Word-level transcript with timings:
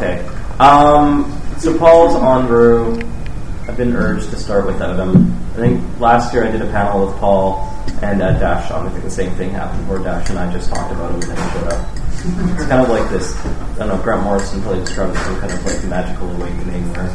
Okay. 0.00 0.26
Um, 0.58 1.28
so 1.58 1.76
Paul's 1.76 2.14
en 2.14 2.48
route. 2.48 3.04
I've 3.68 3.76
been 3.76 3.94
urged 3.94 4.30
to 4.30 4.36
start 4.36 4.64
without 4.64 4.98
him. 4.98 5.30
I 5.52 5.56
think 5.56 6.00
last 6.00 6.32
year 6.32 6.46
I 6.46 6.50
did 6.50 6.62
a 6.62 6.70
panel 6.70 7.06
with 7.06 7.16
Paul 7.18 7.68
and 8.00 8.22
uh, 8.22 8.32
Dash 8.38 8.68
Shaw. 8.68 8.86
I 8.86 8.88
think 8.88 9.04
the 9.04 9.10
same 9.10 9.34
thing 9.34 9.50
happened 9.50 9.86
where 9.90 9.98
Dash 9.98 10.30
and 10.30 10.38
I 10.38 10.50
just 10.54 10.70
talked 10.70 10.90
about 10.90 11.10
him 11.10 11.20
and 11.20 11.24
then 11.24 11.36
he 11.36 11.52
showed 11.52 11.68
up. 11.68 11.88
It's 12.56 12.66
kind 12.66 12.80
of 12.80 12.88
like 12.88 13.10
this. 13.10 13.36
I 13.44 13.74
don't 13.76 13.88
know. 13.88 14.02
Grant 14.02 14.22
Morrison 14.22 14.62
probably 14.62 14.80
described 14.80 15.14
it 15.14 15.18
some 15.20 15.38
kind 15.38 15.52
of 15.52 15.66
like 15.66 15.84
magical 15.84 16.30
awakening 16.30 16.94
where 16.94 17.14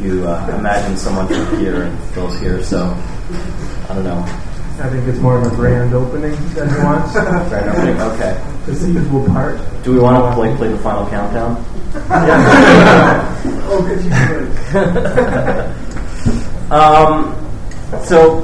you 0.00 0.24
uh, 0.28 0.56
imagine 0.56 0.96
someone 0.96 1.26
from 1.26 1.58
here 1.58 1.82
and 1.82 1.98
Phil's 2.10 2.38
here. 2.38 2.62
So 2.62 2.84
I 3.88 3.94
don't 3.94 4.04
know. 4.04 4.51
I 4.82 4.88
think 4.90 5.06
it's 5.06 5.18
more 5.20 5.38
of 5.38 5.52
a 5.52 5.54
grand 5.54 5.94
opening 5.94 6.32
that 6.54 6.68
he 6.68 6.76
wants. 6.82 7.12
Grand 7.48 7.68
opening. 7.70 8.00
Okay. 8.00 8.44
The 8.66 8.74
seeds 8.74 9.08
will 9.10 9.24
part. 9.26 9.60
Do 9.84 9.92
we 9.92 10.00
want 10.00 10.16
to 10.16 10.34
play, 10.34 10.56
play 10.56 10.68
the 10.68 10.78
final 10.78 11.08
countdown? 11.08 11.64
Oh, 13.74 13.80
good, 13.82 14.04
you 14.04 14.10
good. 14.10 15.76
Um, 16.72 17.34
so 18.04 18.42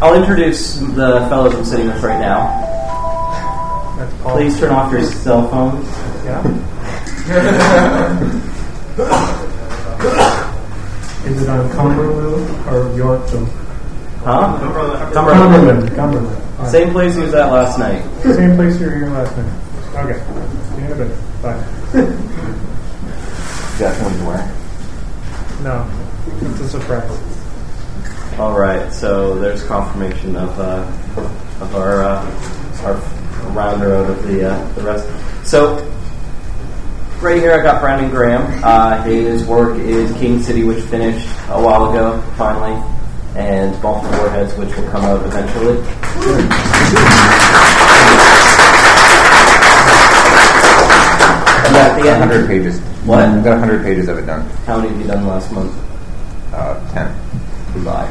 I'll 0.00 0.14
introduce 0.14 0.76
the 0.76 1.26
fellows 1.28 1.54
I'm 1.54 1.64
sitting 1.64 1.86
with 1.86 2.02
right 2.02 2.18
now. 2.18 2.46
That's 3.98 4.14
Paul. 4.22 4.36
Please 4.36 4.58
turn 4.58 4.72
off 4.72 4.90
your 4.90 5.04
cell 5.04 5.48
phones. 5.48 5.86
Yeah. 6.24 6.42
Is 11.26 11.42
it 11.42 11.48
on 11.48 11.70
Cumberland 11.72 12.68
or 12.68 12.96
Yorkville? 12.96 13.67
Huh? 14.24 14.58
Cumberland. 14.58 15.14
Cumberland. 15.14 15.94
Cumberland. 15.94 16.36
All 16.58 16.64
right. 16.64 16.72
Same 16.72 16.90
place 16.90 17.14
he 17.14 17.20
was 17.22 17.34
at 17.34 17.52
last 17.52 17.78
night. 17.78 18.02
Same 18.22 18.56
place 18.56 18.80
you 18.80 18.86
were 18.86 18.94
here 18.96 19.10
last 19.10 19.36
night. 19.36 19.52
Okay. 19.94 20.18
See 20.74 20.80
you 20.80 20.86
in 20.86 20.92
a 20.92 21.04
bit. 21.04 21.42
Bye. 21.42 21.58
Definitely 23.78 24.26
where. 24.26 24.54
No, 25.62 25.86
it's 26.50 26.60
a 26.60 26.68
surprise. 26.68 28.38
All 28.38 28.58
right. 28.58 28.92
So 28.92 29.38
there's 29.38 29.62
confirmation 29.64 30.36
of 30.36 30.58
uh, 30.58 30.84
of 31.60 31.74
our 31.76 32.02
uh, 32.02 32.84
our 32.84 32.94
rounder 33.52 33.94
out 33.94 34.10
of 34.10 34.22
the 34.24 34.50
uh, 34.50 34.72
the 34.72 34.82
rest. 34.82 35.08
So 35.48 35.76
right 37.20 37.38
here 37.40 37.52
I 37.58 37.62
got 37.62 37.80
Brandon 37.80 38.10
Graham. 38.10 38.62
Uh, 38.64 39.02
his 39.04 39.44
work 39.44 39.78
is 39.78 40.12
King 40.18 40.42
City, 40.42 40.64
which 40.64 40.82
finished 40.84 41.26
a 41.48 41.60
while 41.62 41.90
ago, 41.90 42.20
finally, 42.36 42.74
and 43.38 43.80
Baltimore 43.80 44.18
Warheads, 44.18 44.52
which 44.56 44.74
will 44.74 44.90
come 44.90 45.04
out 45.04 45.24
eventually. 45.24 45.78
And 51.64 51.76
at 51.76 51.96
the 51.96 52.02
Got 52.02 52.18
100 52.18 52.48
pages. 52.48 52.80
What? 53.06 53.20
Got 53.44 53.60
100 53.60 53.84
pages 53.84 54.08
of 54.08 54.18
it 54.18 54.26
done. 54.26 54.42
how 54.66 54.78
many 54.78 54.88
have 54.88 55.00
you 55.00 55.06
done 55.06 55.26
last 55.26 55.52
month? 55.52 55.72
Uh, 56.52 56.92
10. 56.92 57.14
Goodbye. 57.74 58.08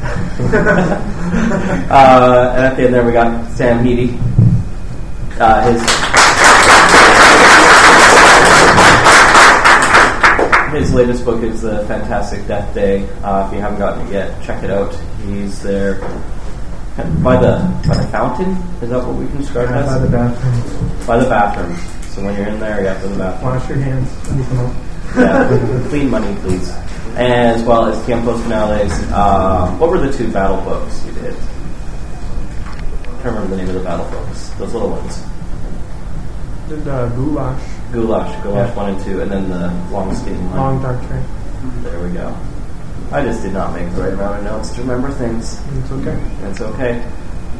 uh, 1.90 2.54
and 2.56 2.64
at 2.64 2.76
the 2.76 2.84
end 2.84 2.94
there 2.94 3.04
we 3.04 3.12
got 3.12 3.50
Sam 3.52 3.84
Hiti. 3.84 4.18
Uh, 5.38 5.72
his 5.72 6.19
his 10.80 10.94
latest 10.94 11.24
book 11.26 11.42
is 11.42 11.60
the 11.60 11.84
Fantastic 11.86 12.46
Death 12.46 12.74
Day. 12.74 13.06
Uh, 13.22 13.46
if 13.46 13.52
you 13.52 13.60
haven't 13.60 13.78
gotten 13.78 14.06
it 14.06 14.12
yet, 14.12 14.42
check 14.42 14.64
it 14.64 14.70
out. 14.70 14.94
He's 15.26 15.62
there 15.62 16.00
by 17.22 17.36
the 17.36 17.60
by 17.86 17.96
the 17.96 18.08
fountain. 18.10 18.52
Is 18.80 18.88
that 18.88 19.06
what 19.06 19.14
we 19.14 19.26
can 19.26 19.38
describe 19.38 19.68
it 19.68 19.86
By 19.86 19.98
the 19.98 20.08
bathroom. 20.08 21.06
By 21.06 21.18
the 21.18 21.28
bathroom. 21.28 21.76
So 22.10 22.24
when 22.24 22.34
you're 22.34 22.48
in 22.48 22.58
there, 22.60 22.80
you 22.80 22.86
have 22.86 23.02
to 23.02 23.08
the 23.08 23.18
bathroom. 23.18 23.52
Wash 23.52 23.68
your 23.68 23.78
hands 23.78 24.08
when 24.26 24.38
you 24.38 24.44
come 24.44 24.58
out. 24.58 24.74
Yeah, 25.16 25.88
clean 25.88 26.08
money, 26.08 26.34
please. 26.40 26.70
As 27.16 27.62
well 27.64 27.86
as 27.86 27.98
Tiempos 28.06 28.42
Finales. 28.44 28.92
Uh, 29.10 29.76
what 29.76 29.90
were 29.90 29.98
the 29.98 30.12
two 30.12 30.32
battle 30.32 30.62
books 30.62 31.04
you 31.04 31.12
did? 31.12 31.36
I 31.36 33.22
can't 33.22 33.24
remember 33.24 33.48
the 33.48 33.56
name 33.56 33.68
of 33.68 33.74
the 33.74 33.84
battle 33.84 34.08
books. 34.10 34.48
Those 34.50 34.72
little 34.72 34.90
ones. 34.90 35.22
Did 36.68 36.88
uh, 36.88 37.08
goulash, 37.10 37.79
Goulash, 37.92 38.42
Goulash 38.42 38.68
Yeah. 38.68 38.74
1 38.76 38.90
and 38.90 39.04
2, 39.04 39.20
and 39.22 39.30
then 39.30 39.48
the 39.48 39.72
long 39.90 40.14
skinny 40.14 40.36
line. 40.38 40.56
long 40.56 40.82
dark 40.82 41.06
train. 41.06 41.24
There 41.82 42.00
we 42.00 42.10
go. 42.10 42.34
I 43.12 43.22
just 43.24 43.42
did 43.42 43.52
not 43.52 43.74
make 43.74 43.92
the 43.94 44.02
right 44.02 44.12
amount 44.12 44.38
of 44.38 44.44
notes 44.44 44.70
to 44.74 44.80
remember 44.82 45.10
things. 45.10 45.60
It's 45.78 45.90
okay. 45.90 46.18
It's 46.44 46.60
okay. 46.60 47.02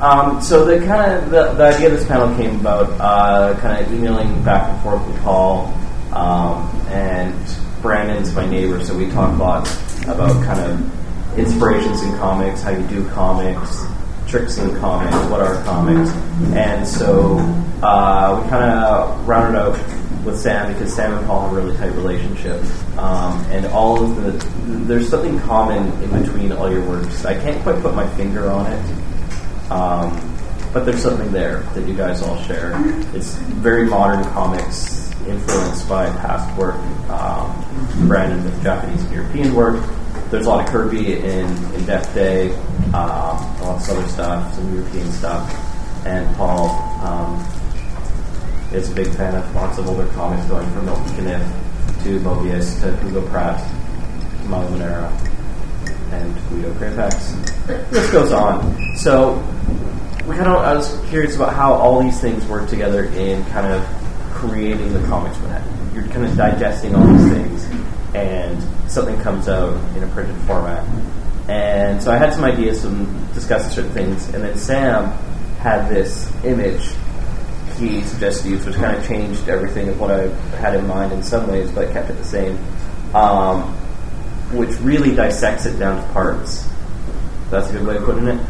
Um, 0.01 0.41
so 0.41 0.65
the 0.65 0.79
kind 0.87 1.13
of 1.13 1.31
the, 1.31 1.53
the 1.55 1.65
idea 1.75 1.89
of 1.89 1.93
this 1.99 2.07
panel 2.07 2.35
came 2.37 2.61
about 2.61 2.89
uh, 3.01 3.59
kind 3.61 3.85
of 3.85 3.93
emailing 3.93 4.43
back 4.45 4.69
and 4.71 4.83
forth 4.83 5.07
with 5.07 5.21
Paul 5.23 5.67
um, 6.13 6.71
and 6.89 7.35
Brandon's 7.83 8.33
my 8.35 8.47
neighbor, 8.49 8.83
so 8.85 8.97
we 8.97 9.11
talk 9.11 9.35
a 9.39 9.43
lot 9.43 9.69
about 10.05 10.43
kind 10.45 10.61
of 10.61 11.39
inspirations 11.39 12.01
in 12.03 12.17
comics, 12.17 12.63
how 12.63 12.71
you 12.71 12.87
do 12.87 13.07
comics, 13.11 13.85
tricks 14.27 14.57
in 14.59 14.75
comics, 14.81 15.15
what 15.31 15.41
are 15.41 15.63
comics, 15.65 16.11
and 16.55 16.87
so 16.87 17.39
uh, 17.83 18.41
we 18.43 18.49
kind 18.49 18.65
of 18.65 19.27
rounded 19.29 19.59
out 19.59 19.77
with 20.25 20.39
Sam 20.39 20.73
because 20.73 20.95
Sam 20.95 21.15
and 21.17 21.27
Paul 21.27 21.49
have 21.49 21.53
a 21.53 21.63
really 21.63 21.77
tight 21.77 21.93
relationship, 21.95 22.63
um, 22.99 23.45
and 23.51 23.67
all 23.67 24.03
of 24.03 24.17
the 24.17 24.33
there's 24.87 25.09
something 25.09 25.39
common 25.41 25.87
in 26.03 26.23
between 26.23 26.53
all 26.53 26.71
your 26.71 26.85
works. 26.87 27.25
I 27.25 27.35
can't 27.35 27.63
quite 27.63 27.81
put 27.83 27.95
my 27.95 28.09
finger 28.17 28.51
on 28.51 28.67
it. 28.67 29.71
Um, 29.71 30.31
but 30.73 30.85
there's 30.85 31.03
something 31.03 31.33
there 31.33 31.61
that 31.75 31.87
you 31.87 31.95
guys 31.95 32.23
all 32.23 32.41
share. 32.43 32.73
It's 33.15 33.35
very 33.35 33.87
modern 33.87 34.25
comics, 34.33 35.11
influenced 35.27 35.89
by 35.89 36.07
past 36.07 36.57
work. 36.57 36.77
Um, 37.11 38.07
Brandon 38.07 38.45
with 38.45 38.63
Japanese 38.63 39.03
and 39.03 39.13
European 39.13 39.55
work. 39.55 39.85
There's 40.31 40.47
a 40.47 40.49
lot 40.49 40.65
of 40.65 40.71
Kirby 40.71 41.19
in, 41.19 41.47
in 41.75 41.87
Death 41.87 42.15
Day, 42.15 42.53
um, 42.95 42.95
a 42.95 43.63
lot 43.63 43.83
of 43.83 43.91
other 43.91 44.07
stuff, 44.09 44.55
some 44.55 44.73
European 44.73 45.11
stuff. 45.11 46.07
And 46.07 46.37
Paul 46.37 46.69
um, 47.05 47.45
is 48.73 48.91
a 48.91 48.95
big 48.95 49.09
fan 49.15 49.35
of 49.35 49.55
lots 49.55 49.79
of 49.79 49.89
older 49.89 50.07
comics, 50.09 50.47
going 50.49 50.71
from 50.73 50.87
Milton 50.87 51.07
Caniff 51.17 52.05
to 52.05 52.21
Moebius 52.21 52.81
to 52.81 52.97
Hugo 53.05 53.27
Pratt, 53.29 53.61
Milo 54.47 54.69
Manara, 54.71 55.09
and 56.13 56.35
Guido 56.49 56.73
Crepax. 56.75 57.91
This 57.91 58.11
goes 58.11 58.33
on. 58.33 58.97
So 58.97 59.35
we 60.27 60.37
kind 60.37 60.49
of 60.49 60.57
I 60.57 60.75
was 60.75 60.99
curious 61.09 61.37
about 61.37 61.55
how 61.55 61.73
all 61.75 62.01
these 62.01 62.21
things 62.21 62.47
work 62.47 62.69
together 62.69 63.05
in 63.05 63.45
kind 63.47 63.73
of 63.73 63.85
creating 64.31 64.93
the 64.93 65.07
comics 65.07 65.37
when 65.39 65.95
you're 65.95 66.11
kind 66.13 66.25
of 66.25 66.37
digesting 66.37 66.95
all 66.95 67.07
these 67.07 67.33
things 67.33 67.69
and 68.15 68.63
something 68.91 69.21
comes 69.21 69.49
out 69.49 69.75
in 69.97 70.03
a 70.03 70.07
printed 70.09 70.37
format. 70.47 70.87
And 71.49 72.03
so 72.03 72.11
I 72.11 72.17
had 72.17 72.33
some 72.33 72.45
ideas, 72.45 72.81
some 72.81 73.27
discussing 73.35 73.71
certain 73.71 73.93
things, 73.93 74.29
and 74.35 74.43
then 74.43 74.57
Sam 74.57 75.07
had 75.59 75.89
this 75.89 76.33
image 76.45 76.83
he 77.81 78.03
suggested 78.03 78.49
use, 78.51 78.65
which 78.65 78.77
kind 78.77 78.97
of 78.97 79.07
changed 79.07 79.49
everything 79.49 79.89
of 79.89 79.99
what 79.99 80.11
I 80.11 80.29
had 80.59 80.75
in 80.77 80.87
mind 80.87 81.13
in 81.13 81.23
some 81.23 81.49
ways, 81.51 81.71
but 81.73 81.93
kept 81.93 82.11
it 82.11 82.15
the 82.15 82.25
same, 82.25 82.59
um, 83.15 83.63
which 84.53 84.79
really 84.81 85.15
dissects 85.15 85.67
it 85.67 85.79
down 85.79 86.01
to 86.07 86.13
parts. 86.13 86.69
That's 87.51 87.69
a 87.71 87.73
good 87.73 87.87
way 87.87 87.97
of 87.97 88.05
putting 88.05 88.29
it. 88.29 88.41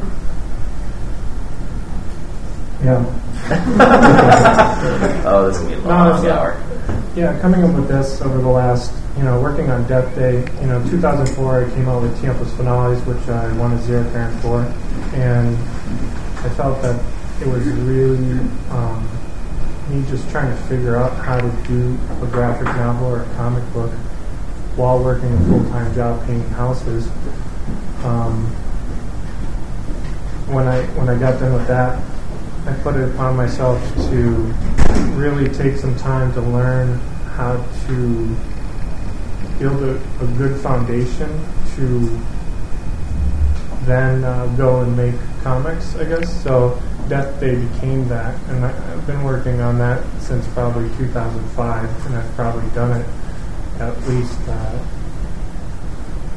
Yeah. 2.82 3.04
oh, 5.26 5.46
this 5.48 5.56
is 5.56 5.62
gonna 5.62 5.76
be 5.76 5.80
a 5.82 5.84
No, 5.84 5.88
long 5.88 6.22
not. 6.22 6.26
hour. 6.26 6.62
Yeah, 7.14 7.38
coming 7.40 7.64
up 7.64 7.74
with 7.74 7.88
this 7.88 8.20
over 8.22 8.38
the 8.38 8.48
last, 8.48 8.92
you 9.16 9.24
know, 9.24 9.40
working 9.40 9.70
on 9.70 9.86
Death 9.86 10.14
Day, 10.14 10.38
you 10.60 10.66
know, 10.66 10.82
2004 10.90 11.64
I 11.64 11.70
came 11.74 11.88
out 11.88 12.02
with 12.02 12.16
Tiempos 12.22 12.54
Finales, 12.56 13.00
which 13.06 13.28
I 13.28 13.52
won 13.54 13.72
a 13.72 13.76
Xeric 13.78 14.10
Grant 14.12 14.40
for, 14.42 14.62
and 15.14 15.56
I 16.44 16.48
felt 16.50 16.80
that 16.82 17.00
it 17.42 17.46
was 17.48 17.64
really 17.66 18.38
um, 18.70 19.06
me 19.90 20.08
just 20.08 20.28
trying 20.30 20.54
to 20.56 20.62
figure 20.64 20.96
out 20.96 21.12
how 21.24 21.40
to 21.40 21.50
do 21.66 21.98
a 22.22 22.26
graphic 22.26 22.66
novel 22.66 23.08
or 23.08 23.22
a 23.22 23.34
comic 23.34 23.64
book 23.72 23.90
while 24.76 25.02
working 25.02 25.32
a 25.32 25.40
full-time 25.46 25.94
job 25.94 26.24
painting 26.26 26.48
houses. 26.50 27.08
Um, 28.04 28.46
when 30.46 30.66
I 30.66 30.82
when 30.96 31.08
I 31.08 31.18
got 31.18 31.40
done 31.40 31.52
with 31.52 31.66
that, 31.66 32.02
I 32.66 32.72
put 32.82 32.96
it 32.96 33.08
upon 33.14 33.36
myself 33.36 33.82
to 34.10 34.54
really 35.16 35.48
take 35.48 35.76
some 35.76 35.96
time 35.96 36.32
to 36.34 36.40
learn 36.40 36.98
how 37.34 37.56
to 37.86 38.36
build 39.58 39.82
a, 39.82 39.96
a 40.20 40.26
good 40.38 40.60
foundation 40.60 41.28
to 41.76 42.20
then 43.84 44.24
uh, 44.24 44.46
go 44.56 44.82
and 44.82 44.96
make 44.96 45.14
comics, 45.42 45.96
I 45.96 46.04
guess. 46.04 46.42
So 46.42 46.80
Death 47.10 47.40
Day 47.40 47.56
became 47.56 48.06
that, 48.06 48.40
and 48.50 48.64
I, 48.64 48.70
I've 48.92 49.04
been 49.04 49.24
working 49.24 49.60
on 49.60 49.78
that 49.78 50.00
since 50.20 50.46
probably 50.54 50.88
2005, 50.96 52.06
and 52.06 52.14
I've 52.16 52.34
probably 52.36 52.70
done 52.70 53.00
it 53.00 53.06
at 53.80 54.00
least 54.06 54.38
uh, 54.46 54.78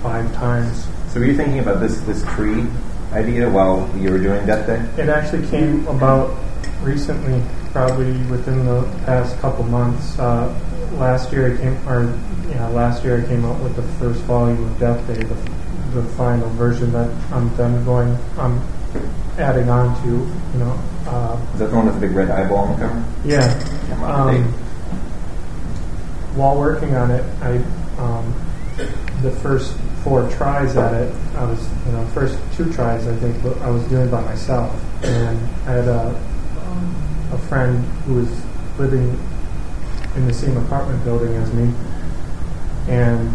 five 0.01 0.33
times. 0.33 0.87
So 1.09 1.19
were 1.19 1.27
you 1.27 1.37
thinking 1.37 1.59
about 1.59 1.79
this 1.79 2.01
this 2.01 2.23
tree 2.33 2.65
idea 3.11 3.47
while 3.47 3.87
you 3.95 4.09
were 4.09 4.17
doing 4.17 4.43
Death 4.47 4.65
Day? 4.65 4.81
It 4.99 5.09
actually 5.09 5.47
came 5.47 5.85
about 5.85 6.35
recently, 6.81 7.39
probably 7.71 8.11
within 8.31 8.65
the 8.65 8.81
past 9.05 9.37
couple 9.41 9.65
months. 9.65 10.17
Uh, 10.17 10.59
last 10.93 11.31
year 11.31 11.53
I 11.53 11.57
came, 11.57 11.87
or 11.87 12.19
yeah, 12.49 12.67
last 12.69 13.03
year 13.03 13.23
I 13.23 13.27
came 13.27 13.45
out 13.45 13.61
with 13.61 13.75
the 13.75 13.83
first 13.99 14.21
volume 14.21 14.63
of 14.63 14.79
Death 14.79 15.05
Day, 15.05 15.21
the, 15.21 16.01
the 16.01 16.03
final 16.17 16.49
version 16.49 16.91
that 16.93 17.11
I'm 17.31 17.55
done 17.57 17.85
going, 17.85 18.17
I'm 18.39 18.59
adding 19.37 19.69
on 19.69 19.99
to, 20.03 20.09
you 20.09 20.59
know. 20.59 20.79
Uh, 21.07 21.37
Is 21.53 21.59
that 21.59 21.69
the 21.69 21.75
one 21.75 21.85
with 21.85 21.95
the 21.95 22.01
big 22.01 22.15
red 22.15 22.29
eyeball 22.29 22.57
on 22.59 22.79
the 22.79 22.85
cover? 22.87 23.03
yeah. 23.25 23.53
I'm 23.91 24.03
up 24.03 24.27
to 24.27 24.37
date. 24.37 24.43
Um, 24.45 24.53
while 26.35 26.57
working 26.57 26.95
on 26.95 27.11
it, 27.11 27.23
I 27.41 27.57
um, 28.01 28.33
the 29.21 29.31
first 29.31 29.77
four 30.03 30.27
tries 30.31 30.75
at 30.75 30.93
it, 30.93 31.13
I 31.35 31.45
was 31.45 31.59
you 31.85 31.91
know 31.91 32.05
first 32.07 32.37
two 32.55 32.71
tries 32.73 33.07
I 33.07 33.15
think 33.17 33.43
I 33.61 33.69
was 33.69 33.83
doing 33.83 34.09
by 34.09 34.21
myself, 34.21 34.73
and 35.03 35.37
I 35.67 35.71
had 35.71 35.87
a 35.87 36.21
a 37.31 37.37
friend 37.37 37.83
who 38.05 38.15
was 38.15 38.29
living 38.79 39.19
in 40.15 40.27
the 40.27 40.33
same 40.33 40.57
apartment 40.57 41.03
building 41.03 41.33
as 41.35 41.51
me, 41.53 41.71
and 42.87 43.29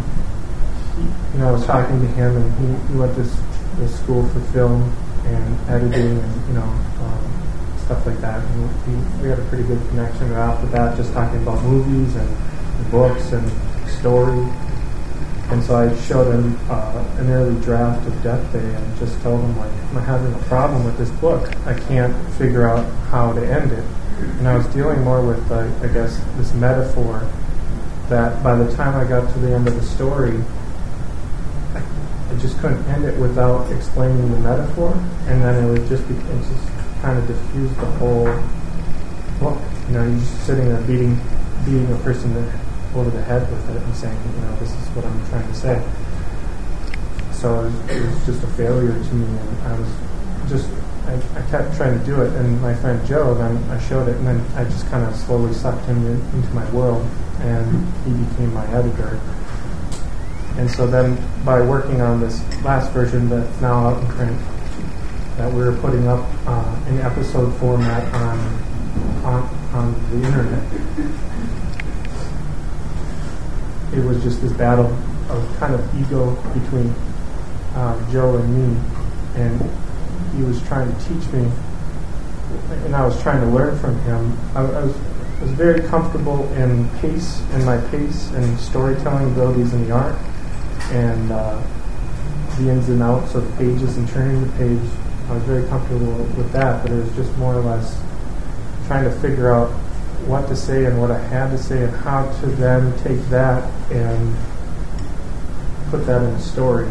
he, 0.97 1.03
you 1.35 1.39
know 1.39 1.49
I 1.49 1.53
was 1.53 1.65
talking 1.67 2.01
to 2.01 2.07
him, 2.09 2.37
and 2.37 2.53
he, 2.89 2.93
he 2.93 2.99
went 2.99 3.15
to 3.15 3.23
s- 3.23 3.41
to 3.79 3.89
school 3.89 4.27
for 4.31 4.41
film 4.53 4.93
and 5.35 5.71
editing, 5.71 6.19
and 6.19 6.49
you 6.49 6.55
know. 6.55 6.63
Um, 6.63 7.39
stuff 7.89 8.05
like 8.05 8.21
that. 8.21 8.45
And 8.45 8.63
we, 8.87 9.23
we 9.23 9.29
had 9.31 9.39
a 9.39 9.45
pretty 9.47 9.65
good 9.65 9.81
connection 9.89 10.31
right 10.31 10.51
off 10.51 10.61
the 10.61 10.67
bat, 10.67 10.95
just 10.95 11.11
talking 11.15 11.41
about 11.41 11.63
movies 11.65 12.15
and 12.17 12.91
books 12.91 13.33
and 13.33 13.51
story. 13.89 14.47
And 15.49 15.65
so 15.65 15.75
I 15.77 15.97
showed 16.03 16.31
him 16.31 16.59
uh, 16.69 17.17
an 17.17 17.31
early 17.31 17.59
draft 17.63 18.07
of 18.07 18.23
Death 18.23 18.53
Day 18.53 18.59
and 18.59 18.99
just 18.99 19.19
told 19.23 19.41
him, 19.41 19.57
like, 19.57 19.73
I'm 19.73 20.03
having 20.05 20.35
a 20.35 20.45
problem 20.45 20.85
with 20.85 20.99
this 20.99 21.09
book. 21.19 21.49
I 21.67 21.73
can't 21.73 22.15
figure 22.33 22.69
out 22.69 22.85
how 23.09 23.33
to 23.33 23.41
end 23.41 23.73
it. 23.73 23.85
And 24.39 24.47
I 24.47 24.59
was 24.59 24.67
dealing 24.67 25.03
more 25.03 25.25
with, 25.25 25.51
uh, 25.51 25.67
I 25.83 25.89
guess, 25.89 26.23
this 26.37 26.53
metaphor 26.53 27.27
that 28.11 28.43
by 28.43 28.55
the 28.55 28.71
time 28.77 28.97
I 28.97 29.09
got 29.09 29.33
to 29.33 29.39
the 29.39 29.55
end 29.55 29.67
of 29.67 29.75
the 29.75 29.83
story, 29.83 30.39
just 32.41 32.59
couldn't 32.59 32.85
end 32.87 33.05
it 33.05 33.19
without 33.19 33.71
explaining 33.73 34.31
the 34.31 34.41
metaphor. 34.41 34.93
And 35.27 35.43
then 35.43 35.65
it 35.65 35.69
would 35.71 35.89
just 35.89 36.05
it 36.05 36.17
just 36.49 36.69
kind 37.03 37.19
of 37.19 37.27
diffuse 37.27 37.71
the 37.77 37.87
whole 37.99 38.25
book. 39.41 39.61
You 39.89 39.95
know, 39.95 40.05
you're 40.05 40.19
just 40.19 40.47
sitting 40.47 40.69
there 40.69 40.81
beating, 40.83 41.19
beating 41.65 41.91
a 41.93 41.99
person 41.99 42.35
over 42.95 43.11
the 43.11 43.23
head 43.23 43.49
with 43.51 43.71
it 43.71 43.83
and 43.83 43.97
saying, 43.97 44.19
you 44.35 44.41
know, 44.43 44.57
this 44.57 44.71
is 44.71 44.89
what 44.97 45.05
I'm 45.05 45.29
trying 45.29 45.47
to 45.47 45.55
say. 45.55 45.83
So 47.33 47.61
it 47.61 47.65
was, 47.65 47.91
it 47.91 48.05
was 48.05 48.27
just 48.27 48.43
a 48.43 48.47
failure 48.59 48.93
to 48.93 49.15
me, 49.15 49.27
and 49.27 49.59
I 49.63 49.79
was 49.79 49.89
just, 50.49 50.69
I, 51.07 51.15
I 51.39 51.43
kept 51.51 51.77
trying 51.77 51.99
to 51.99 52.05
do 52.05 52.21
it. 52.23 52.33
And 52.35 52.61
my 52.61 52.75
friend 52.75 53.05
Joe, 53.07 53.35
then 53.35 53.57
I 53.71 53.79
showed 53.89 54.09
it, 54.09 54.17
and 54.17 54.27
then 54.27 54.41
I 54.57 54.65
just 54.65 54.87
kind 54.89 55.07
of 55.07 55.15
slowly 55.15 55.55
sucked 55.55 55.85
him 55.87 56.05
in, 56.05 56.21
into 56.35 56.51
my 56.53 56.69
world, 56.73 57.07
and 57.41 57.87
he 58.05 58.13
became 58.25 58.53
my 58.53 58.67
editor. 58.75 59.21
And 60.59 60.69
so 60.71 60.87
then, 60.87 61.17
by 61.45 61.61
working 61.61 62.01
on 62.01 62.21
this 62.21 62.43
last 62.65 62.91
version 62.93 63.29
that's 63.29 63.61
now 63.61 63.89
out 63.89 64.03
in 64.03 64.09
print, 64.09 64.39
that 65.37 65.53
we're 65.53 65.77
putting 65.79 66.09
up 66.09 66.27
uh, 66.47 66.85
in 66.89 66.99
episode 66.99 67.57
format 67.59 68.13
on, 68.13 68.39
on 69.25 69.59
on 69.73 70.11
the 70.11 70.27
internet. 70.27 70.65
It 73.95 74.05
was 74.05 74.21
just 74.23 74.43
this 74.43 74.53
battle 74.53 74.87
of 75.31 75.57
kind 75.59 75.75
of 75.75 76.01
ego 76.01 76.35
between 76.53 76.93
uh, 77.75 78.11
Joe 78.11 78.37
and 78.37 78.49
me, 78.53 78.81
and 79.37 79.61
he 80.37 80.43
was 80.43 80.61
trying 80.67 80.93
to 80.93 80.99
teach 81.05 81.33
me, 81.33 81.49
and 82.85 82.97
I 82.97 83.07
was 83.07 83.21
trying 83.23 83.41
to 83.41 83.47
learn 83.47 83.79
from 83.79 83.97
him. 84.01 84.37
I, 84.57 84.61
I 84.61 84.83
was 84.83 84.97
I 85.39 85.43
was 85.43 85.53
very 85.53 85.87
comfortable 85.87 86.53
in 86.55 86.89
pace, 86.99 87.41
in 87.55 87.65
my 87.65 87.79
pace 87.93 88.29
and 88.33 88.59
storytelling 88.59 89.31
abilities 89.31 89.73
in 89.73 89.87
the 89.87 89.93
art, 89.93 90.17
and 90.91 91.33
uh, 91.33 91.61
the 92.59 92.71
ins 92.71 92.89
and 92.89 93.03
outs 93.03 93.35
of 93.35 93.45
pages 93.57 93.97
and 93.97 94.09
turning 94.09 94.47
the 94.47 94.53
page. 94.59 94.91
I 95.29 95.35
was 95.35 95.43
very 95.45 95.69
comfortable 95.69 96.17
with 96.37 96.51
that, 96.53 96.83
but 96.83 96.91
it 96.91 96.97
was 96.97 97.15
just 97.15 97.37
more 97.37 97.55
or 97.55 97.61
less 97.61 98.01
trying 98.87 99.05
to 99.05 99.13
figure 99.21 99.53
out 99.53 99.71
what 100.27 100.49
to 100.49 100.57
say 100.57 100.87
and 100.87 101.01
what 101.01 101.11
I 101.11 101.19
had 101.19 101.51
to 101.51 101.59
say 101.59 101.85
and 101.85 101.95
how 101.97 102.31
to 102.41 102.47
then 102.47 102.93
take 103.05 103.21
that 103.29 103.63
and 103.93 104.37
put 105.91 106.07
that 106.07 106.23
in 106.23 106.31
a 106.31 106.41
story. 106.41 106.87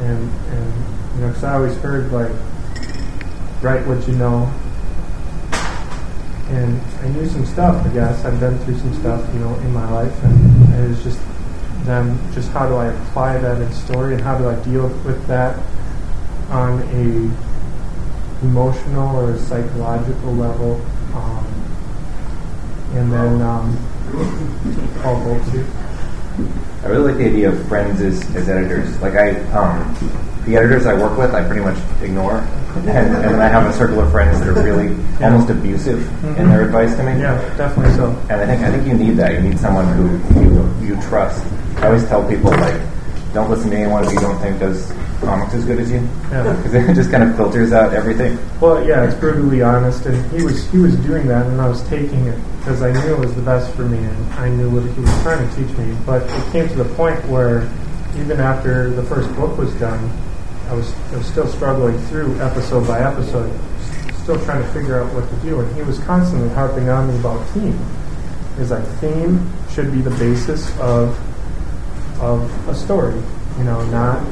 And, 0.00 0.30
and 0.30 0.74
you 1.14 1.20
know, 1.20 1.28
because 1.28 1.44
I 1.44 1.54
always 1.54 1.76
heard, 1.78 2.10
like, 2.12 2.32
write 3.62 3.86
what 3.86 4.06
you 4.08 4.14
know. 4.14 4.52
And 6.48 6.80
I 7.02 7.08
knew 7.08 7.26
some 7.26 7.46
stuff, 7.46 7.84
I 7.84 7.88
guess. 7.90 8.24
I've 8.24 8.38
been 8.38 8.58
through 8.60 8.78
some 8.78 8.94
stuff, 8.94 9.28
you 9.32 9.40
know, 9.40 9.54
in 9.56 9.72
my 9.72 9.90
life. 9.90 10.24
And 10.24 10.74
it 10.74 10.88
was 10.88 11.02
just 11.02 11.18
then 11.84 12.18
just 12.32 12.50
how 12.50 12.66
do 12.68 12.74
I 12.76 12.86
apply 12.86 13.38
that 13.38 13.60
in 13.60 13.72
story 13.72 14.14
and 14.14 14.22
how 14.22 14.38
do 14.38 14.48
I 14.48 14.56
deal 14.64 14.88
with 15.04 15.26
that 15.26 15.58
on 16.50 16.80
a 16.82 18.44
emotional 18.44 19.16
or 19.20 19.38
psychological 19.38 20.34
level. 20.34 20.80
Um, 21.14 21.44
and 22.94 23.12
then 23.12 23.42
um, 23.42 23.76
Paul 25.02 25.16
Goldsby. 25.24 25.64
I 26.82 26.86
really 26.88 27.12
like 27.12 27.18
the 27.18 27.26
idea 27.26 27.48
of 27.50 27.66
friends 27.68 28.00
as, 28.02 28.20
as 28.36 28.48
editors. 28.48 29.00
Like 29.00 29.14
I, 29.14 29.40
um, 29.52 29.94
the 30.44 30.56
editors 30.56 30.84
I 30.86 30.94
work 30.94 31.16
with, 31.16 31.32
I 31.34 31.46
pretty 31.46 31.62
much 31.62 31.78
ignore, 32.02 32.38
and, 32.76 32.88
and 32.88 33.14
then 33.24 33.40
I 33.40 33.48
have 33.48 33.66
a 33.66 33.72
circle 33.72 34.00
of 34.00 34.10
friends 34.10 34.38
that 34.40 34.48
are 34.48 34.52
really 34.62 34.94
Yeah. 35.20 35.32
almost 35.32 35.48
abusive 35.50 36.06
in 36.38 36.50
their 36.50 36.64
advice 36.66 36.94
to 36.96 37.02
me. 37.02 37.18
Yeah, 37.20 37.38
definitely 37.56 37.94
so. 37.94 38.10
And 38.28 38.40
I 38.40 38.46
think 38.46 38.62
I 38.62 38.70
think 38.70 38.86
you 38.86 38.94
need 38.94 39.16
that. 39.16 39.32
You 39.32 39.40
need 39.40 39.58
someone 39.58 39.86
who 39.96 40.40
you 40.40 40.94
you 40.94 41.02
trust. 41.02 41.42
I 41.76 41.86
always 41.88 42.04
tell 42.06 42.26
people 42.28 42.50
like, 42.50 42.80
don't 43.32 43.50
listen 43.50 43.70
to 43.70 43.76
anyone 43.76 44.04
if 44.04 44.12
you 44.12 44.20
don't 44.20 44.38
think 44.38 44.60
does 44.60 44.92
comics 45.20 45.54
as 45.54 45.64
good 45.64 45.78
as 45.80 45.90
you, 45.90 46.06
Yeah. 46.30 46.52
because 46.56 46.74
it 46.74 46.94
just 46.94 47.10
kind 47.10 47.22
of 47.22 47.36
filters 47.36 47.72
out 47.72 47.92
everything. 47.94 48.38
Well, 48.60 48.86
yeah, 48.86 49.04
it's 49.04 49.14
brutally 49.14 49.62
honest, 49.62 50.06
and 50.06 50.16
he 50.32 50.44
was 50.44 50.70
he 50.70 50.78
was 50.78 50.94
doing 50.96 51.26
that, 51.28 51.46
and 51.46 51.60
I 51.60 51.68
was 51.68 51.82
taking 51.88 52.26
it 52.26 52.38
because 52.58 52.82
I 52.82 52.92
knew 52.92 53.14
it 53.14 53.18
was 53.18 53.34
the 53.34 53.42
best 53.42 53.74
for 53.74 53.82
me, 53.82 53.98
and 53.98 54.32
I 54.34 54.48
knew 54.48 54.70
what 54.70 54.82
he 54.84 55.00
was 55.00 55.22
trying 55.22 55.48
to 55.48 55.56
teach 55.56 55.76
me. 55.76 55.96
But 56.06 56.22
it 56.22 56.52
came 56.52 56.68
to 56.68 56.74
the 56.74 56.94
point 56.94 57.24
where, 57.26 57.68
even 58.16 58.40
after 58.40 58.90
the 58.90 59.02
first 59.02 59.34
book 59.36 59.56
was 59.58 59.72
done, 59.76 60.10
I 60.68 60.74
was 60.74 60.94
I 61.12 61.16
was 61.16 61.26
still 61.26 61.48
struggling 61.48 61.98
through 62.06 62.38
episode 62.40 62.86
by 62.86 63.00
episode, 63.00 63.52
still 64.22 64.42
trying 64.44 64.62
to 64.62 64.68
figure 64.72 65.00
out 65.02 65.12
what 65.12 65.28
to 65.28 65.36
do, 65.36 65.60
and 65.60 65.74
he 65.76 65.82
was 65.82 65.98
constantly 66.00 66.48
harping 66.50 66.88
on 66.88 67.08
me 67.08 67.18
about 67.18 67.44
theme. 67.48 67.78
He's 68.58 68.70
like, 68.70 68.86
theme 69.00 69.50
should 69.70 69.90
be 69.90 70.00
the 70.00 70.10
basis 70.10 70.70
of 70.78 71.18
of 72.20 72.68
a 72.68 72.74
story, 72.74 73.20
you 73.58 73.64
know, 73.64 73.84
not 73.90 74.24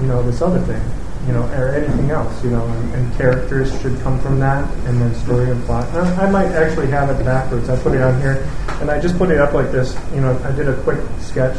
you 0.00 0.06
know 0.06 0.22
this 0.22 0.42
other 0.42 0.60
thing, 0.60 0.82
you 1.26 1.32
know, 1.32 1.42
or 1.54 1.74
anything 1.74 2.10
else, 2.10 2.44
you 2.44 2.50
know, 2.50 2.64
and, 2.64 2.94
and 2.94 3.16
characters 3.16 3.70
should 3.80 3.98
come 4.00 4.20
from 4.20 4.38
that, 4.40 4.70
and 4.86 5.00
then 5.00 5.14
story 5.14 5.50
and 5.50 5.64
plot. 5.64 5.88
And 5.88 6.08
I, 6.20 6.30
might 6.30 6.52
actually 6.52 6.88
have 6.88 7.08
it 7.08 7.24
backwards. 7.24 7.68
I 7.68 7.80
put 7.80 7.94
it 7.94 8.02
on 8.02 8.20
here, 8.20 8.46
and 8.80 8.90
I 8.90 9.00
just 9.00 9.16
put 9.18 9.30
it 9.30 9.38
up 9.38 9.52
like 9.52 9.72
this. 9.72 9.96
You 10.14 10.20
know, 10.20 10.38
I 10.44 10.52
did 10.52 10.68
a 10.68 10.80
quick 10.82 11.00
sketch, 11.20 11.56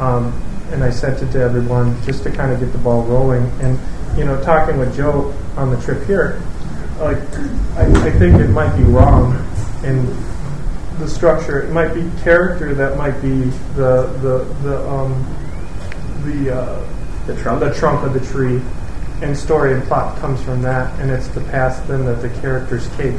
um, 0.00 0.32
and 0.70 0.82
I 0.82 0.90
sent 0.90 1.22
it 1.22 1.30
to 1.32 1.40
everyone 1.40 2.00
just 2.02 2.22
to 2.24 2.30
kind 2.30 2.52
of 2.52 2.60
get 2.60 2.72
the 2.72 2.78
ball 2.78 3.02
rolling. 3.02 3.44
And 3.60 3.78
you 4.16 4.24
know, 4.24 4.42
talking 4.42 4.78
with 4.78 4.96
Joe 4.96 5.34
on 5.56 5.70
the 5.70 5.80
trip 5.82 6.04
here, 6.06 6.42
like 6.98 7.18
I, 7.76 7.86
I 8.06 8.10
think 8.10 8.40
it 8.40 8.48
might 8.48 8.76
be 8.76 8.84
wrong 8.84 9.34
in 9.84 10.06
the 11.02 11.08
structure. 11.10 11.60
It 11.62 11.72
might 11.72 11.92
be 11.94 12.08
character 12.22 12.74
that 12.74 12.96
might 12.96 13.20
be 13.20 13.40
the 13.74 14.06
the 14.22 14.44
the 14.62 14.88
um, 14.88 15.12
the 16.24 16.54
uh, 16.54 16.88
The 17.26 17.36
trunk? 17.42 17.60
the 17.60 17.74
trunk 17.74 18.06
of 18.06 18.14
the 18.14 18.20
tree, 18.32 18.60
and 19.20 19.36
story 19.36 19.74
and 19.74 19.82
plot 19.84 20.18
comes 20.18 20.40
from 20.42 20.62
that, 20.62 20.98
and 21.00 21.10
it's 21.10 21.28
the 21.28 21.40
path 21.42 21.86
then 21.88 22.04
that 22.06 22.22
the 22.22 22.30
characters 22.40 22.88
take 22.96 23.14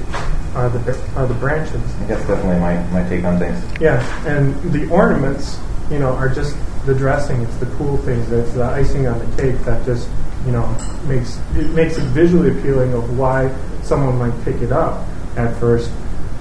are 0.56 0.70
the 0.70 0.98
are 1.16 1.28
the 1.28 1.34
branches. 1.36 1.82
I 2.02 2.06
that's 2.06 2.26
definitely 2.26 2.60
my, 2.60 2.82
my 2.92 3.08
take 3.10 3.26
on 3.26 3.38
things. 3.40 3.60
Yeah, 3.82 4.00
and 4.26 4.56
the 4.72 4.88
ornaments, 4.90 5.60
you 5.92 6.00
know, 6.00 6.12
are 6.12 6.30
just 6.30 6.56
the 6.86 6.94
dressing. 6.94 7.42
It's 7.42 7.58
the 7.58 7.66
cool 7.78 7.98
things. 7.98 8.32
It's 8.32 8.54
the 8.54 8.64
icing 8.64 9.08
on 9.08 9.20
the 9.20 9.42
cake 9.42 9.60
that 9.66 9.86
just, 9.86 10.08
you 10.46 10.52
know, 10.54 10.66
makes 11.06 11.38
it 11.56 11.70
makes 11.72 11.98
it 11.98 12.04
visually 12.16 12.58
appealing 12.58 12.94
of 12.94 13.18
why 13.18 13.54
someone 13.84 14.18
might 14.18 14.46
pick 14.46 14.62
it 14.62 14.72
up 14.72 15.06
at 15.36 15.58
first. 15.60 15.92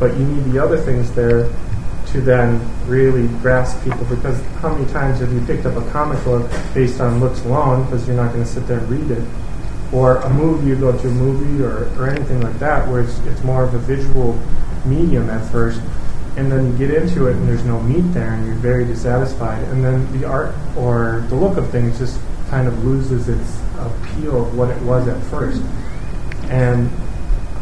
But 0.02 0.16
you 0.16 0.26
need 0.26 0.52
the 0.52 0.58
other 0.58 0.78
things 0.78 1.12
there 1.12 1.48
to 2.06 2.20
then 2.20 2.60
really 2.88 3.28
grasp 3.38 3.84
people 3.84 4.04
because 4.06 4.36
how 4.56 4.74
many 4.74 4.84
times 4.90 5.20
have 5.20 5.32
you 5.32 5.40
picked 5.42 5.64
up 5.64 5.76
a 5.76 5.90
comic 5.92 6.24
book 6.24 6.50
based 6.74 7.00
on 7.00 7.20
looks 7.20 7.44
alone 7.44 7.84
because 7.84 8.04
you're 8.08 8.16
not 8.16 8.32
going 8.32 8.42
to 8.42 8.50
sit 8.50 8.66
there 8.66 8.80
and 8.80 8.90
read 8.90 9.12
it? 9.12 9.22
Or 9.92 10.16
a 10.16 10.28
movie 10.28 10.70
you 10.70 10.74
go 10.74 10.90
to 10.90 11.06
a 11.06 11.10
movie 11.12 11.62
or, 11.62 11.84
or 12.00 12.08
anything 12.08 12.40
like 12.40 12.58
that 12.58 12.88
where 12.88 13.02
it's, 13.02 13.16
it's 13.20 13.44
more 13.44 13.62
of 13.62 13.74
a 13.74 13.78
visual 13.78 14.36
medium 14.84 15.30
at 15.30 15.48
first 15.52 15.80
and 16.36 16.50
then 16.50 16.72
you 16.72 16.76
get 16.76 16.90
into 16.90 17.28
it 17.28 17.36
and 17.36 17.48
there's 17.48 17.62
no 17.62 17.78
meat 17.82 18.12
there 18.12 18.32
and 18.32 18.44
you're 18.44 18.56
very 18.56 18.84
dissatisfied 18.84 19.62
and 19.68 19.84
then 19.84 20.20
the 20.20 20.26
art 20.26 20.52
or 20.76 21.24
the 21.28 21.36
look 21.36 21.56
of 21.56 21.70
things 21.70 21.96
just 22.00 22.18
kind 22.50 22.66
of 22.66 22.84
loses 22.84 23.28
its 23.28 23.60
appeal 23.78 24.46
of 24.46 24.58
what 24.58 24.68
it 24.68 24.82
was 24.82 25.06
at 25.06 25.22
first. 25.30 25.62
And 26.50 26.90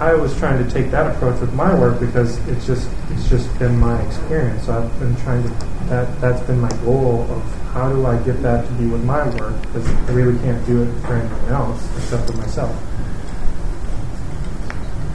I 0.00 0.14
was 0.14 0.34
trying 0.38 0.64
to 0.64 0.70
take 0.70 0.90
that 0.92 1.14
approach 1.14 1.40
with 1.40 1.52
my 1.52 1.78
work 1.78 2.00
because 2.00 2.38
it's 2.48 2.66
just 2.66 2.88
it's 3.10 3.28
just 3.28 3.46
been 3.58 3.78
my 3.78 4.00
experience. 4.06 4.64
So 4.64 4.72
I've 4.82 4.98
been 4.98 5.14
trying 5.16 5.42
to 5.42 5.48
that 5.90 6.20
that's 6.20 6.40
been 6.46 6.58
my 6.60 6.70
goal 6.84 7.26
of 7.30 7.42
how 7.74 7.90
do 7.92 8.06
I 8.06 8.16
get 8.22 8.40
that 8.42 8.66
to 8.66 8.72
be 8.74 8.86
with 8.86 9.04
my 9.04 9.28
work 9.36 9.60
because 9.62 9.86
I 9.86 10.12
really 10.12 10.38
can't 10.38 10.64
do 10.66 10.82
it 10.84 11.00
for 11.02 11.14
anyone 11.14 11.48
else 11.52 11.86
except 11.98 12.26
for 12.30 12.36
myself. 12.38 12.74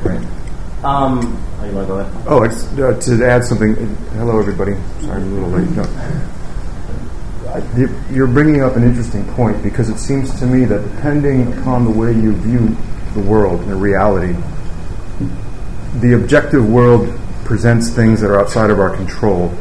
Right. 0.05 0.21
Um, 0.83 1.43
oh, 1.61 1.65
you 1.65 1.71
want 1.73 1.87
to 1.87 1.93
go 1.93 1.99
ahead? 1.99 2.23
Oh, 2.27 2.43
it's, 2.43 2.65
uh, 2.77 3.17
to 3.17 3.25
add 3.27 3.43
something. 3.43 3.73
Hello, 4.13 4.37
everybody. 4.37 4.73
Sorry, 5.01 5.19
I'm 5.21 5.31
a 5.31 5.35
little 5.47 5.49
late. 5.49 5.69
No. 5.71 5.83
You- 7.75 7.89
You're 8.11 8.27
bringing 8.27 8.61
up 8.61 8.75
an 8.75 8.83
interesting 8.83 9.25
point 9.33 9.63
because 9.63 9.89
it 9.89 9.97
seems 9.97 10.37
to 10.39 10.45
me 10.45 10.65
that 10.65 10.83
depending 10.95 11.51
upon 11.57 11.85
the 11.85 11.89
way 11.91 12.11
you 12.13 12.33
view 12.33 12.77
the 13.15 13.21
world 13.21 13.61
and 13.61 13.71
the 13.71 13.75
reality, 13.75 14.35
the 15.99 16.13
objective 16.13 16.67
world 16.67 17.17
presents 17.45 17.89
things 17.89 18.21
that 18.21 18.29
are 18.29 18.39
outside 18.39 18.69
of 18.69 18.79
our 18.79 18.95
control. 18.95 19.53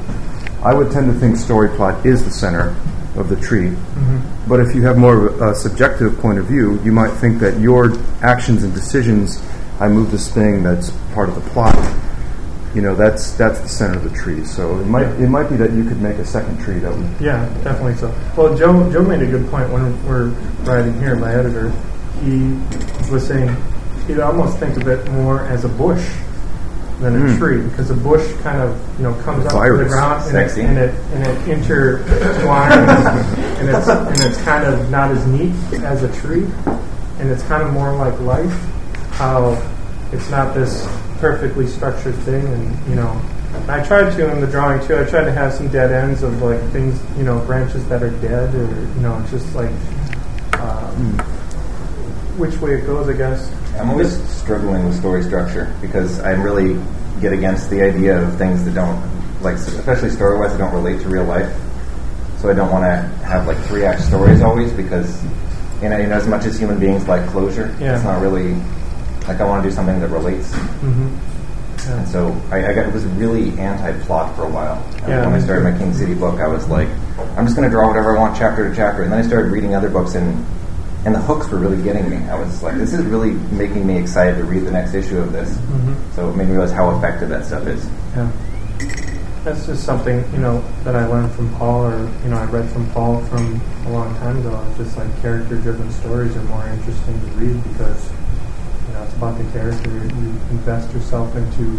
I 0.62 0.72
would 0.74 0.90
tend 0.90 1.12
to 1.12 1.18
think 1.18 1.36
story 1.36 1.68
plot 1.76 2.04
is 2.06 2.24
the 2.24 2.30
center 2.30 2.74
of 3.16 3.28
the 3.28 3.36
tree. 3.36 3.68
Mm-hmm. 3.68 4.48
But 4.48 4.60
if 4.60 4.74
you 4.74 4.82
have 4.82 4.98
more 4.98 5.28
of 5.28 5.42
a 5.42 5.54
subjective 5.54 6.18
point 6.18 6.38
of 6.38 6.46
view, 6.46 6.80
you 6.82 6.92
might 6.92 7.12
think 7.12 7.38
that 7.40 7.60
your 7.60 7.92
actions 8.22 8.64
and 8.64 8.74
decisions, 8.74 9.42
I 9.78 9.88
move 9.88 10.10
this 10.10 10.32
thing 10.32 10.62
that's 10.62 10.90
part 11.12 11.28
of 11.28 11.34
the 11.34 11.50
plot, 11.50 11.74
you 12.74 12.82
know, 12.82 12.96
that's 12.96 13.32
that's 13.32 13.60
the 13.60 13.68
center 13.68 13.96
of 13.98 14.02
the 14.02 14.18
tree. 14.18 14.44
So 14.44 14.80
it 14.80 14.86
might 14.86 15.06
it 15.06 15.28
might 15.28 15.48
be 15.48 15.56
that 15.56 15.72
you 15.72 15.84
could 15.84 16.02
make 16.02 16.16
a 16.16 16.26
second 16.26 16.58
tree 16.60 16.80
that 16.80 16.92
would 16.92 17.20
Yeah, 17.20 17.46
definitely 17.62 17.94
so. 17.94 18.12
Well, 18.36 18.56
Joe 18.56 18.90
Joe 18.90 19.02
made 19.02 19.22
a 19.22 19.26
good 19.26 19.48
point 19.48 19.70
when 19.70 20.04
we're 20.06 20.30
writing 20.64 20.98
here. 20.98 21.14
My 21.14 21.32
editor, 21.32 21.70
he 22.24 22.58
was 23.12 23.28
saying 23.28 23.54
he'd 24.06 24.20
almost 24.20 24.58
think 24.58 24.76
of 24.76 24.86
it 24.88 25.08
more 25.12 25.40
as 25.46 25.64
a 25.64 25.68
bush 25.68 26.04
than 27.00 27.16
a 27.16 27.18
Mm. 27.18 27.38
tree 27.38 27.60
because 27.62 27.90
a 27.90 27.94
bush 27.94 28.24
kind 28.42 28.60
of 28.60 28.78
you 28.98 29.04
know 29.04 29.14
comes 29.22 29.44
up 29.46 29.52
from 29.52 29.78
the 29.78 29.84
ground 29.84 30.22
and 30.28 30.38
it, 30.38 30.56
and 30.58 30.78
it 30.78 30.94
and 31.14 31.26
it 31.26 31.58
intertwines 31.58 32.78
and 33.58 33.68
it's 33.68 33.88
and 33.88 34.20
it's 34.20 34.40
kind 34.42 34.64
of 34.64 34.90
not 34.90 35.10
as 35.10 35.26
neat 35.26 35.52
as 35.82 36.02
a 36.04 36.12
tree 36.20 36.46
and 37.18 37.30
it's 37.30 37.42
kind 37.44 37.62
of 37.62 37.72
more 37.72 37.92
like 37.96 38.18
life 38.20 38.52
how 39.12 39.60
it's 40.12 40.30
not 40.30 40.54
this 40.54 40.86
perfectly 41.20 41.66
structured 41.66 42.14
thing 42.18 42.46
and 42.46 42.88
you 42.88 42.94
know 42.94 43.20
I 43.68 43.82
tried 43.84 44.14
to 44.16 44.30
in 44.32 44.40
the 44.40 44.46
drawing 44.46 44.84
too 44.86 44.96
I 44.96 45.04
tried 45.04 45.24
to 45.24 45.32
have 45.32 45.52
some 45.52 45.68
dead 45.68 45.90
ends 45.90 46.22
of 46.22 46.40
like 46.42 46.60
things 46.70 47.00
you 47.18 47.24
know 47.24 47.40
branches 47.40 47.84
that 47.88 48.02
are 48.02 48.10
dead 48.20 48.54
or 48.54 48.66
you 48.66 49.00
know 49.00 49.24
just 49.30 49.52
like 49.54 49.70
um, 50.60 51.16
which 52.36 52.56
way 52.58 52.74
it 52.74 52.86
goes 52.86 53.08
I 53.08 53.12
guess 53.12 53.50
I'm 53.78 53.90
always 53.90 54.16
struggling 54.30 54.84
with 54.86 54.98
story 54.98 55.22
structure 55.22 55.74
because 55.80 56.20
I 56.20 56.30
really 56.30 56.80
get 57.20 57.32
against 57.32 57.70
the 57.70 57.82
idea 57.82 58.20
of 58.22 58.36
things 58.38 58.64
that 58.64 58.74
don't, 58.74 59.00
like, 59.42 59.56
especially 59.56 60.10
story 60.10 60.38
wise, 60.38 60.52
that 60.52 60.58
don't 60.58 60.74
relate 60.74 61.00
to 61.02 61.08
real 61.08 61.24
life. 61.24 61.52
So 62.38 62.50
I 62.50 62.54
don't 62.54 62.70
want 62.70 62.84
to 62.84 63.26
have 63.26 63.46
like 63.46 63.58
three 63.66 63.84
act 63.84 64.02
stories 64.02 64.42
always 64.42 64.72
because, 64.72 65.22
you 65.82 65.88
know, 65.88 65.96
you 65.96 66.06
know, 66.06 66.16
as 66.16 66.26
much 66.26 66.44
as 66.44 66.58
human 66.58 66.78
beings 66.78 67.08
like 67.08 67.26
closure, 67.30 67.74
Yeah. 67.80 67.94
it's 67.96 68.04
not 68.04 68.20
really 68.20 68.54
like 69.26 69.40
I 69.40 69.44
want 69.44 69.62
to 69.62 69.68
do 69.68 69.74
something 69.74 69.98
that 70.00 70.08
relates. 70.08 70.50
Mm-hmm. 70.52 71.90
And 71.90 72.08
so 72.08 72.32
I, 72.50 72.68
I 72.70 72.74
got, 72.74 72.92
was 72.92 73.04
really 73.04 73.58
anti-plot 73.58 74.36
for 74.36 74.44
a 74.44 74.48
while. 74.48 74.82
Yeah, 75.08 75.24
when 75.26 75.34
I 75.34 75.38
started 75.40 75.64
my 75.70 75.76
King 75.76 75.92
City 75.92 76.14
book, 76.14 76.40
I 76.40 76.46
was 76.46 76.68
like, 76.68 76.88
I'm 77.36 77.44
just 77.44 77.56
going 77.56 77.68
to 77.68 77.70
draw 77.70 77.88
whatever 77.88 78.16
I 78.16 78.20
want, 78.20 78.36
chapter 78.36 78.68
to 78.68 78.74
chapter. 78.74 79.02
And 79.02 79.12
then 79.12 79.18
I 79.18 79.26
started 79.26 79.50
reading 79.52 79.74
other 79.74 79.90
books, 79.90 80.14
and 80.14 80.46
and 81.04 81.14
the 81.14 81.20
hooks 81.20 81.48
were 81.48 81.58
really 81.58 81.82
getting 81.82 82.08
me. 82.08 82.16
I 82.28 82.38
was 82.38 82.62
like, 82.62 82.76
this 82.76 82.94
is 82.94 83.04
really 83.04 83.32
making 83.52 83.86
me 83.86 83.98
excited 83.98 84.36
to 84.38 84.44
read 84.44 84.64
the 84.64 84.70
next 84.70 84.94
issue 84.94 85.18
of 85.18 85.32
this. 85.32 85.56
hmm 85.56 85.94
So 86.14 86.30
it 86.30 86.36
made 86.36 86.46
me 86.48 86.52
realize 86.52 86.72
how 86.72 86.96
effective 86.96 87.28
that 87.28 87.44
stuff 87.44 87.66
is. 87.66 87.86
Yeah. 88.16 88.30
That's 89.44 89.66
just 89.66 89.84
something, 89.84 90.24
you 90.32 90.38
know, 90.38 90.64
that 90.84 90.96
I 90.96 91.06
learned 91.06 91.30
from 91.32 91.54
Paul 91.56 91.84
or, 91.84 92.10
you 92.24 92.30
know, 92.30 92.38
I 92.38 92.44
read 92.44 92.70
from 92.70 92.90
Paul 92.92 93.22
from 93.26 93.60
a 93.86 93.90
long 93.90 94.14
time 94.16 94.38
ago. 94.38 94.64
It's 94.70 94.78
just 94.78 94.96
like 94.96 95.20
character 95.20 95.56
driven 95.56 95.90
stories 95.92 96.34
are 96.34 96.44
more 96.44 96.66
interesting 96.68 97.20
to 97.20 97.26
read 97.36 97.62
because, 97.64 98.10
you 98.88 98.94
know, 98.94 99.02
it's 99.02 99.12
about 99.14 99.36
the 99.36 99.44
character. 99.52 99.90
You 99.90 100.32
invest 100.56 100.94
yourself 100.94 101.36
into 101.36 101.78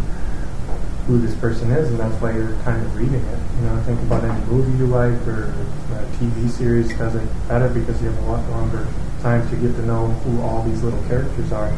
who 1.08 1.18
this 1.20 1.36
person 1.36 1.72
is 1.72 1.90
and 1.90 2.00
that's 2.00 2.20
why 2.22 2.34
you're 2.34 2.54
kind 2.64 2.80
of 2.86 2.96
reading 2.96 3.16
it. 3.16 3.40
You 3.58 3.68
know, 3.68 3.82
think 3.88 4.00
about 4.02 4.24
any 4.24 4.46
movie 4.46 4.78
you 4.78 4.86
like 4.86 5.18
or 5.28 5.50
a 5.94 6.06
TV 6.18 6.48
series 6.50 6.96
does 6.98 7.16
it 7.16 7.28
better 7.48 7.70
because 7.70 8.00
you 8.02 8.10
have 8.10 8.24
a 8.28 8.32
lot 8.32 8.48
longer 8.52 8.88
time 9.26 9.50
to 9.50 9.56
get 9.56 9.76
to 9.76 9.82
know 9.88 10.06
who 10.06 10.40
all 10.44 10.62
these 10.62 10.84
little 10.84 11.02
characters 11.08 11.52
are 11.52 11.74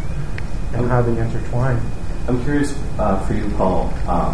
and 0.74 0.86
how 0.90 1.02
they 1.02 1.18
intertwine. 1.18 1.80
I'm 2.28 2.44
curious 2.44 2.78
uh, 3.00 3.26
for 3.26 3.36
you, 3.36 3.50
Paul, 3.56 3.88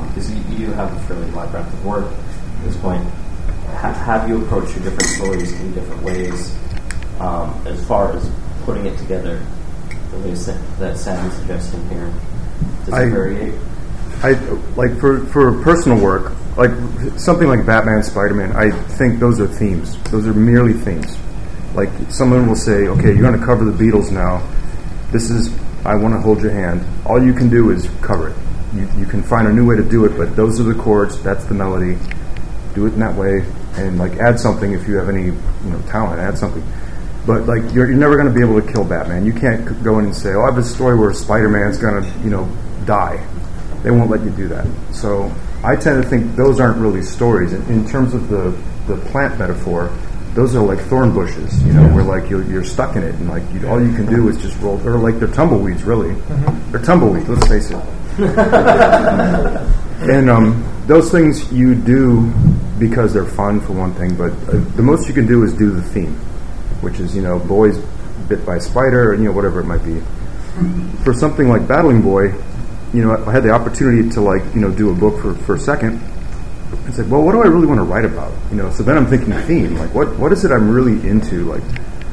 because 0.08 0.34
you, 0.34 0.42
you 0.58 0.72
have 0.74 0.92
a 0.92 1.00
fairly 1.02 1.30
wide 1.30 1.52
breadth 1.52 1.72
of 1.72 1.86
work 1.86 2.06
at 2.12 2.64
this 2.64 2.76
point. 2.78 3.04
Ha- 3.04 3.94
have 3.94 4.28
you 4.28 4.44
approached 4.44 4.76
your 4.76 4.84
different 4.86 5.10
stories 5.12 5.52
in 5.62 5.76
different 5.76 6.02
ways 6.02 6.58
um, 7.20 7.54
as 7.68 7.86
far 7.88 8.14
as 8.14 8.28
putting 8.64 8.88
it 8.88 8.98
together 8.98 9.40
the 10.10 10.18
way 10.18 10.34
Sa- 10.34 10.58
that 10.80 10.98
Sam 10.98 11.24
is 11.28 11.36
suggesting 11.36 11.88
here? 11.90 12.12
Does 12.86 12.96
I- 12.96 13.04
it 13.04 13.10
vary? 13.12 13.54
I 14.24 14.32
like 14.76 15.00
for 15.00 15.20
for 15.28 15.62
personal 15.64 16.02
work, 16.02 16.32
like 16.56 16.72
something 17.20 17.48
like 17.48 17.66
Batman, 17.66 18.02
Spider 18.04 18.34
Man. 18.34 18.56
I 18.56 18.72
think 18.72 19.20
those 19.20 19.40
are 19.40 19.48
themes. 19.48 20.02
Those 20.04 20.26
are 20.26 20.34
merely 20.34 20.74
themes. 20.74 21.18
Like 21.74 21.90
someone 22.10 22.48
will 22.48 22.56
say, 22.56 22.88
"Okay, 22.88 23.14
you're 23.14 23.22
going 23.22 23.40
to 23.40 23.46
cover 23.46 23.66
the 23.66 23.72
Beatles 23.72 24.12
now. 24.12 24.42
This 25.12 25.30
is 25.30 25.54
I 25.86 25.96
want 25.96 26.14
to 26.14 26.20
hold 26.20 26.42
your 26.42 26.52
hand. 26.52 26.86
All 27.06 27.22
you 27.22 27.34
can 27.34 27.50
do 27.50 27.72
is 27.72 27.90
cover 28.02 28.30
it. 28.30 28.36
You 28.74 28.88
you 28.98 29.06
can 29.06 29.24
find 29.24 29.48
a 29.48 29.54
new 29.54 29.68
way 29.68 29.76
to 29.76 29.84
do 29.84 30.06
it, 30.06 30.18
but 30.18 30.36
those 30.36 30.60
are 30.60 30.64
the 30.64 30.76
chords. 30.76 31.22
That's 31.24 31.46
the 31.46 31.54
melody. 31.54 31.98
Do 32.74 32.86
it 32.86 32.94
in 32.94 33.00
that 33.00 33.16
way, 33.16 33.46
and 33.76 33.98
like 33.98 34.14
add 34.18 34.40
something 34.40 34.72
if 34.74 34.88
you 34.88 34.96
have 34.96 35.10
any 35.10 35.26
you 35.26 35.70
know 35.70 35.82
talent. 35.88 36.20
Add 36.20 36.38
something." 36.38 36.64
But 37.26 37.46
like 37.48 37.64
you're, 37.74 37.88
you're 37.88 37.98
never 37.98 38.18
going 38.18 38.28
to 38.28 38.34
be 38.34 38.42
able 38.42 38.62
to 38.62 38.74
kill 38.74 38.84
Batman. 38.84 39.26
You 39.26 39.34
can't 39.34 39.82
go 39.84 39.98
in 40.00 40.06
and 40.06 40.16
say, 40.16 40.34
"Oh, 40.34 40.42
I 40.42 40.46
have 40.46 40.58
a 40.58 40.64
story 40.64 40.98
where 40.98 41.14
Spider 41.14 41.50
Man's 41.50 41.78
going 41.78 42.04
to 42.04 42.20
you 42.20 42.30
know 42.30 42.50
die." 42.86 43.26
They 43.82 43.92
won't 43.92 44.10
let 44.10 44.22
you 44.22 44.30
do 44.30 44.48
that. 44.50 44.66
So 44.94 45.32
I 45.64 45.76
tend 45.76 46.04
to 46.04 46.10
think 46.10 46.36
those 46.36 46.60
aren't 46.60 46.78
really 46.78 47.02
stories. 47.02 47.54
In, 47.54 47.62
in 47.68 47.88
terms 47.88 48.14
of 48.14 48.30
the 48.30 48.52
the 48.88 48.98
plant 49.12 49.40
metaphor, 49.40 49.92
those 50.34 50.56
are 50.56 50.62
like 50.64 50.80
thorn 50.80 51.14
bushes. 51.14 51.64
You 51.64 51.74
know, 51.74 51.88
where 51.94 52.04
like 52.04 52.30
you're, 52.30 52.44
you're 52.46 52.64
stuck 52.64 52.96
in 52.96 53.04
it, 53.04 53.16
and 53.16 53.30
like 53.30 53.44
you, 53.54 53.68
all 53.68 53.82
you 53.82 53.94
can 53.96 54.06
do 54.06 54.30
is 54.30 54.42
just 54.42 54.60
roll. 54.60 54.82
Or 54.88 54.98
like 54.98 55.20
they're 55.20 55.28
tumbleweeds, 55.28 55.84
really. 55.84 56.16
They're 56.72 56.82
tumbleweeds. 56.82 57.30
Let's 57.30 57.48
face 57.48 57.72
it. 57.72 57.78
and 60.10 60.30
um, 60.30 60.84
those 60.88 61.12
things 61.12 61.52
you 61.52 61.76
do 61.76 62.32
because 62.80 63.14
they're 63.14 63.26
fun 63.26 63.62
for 63.62 63.74
one 63.74 63.94
thing, 63.94 64.16
but 64.16 64.32
uh, 64.32 64.60
the 64.76 64.82
most 64.82 65.08
you 65.08 65.14
can 65.14 65.26
do 65.26 65.44
is 65.44 65.54
do 65.54 65.72
the 65.72 65.82
theme, 65.82 66.16
which 66.82 67.00
is 67.00 67.16
you 67.16 67.22
know 67.22 67.40
boys 67.40 67.78
bit 68.28 68.46
by 68.46 68.60
spider, 68.60 69.12
or, 69.12 69.14
you 69.16 69.24
know 69.24 69.32
whatever 69.32 69.60
it 69.60 69.66
might 69.66 69.84
be. 69.84 70.02
For 71.04 71.14
something 71.14 71.48
like 71.48 71.68
Battling 71.68 72.02
Boy, 72.02 72.34
you 72.94 73.04
know 73.04 73.24
I 73.26 73.32
had 73.32 73.44
the 73.44 73.52
opportunity 73.52 74.10
to 74.10 74.22
like 74.22 74.44
you 74.54 74.62
know 74.62 74.72
do 74.72 74.92
a 74.92 74.96
book 74.96 75.22
for 75.22 75.36
for 75.36 75.56
a 75.56 75.60
second. 75.60 76.02
It's 76.88 76.98
like, 76.98 77.10
well, 77.10 77.22
what 77.22 77.32
do 77.34 77.42
I 77.42 77.48
really 77.48 77.68
want 77.68 77.80
to 77.80 77.84
write 77.84 78.06
about? 78.06 78.34
You 78.52 78.58
know, 78.58 78.72
so 78.72 78.84
then 78.84 78.98
I'm 78.98 79.08
thinking 79.08 79.34
theme, 79.48 79.76
like 79.76 79.94
what 79.94 80.18
what 80.18 80.32
is 80.32 80.46
it 80.46 80.52
I'm 80.52 80.70
really 80.70 81.08
into? 81.08 81.46
Like, 81.46 81.64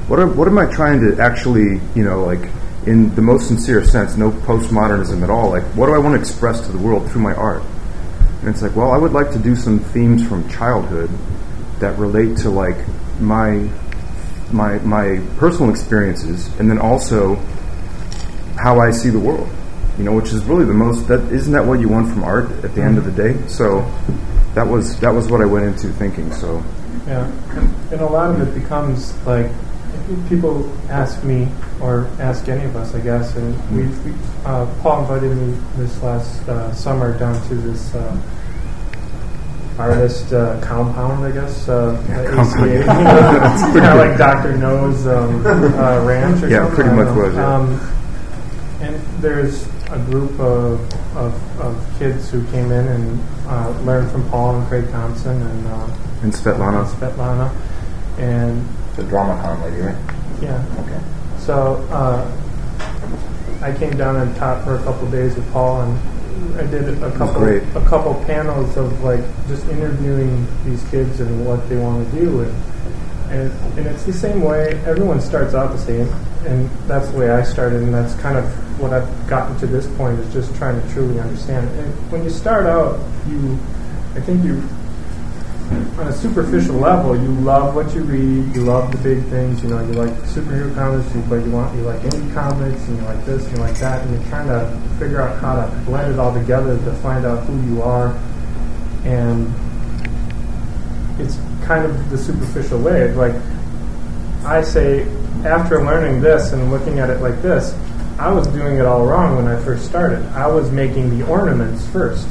what 0.09 0.19
are, 0.19 0.27
what 0.27 0.49
am 0.49 0.59
I 0.59 0.67
trying 0.67 1.01
to 1.01 1.21
actually 1.21 1.81
you 1.95 2.05
know 2.05 2.25
like 2.25 2.51
in 2.87 3.15
the 3.15 3.23
most 3.23 3.49
sincere 3.49 3.85
sense, 3.85 4.17
no 4.17 4.31
postmodernism 4.31 5.23
at 5.23 5.31
all. 5.31 5.51
Like, 5.51 5.65
what 5.77 5.87
do 5.87 5.95
I 5.95 5.99
want 5.99 6.15
to 6.15 6.21
express 6.21 6.65
to 6.67 6.73
the 6.73 6.79
world 6.79 7.11
through 7.11 7.23
my 7.23 7.35
art? 7.35 7.63
And 8.41 8.49
it's 8.49 8.63
like, 8.63 8.75
well, 8.75 8.91
I 8.93 8.97
would 8.97 9.13
like 9.13 9.33
to 9.33 9.39
do 9.39 9.55
some 9.55 9.81
themes 9.81 10.27
from 10.27 10.49
childhood 10.49 11.11
that 11.81 11.99
relate 11.99 12.39
to 12.39 12.51
like 12.51 12.77
my 13.21 13.69
my 14.51 14.79
my 14.79 15.21
personal 15.37 15.71
experiences, 15.71 16.49
and 16.59 16.71
then 16.71 16.79
also 16.79 17.37
how 18.57 18.81
I 18.81 18.91
see 18.91 19.11
the 19.11 19.19
world. 19.19 19.49
You 19.99 20.05
know, 20.05 20.13
which 20.13 20.33
is 20.33 20.43
really 20.45 20.65
the 20.65 20.73
most. 20.73 21.09
That 21.09 21.21
isn't 21.31 21.53
that 21.53 21.67
what 21.67 21.81
you 21.81 21.89
want 21.89 22.09
from 22.11 22.25
art 22.25 22.51
at 22.65 22.75
the 22.75 22.83
end 22.83 22.97
of 22.97 23.05
the 23.05 23.13
day. 23.13 23.47
So 23.47 23.81
that 24.55 24.67
was 24.67 24.99
that 25.01 25.11
was 25.11 25.29
what 25.29 25.41
I 25.41 25.45
went 25.47 25.65
into 25.67 25.89
thinking. 25.89 26.33
So 26.33 26.63
Yeah, 27.07 27.31
and, 27.93 28.01
a 28.01 28.07
lot 28.07 28.31
of 28.31 28.41
it 28.47 28.61
becomes 28.61 29.15
like 29.27 29.51
people 30.29 30.71
ask 30.89 31.23
me 31.25 31.49
or 31.81 32.09
ask 32.19 32.49
any 32.49 32.65
of 32.65 32.75
us, 32.77 32.95
I 32.95 33.01
guess, 33.01 33.37
and 33.37 33.55
we, 33.75 33.83
we 34.11 34.17
uh, 34.45 34.67
Paul 34.83 35.03
invited 35.03 35.37
me 35.37 35.57
this 35.77 36.03
last 36.03 36.49
uh, 36.49 36.73
summer 36.75 37.17
down 37.19 37.41
to 37.49 37.55
this 37.55 37.95
uh, 37.95 38.21
artist 39.79 40.33
uh, 40.33 40.61
compound, 40.61 41.25
I 41.25 41.31
guess, 41.33 41.69
uh, 41.69 42.03
Yeah. 42.09 42.41
ACA, 42.41 43.71
pretty 43.73 43.87
yeah, 43.87 43.95
like 43.95 44.19
Doctor 44.19 44.57
No's 44.57 45.07
um, 45.07 45.45
uh, 45.47 46.05
ranch 46.05 46.43
or 46.43 46.49
Yeah, 46.49 46.67
something. 46.69 46.75
pretty 46.75 46.91
much 46.97 47.17
was. 47.17 47.37
Um, 47.39 47.81
and 48.81 49.01
there's 49.23 49.67
a 49.91 49.99
group 50.11 50.39
of, 50.39 50.81
of, 51.17 51.61
of 51.61 51.95
kids 51.99 52.31
who 52.31 52.45
came 52.53 52.71
in 52.71 52.87
and 52.89 53.21
uh, 53.47 53.71
learned 53.81 54.11
from 54.11 54.29
Paul 54.31 54.57
and 54.57 54.69
Craig 54.69 54.89
Thompson 54.91 55.41
and. 55.43 55.67
Uh, 55.67 55.97
and 56.23 56.33
Svetlana, 56.33 56.85
Svetlana, 56.87 57.51
and 58.19 58.63
The 58.97 59.03
DramaCon 59.05 59.63
lady, 59.65 59.81
right? 59.81 59.97
yeah. 60.43 60.65
Okay. 60.81 61.01
So 61.39 61.77
uh, 61.91 62.31
I 63.63 63.73
came 63.73 63.97
down 63.97 64.17
and 64.17 64.35
taught 64.37 64.63
for 64.65 64.75
a 64.77 64.83
couple 64.83 65.07
of 65.07 65.13
days 65.13 65.35
with 65.35 65.51
Paul, 65.53 65.81
and 65.83 66.59
I 66.61 66.67
did 66.71 67.03
a 67.03 67.11
couple 67.17 67.43
a 67.47 67.87
couple 67.89 68.15
panels 68.27 68.77
of 68.77 69.03
like 69.03 69.21
just 69.49 69.67
interviewing 69.69 70.47
these 70.65 70.83
kids 70.91 71.21
and 71.21 71.47
what 71.47 71.67
they 71.71 71.77
want 71.77 72.11
to 72.11 72.21
do, 72.21 72.41
and, 72.43 72.53
and 73.31 73.79
and 73.79 73.87
it's 73.87 74.05
the 74.05 74.13
same 74.13 74.43
way. 74.43 74.73
Everyone 74.87 75.21
starts 75.23 75.55
out 75.55 75.73
the 75.73 75.79
same, 75.79 76.07
and 76.47 76.69
that's 76.87 77.09
the 77.09 77.19
way 77.19 77.31
I 77.31 77.43
started, 77.43 77.83
and 77.83 77.95
that's 77.95 78.15
kind 78.17 78.37
of 78.37 78.45
what 78.81 78.93
I've 78.93 79.29
gotten 79.29 79.59
to 79.59 79.67
this 79.67 79.87
point 79.97 80.19
is 80.19 80.33
just 80.33 80.55
trying 80.57 80.81
to 80.81 80.93
truly 80.93 81.21
understand. 81.21 81.69
And 81.79 82.13
when 82.13 82.25
you 82.25 82.31
start 82.31 82.67
out, 82.67 82.99
you, 83.29 83.59
I 84.15 84.21
think 84.21 84.45
you 84.45 84.63
on 85.99 86.09
a 86.09 86.13
superficial 86.13 86.75
level, 86.77 87.17
you 87.17 87.29
love 87.41 87.75
what 87.75 87.95
you 87.95 88.03
read, 88.03 88.55
you 88.55 88.63
love 88.63 88.91
the 88.91 88.99
big 88.99 89.25
things, 89.27 89.63
you 89.63 89.69
know, 89.69 89.79
you 89.87 89.93
like 89.93 90.11
superhero 90.25 90.75
comics, 90.75 91.09
but 91.29 91.45
you 91.45 91.51
want 91.51 91.77
you 91.77 91.83
like 91.83 92.01
indie 92.01 92.35
comics, 92.35 92.81
and 92.89 92.97
you 92.97 93.05
like 93.05 93.25
this, 93.25 93.47
and 93.47 93.57
you 93.57 93.63
like 93.63 93.77
that, 93.77 94.03
and 94.05 94.15
you're 94.15 94.29
trying 94.29 94.49
to 94.49 94.99
figure 94.99 95.21
out 95.21 95.41
how 95.41 95.55
to 95.55 95.71
blend 95.85 96.13
it 96.13 96.19
all 96.19 96.35
together 96.35 96.77
to 96.77 96.93
find 96.95 97.25
out 97.25 97.45
who 97.47 97.73
you 97.73 97.83
are, 97.83 98.09
and 99.05 99.47
it's 101.21 101.39
kind 101.65 101.85
of 101.85 102.11
the 102.11 102.19
superficial 102.19 102.81
way. 102.81 103.13
Like 103.13 103.35
I 104.45 104.63
say, 104.63 105.03
after 105.45 105.85
learning 105.85 106.21
this 106.21 106.53
and 106.53 106.71
looking 106.71 106.99
at 106.99 107.11
it 107.11 107.21
like 107.21 107.41
this, 107.43 107.75
I 108.21 108.31
was 108.31 108.47
doing 108.49 108.77
it 108.77 108.85
all 108.85 109.07
wrong 109.07 109.37
when 109.37 109.49
I 109.49 109.59
first 109.65 109.87
started. 109.87 110.23
I 110.35 110.47
was 110.47 110.71
making 110.71 111.19
the 111.19 111.27
ornaments 111.27 111.87
first, 111.89 112.29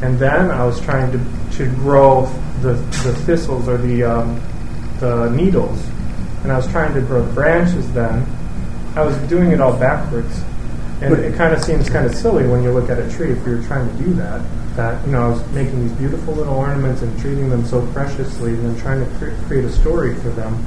and 0.00 0.16
then 0.16 0.48
I 0.52 0.64
was 0.64 0.80
trying 0.80 1.10
to 1.10 1.18
to 1.56 1.66
grow 1.74 2.26
the, 2.60 2.74
the 3.02 3.14
thistles 3.26 3.66
or 3.66 3.78
the 3.78 4.04
um, 4.04 4.40
the 5.00 5.28
needles, 5.30 5.84
and 6.44 6.52
I 6.52 6.56
was 6.56 6.68
trying 6.68 6.94
to 6.94 7.00
grow 7.00 7.24
the 7.26 7.32
branches. 7.32 7.90
Then 7.92 8.24
I 8.94 9.02
was 9.02 9.16
doing 9.28 9.50
it 9.50 9.60
all 9.60 9.76
backwards, 9.76 10.40
and 11.00 11.10
But- 11.16 11.24
it 11.24 11.34
kind 11.34 11.52
of 11.52 11.64
seems 11.64 11.90
kind 11.90 12.06
of 12.06 12.14
silly 12.14 12.46
when 12.46 12.62
you 12.62 12.70
look 12.70 12.88
at 12.88 13.00
a 13.00 13.10
tree 13.10 13.32
if 13.32 13.44
you're 13.44 13.62
trying 13.64 13.90
to 13.90 14.04
do 14.04 14.12
that. 14.14 14.40
That 14.76 15.04
you 15.04 15.10
know, 15.10 15.26
I 15.26 15.28
was 15.30 15.44
making 15.50 15.80
these 15.82 15.96
beautiful 15.98 16.34
little 16.34 16.54
ornaments 16.54 17.02
and 17.02 17.18
treating 17.18 17.48
them 17.50 17.66
so 17.66 17.84
preciously, 17.92 18.52
and 18.52 18.64
then 18.64 18.80
trying 18.80 19.00
to 19.04 19.10
cre- 19.18 19.34
create 19.48 19.64
a 19.64 19.72
story 19.72 20.14
for 20.14 20.28
them, 20.30 20.64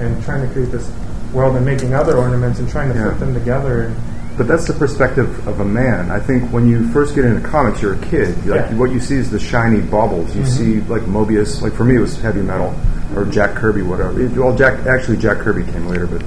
and 0.00 0.24
trying 0.24 0.40
to 0.48 0.50
create 0.54 0.70
this 0.72 0.90
world 1.32 1.56
and 1.56 1.64
making 1.64 1.94
other 1.94 2.16
ornaments 2.16 2.58
and 2.58 2.68
trying 2.68 2.92
to 2.92 2.98
Yeah. 2.98 3.10
put 3.10 3.20
them 3.20 3.34
together. 3.34 3.82
And 3.82 3.96
But 4.36 4.48
that's 4.48 4.66
the 4.66 4.72
perspective 4.72 5.46
of 5.46 5.60
a 5.60 5.64
man. 5.64 6.10
I 6.10 6.18
think 6.18 6.50
when 6.52 6.66
you 6.66 6.88
first 6.88 7.14
get 7.14 7.24
into 7.26 7.46
comics, 7.46 7.82
you're 7.82 7.94
a 7.94 7.98
kid. 7.98 8.34
Like 8.46 8.70
Yeah. 8.70 8.76
what 8.76 8.90
you 8.90 8.98
see 9.00 9.16
is 9.16 9.30
the 9.30 9.38
shiny 9.38 9.80
baubles. 9.80 10.34
You 10.34 10.42
mm-hmm. 10.42 10.82
see 10.82 10.90
like 10.92 11.02
Moebius. 11.02 11.60
Like 11.62 11.74
for 11.74 11.84
me, 11.84 11.96
it 11.96 12.00
was 12.00 12.18
heavy 12.20 12.40
metal 12.40 12.74
or 13.14 13.26
Jack 13.26 13.54
Kirby, 13.54 13.82
whatever. 13.82 14.12
Well, 14.34 14.56
Jack 14.56 14.86
actually 14.86 15.18
Jack 15.18 15.38
Kirby 15.40 15.64
came 15.70 15.86
later, 15.86 16.06
but 16.06 16.22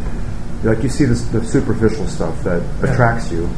like 0.63 0.83
you 0.83 0.89
see 0.89 1.05
this, 1.05 1.23
the 1.23 1.43
superficial 1.43 2.07
stuff 2.07 2.43
that 2.43 2.61
Yeah. 2.83 2.91
attracts 2.91 3.31
you, 3.31 3.49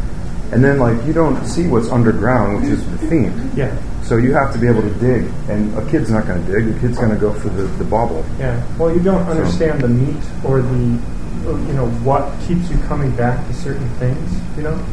and 0.53 0.63
then 0.63 0.79
like 0.79 1.05
you 1.05 1.11
don't 1.13 1.45
see 1.45 1.67
what's 1.67 1.89
underground, 1.89 2.61
which 2.61 2.71
is 2.71 2.83
the 2.91 2.97
theme. 3.07 3.33
yeah, 3.55 3.71
So 4.03 4.15
you 4.15 4.33
have 4.33 4.53
to 4.53 4.59
be 4.59 4.67
able 4.67 4.81
to 4.81 4.89
dig, 4.91 5.25
and 5.49 5.77
a 5.77 5.81
kid's 5.91 6.09
not 6.09 6.25
going 6.25 6.45
to 6.45 6.51
dig. 6.51 6.73
A 6.73 6.79
kid's 6.79 6.97
going 6.97 7.09
to 7.11 7.17
go 7.17 7.33
for 7.33 7.49
the, 7.49 7.63
the 7.63 7.83
bauble. 7.83 8.23
Yeah. 8.39 8.55
Well, 8.77 8.93
you 8.93 9.01
don't 9.01 9.27
understand 9.27 9.81
the 9.81 9.89
meat 9.89 10.23
or 10.45 10.61
the, 10.61 10.97
you 11.43 11.73
know, 11.73 11.87
what 12.03 12.31
keeps 12.47 12.69
you 12.69 12.77
coming 12.83 13.15
back 13.15 13.45
to 13.47 13.53
certain 13.53 13.89
things, 13.95 14.57
you 14.57 14.63
know? 14.63 14.85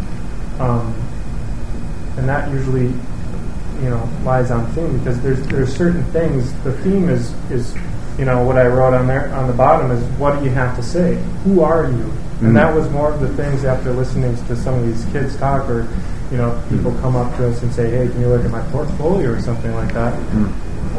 Um, 0.58 0.94
and 2.16 2.28
that 2.28 2.50
usually, 2.50 2.86
you 3.82 3.90
know, 3.90 4.08
lies 4.24 4.50
on 4.50 4.70
theme 4.72 4.98
because 4.98 5.20
there's 5.20 5.44
there's 5.48 5.74
certain 5.74 6.04
things. 6.12 6.52
The 6.62 6.72
theme 6.82 7.08
is 7.08 7.32
is, 7.50 7.74
you 8.18 8.24
know, 8.24 8.42
what 8.44 8.56
I 8.56 8.66
wrote 8.66 8.94
on 8.94 9.06
there 9.06 9.34
on 9.34 9.48
the 9.48 9.52
bottom 9.52 9.90
is 9.90 10.02
what 10.18 10.38
do 10.38 10.44
you 10.44 10.50
have 10.50 10.76
to 10.76 10.82
say? 10.82 11.16
Who 11.44 11.62
are 11.62 11.84
you? 11.90 12.12
Mm. 12.40 12.48
And 12.48 12.56
that 12.56 12.74
was 12.74 12.88
more 12.90 13.12
of 13.12 13.20
the 13.20 13.28
things 13.36 13.64
after 13.64 13.92
listening 13.92 14.36
to 14.46 14.56
some 14.56 14.74
of 14.74 14.86
these 14.86 15.04
kids 15.12 15.36
talk 15.36 15.68
or, 15.68 15.88
you 16.30 16.36
know, 16.36 16.62
people 16.68 16.92
come 17.00 17.16
up 17.16 17.36
to 17.36 17.48
us 17.48 17.62
and 17.62 17.72
say, 17.72 17.90
hey, 17.90 18.08
can 18.08 18.20
you 18.20 18.28
look 18.28 18.44
at 18.44 18.50
my 18.50 18.62
portfolio 18.70 19.32
or 19.32 19.40
something 19.40 19.74
like 19.74 19.92
that? 19.94 20.14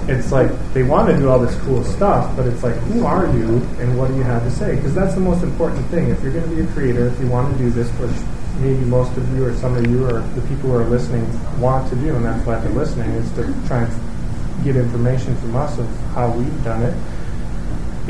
It's 0.07 0.31
like 0.31 0.51
they 0.73 0.83
want 0.83 1.09
to 1.09 1.17
do 1.17 1.29
all 1.29 1.39
this 1.39 1.55
cool 1.61 1.83
stuff, 1.83 2.35
but 2.35 2.45
it's 2.45 2.63
like, 2.63 2.75
who 2.75 3.05
are 3.05 3.25
you 3.35 3.57
and 3.79 3.97
what 3.97 4.09
do 4.09 4.15
you 4.15 4.23
have 4.23 4.43
to 4.43 4.51
say? 4.51 4.75
Because 4.75 4.93
that's 4.93 5.15
the 5.15 5.21
most 5.21 5.43
important 5.43 5.85
thing. 5.87 6.09
If 6.09 6.21
you're 6.21 6.31
going 6.31 6.47
to 6.49 6.55
be 6.55 6.61
a 6.61 6.67
creator, 6.73 7.07
if 7.07 7.19
you 7.19 7.27
want 7.27 7.51
to 7.51 7.57
do 7.57 7.71
this, 7.71 7.89
which 7.99 8.11
maybe 8.59 8.85
most 8.85 9.15
of 9.17 9.35
you 9.35 9.45
or 9.45 9.53
some 9.55 9.75
of 9.75 9.85
you 9.87 10.05
or 10.05 10.21
the 10.21 10.41
people 10.41 10.69
who 10.69 10.75
are 10.75 10.85
listening 10.85 11.25
want 11.59 11.89
to 11.89 11.95
do, 11.95 12.15
and 12.15 12.23
that's 12.23 12.45
why 12.45 12.59
they're 12.59 12.71
listening, 12.71 13.09
is 13.11 13.31
to 13.33 13.43
try 13.67 13.83
and 13.83 14.63
get 14.63 14.75
information 14.75 15.35
from 15.37 15.55
us 15.55 15.77
of 15.79 15.87
how 16.13 16.29
we've 16.31 16.63
done 16.63 16.83
it, 16.83 16.95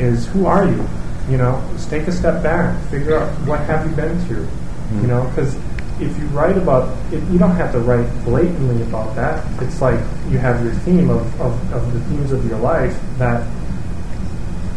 is 0.00 0.26
who 0.26 0.46
are 0.46 0.68
you? 0.68 0.86
You 1.30 1.38
know, 1.38 1.66
just 1.72 1.90
take 1.90 2.06
a 2.06 2.12
step 2.12 2.42
back, 2.42 2.80
figure 2.90 3.18
out 3.18 3.28
what 3.46 3.60
have 3.60 3.88
you 3.88 3.96
been 3.96 4.20
through. 4.26 4.42
You 4.42 5.00
hmm. 5.00 5.06
know, 5.08 5.28
because 5.28 5.56
if 6.00 6.18
you 6.18 6.26
write 6.26 6.56
about 6.58 6.96
it, 7.12 7.22
you 7.30 7.38
don't 7.38 7.56
have 7.56 7.72
to 7.72 7.80
write 7.80 8.08
blatantly 8.24 8.82
about 8.82 9.14
that. 9.16 9.44
It's 9.62 9.80
like 9.80 9.98
you 10.28 10.38
have 10.38 10.62
your 10.62 10.74
theme 10.74 11.10
of, 11.10 11.40
of, 11.40 11.72
of 11.72 11.92
the 11.92 12.00
themes 12.08 12.32
of 12.32 12.46
your 12.46 12.58
life 12.58 12.98
that 13.18 13.46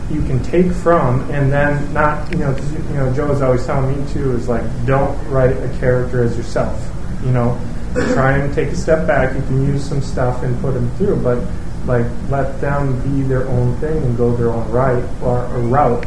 you 0.10 0.22
can 0.24 0.42
take 0.44 0.72
from 0.72 1.30
and 1.30 1.52
then 1.52 1.94
not, 1.94 2.32
you 2.32 2.38
know, 2.40 2.56
you 2.58 2.96
know, 2.96 3.14
Joe 3.14 3.32
is 3.32 3.42
always 3.42 3.66
telling 3.66 4.04
me 4.04 4.14
too, 4.14 4.32
is 4.36 4.48
like, 4.48 4.64
don't 4.86 5.16
write 5.28 5.56
a 5.56 5.78
character 5.80 6.24
as 6.24 6.36
yourself. 6.38 6.90
You 7.24 7.32
know, 7.32 7.60
try 8.14 8.38
and 8.38 8.54
take 8.54 8.70
a 8.70 8.76
step 8.76 9.06
back. 9.06 9.36
You 9.36 9.42
can 9.44 9.68
use 9.68 9.88
some 9.88 10.02
stuff 10.02 10.42
and 10.44 10.60
put 10.62 10.74
them 10.74 10.90
through, 10.96 11.18
but 11.18 11.44
like 11.86 12.06
let 12.30 12.60
them 12.62 13.02
be 13.04 13.24
their 13.24 13.48
own 13.48 13.76
thing 13.78 13.98
and 13.98 14.18
go 14.18 14.36
their 14.36 14.50
own 14.50 14.70
right 14.72 15.04
or, 15.22 15.46
or 15.46 15.60
route, 15.60 16.06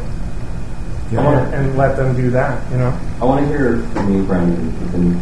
and, 1.21 1.55
and 1.55 1.77
let 1.77 1.97
them 1.97 2.15
do 2.17 2.31
that. 2.31 2.71
You 2.71 2.79
know. 2.79 2.99
I 3.21 3.25
want 3.25 3.41
to 3.41 3.47
hear 3.47 3.83
from 3.89 4.15
you, 4.15 4.25
Brandon. 4.25 4.65
You've 4.65 4.93
been 4.93 5.15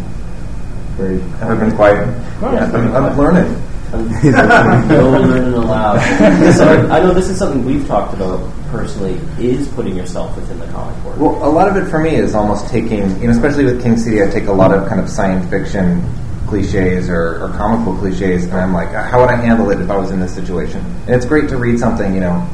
very. 0.97 1.23
I've 1.43 1.61
been 1.61 1.75
quiet. 1.75 2.07
Yeah. 2.41 2.71
I'm, 2.73 2.95
I'm 2.95 3.19
learning. 3.19 3.67
no 3.91 5.11
learning 5.11 5.55
allowed. 5.55 5.99
so 6.55 6.89
I 6.89 7.01
know 7.01 7.13
this 7.13 7.29
is 7.29 7.39
something 7.39 7.65
we've 7.65 7.87
talked 7.87 8.15
about 8.15 8.41
personally. 8.71 9.21
Is 9.39 9.69
putting 9.69 9.97
yourself 9.97 10.37
within 10.37 10.59
the 10.59 10.67
comic 10.67 11.05
world. 11.05 11.21
Well, 11.21 11.49
a 11.49 11.51
lot 11.51 11.69
of 11.69 11.77
it 11.77 11.91
for 11.91 11.99
me 11.99 12.15
is 12.15 12.35
almost 12.35 12.69
taking, 12.69 13.21
you 13.21 13.27
know, 13.27 13.31
especially 13.31 13.65
with 13.65 13.83
King 13.83 13.97
City, 13.97 14.23
I 14.23 14.29
take 14.29 14.47
a 14.47 14.53
lot 14.53 14.73
of 14.73 14.89
kind 14.89 15.01
of 15.01 15.09
science 15.09 15.49
fiction 15.51 16.03
cliches 16.51 17.09
or, 17.09 17.45
or 17.45 17.49
comic 17.57 17.85
book 17.85 18.01
cliches, 18.01 18.45
and 18.45 18.55
I'm 18.55 18.73
like, 18.75 18.91
how 18.91 19.21
would 19.21 19.31
I 19.31 19.37
handle 19.37 19.71
it 19.71 19.81
if 19.81 19.89
I 19.89 19.97
was 19.97 20.11
in 20.11 20.21
this 20.21 20.35
situation? 20.35 20.85
And 21.07 21.11
it's 21.11 21.25
great 21.25 21.49
to 21.51 21.57
read 21.57 21.79
something, 21.79 22.13
you 22.13 22.21
know, 22.21 22.47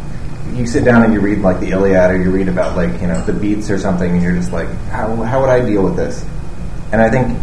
you 0.57 0.67
sit 0.67 0.85
down 0.85 1.03
and 1.03 1.13
you 1.13 1.21
read 1.21 1.39
like 1.39 1.61
the 1.61 1.71
Iliad 1.71 2.11
or 2.11 2.17
you 2.23 2.31
read 2.31 2.49
about 2.49 2.77
like, 2.77 3.01
you 3.01 3.07
know, 3.07 3.21
the 3.25 3.33
beats 3.33 3.71
or 3.71 3.79
something, 3.79 4.11
and 4.11 4.23
you're 4.23 4.35
just 4.35 4.53
like, 4.53 4.69
how, 4.89 5.15
how 5.17 5.41
would 5.41 5.51
I 5.51 5.65
deal 5.65 5.83
with 5.83 5.97
this? 5.97 6.25
And 6.93 7.01
I 7.01 7.11
think 7.11 7.39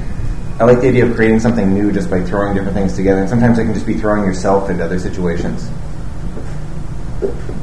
I 0.60 0.66
like 0.66 0.82
the 0.82 0.88
idea 0.88 1.06
of 1.06 1.16
creating 1.16 1.40
something 1.40 1.74
new 1.74 1.92
just 1.92 2.10
by 2.10 2.24
throwing 2.24 2.56
different 2.56 2.76
things 2.76 2.96
together, 2.96 3.22
and 3.22 3.30
sometimes 3.30 3.58
it 3.60 3.66
can 3.66 3.74
just 3.74 3.86
be 3.86 3.96
throwing 3.96 4.24
yourself 4.24 4.70
into 4.70 4.84
other 4.84 5.00
situations. 5.00 5.70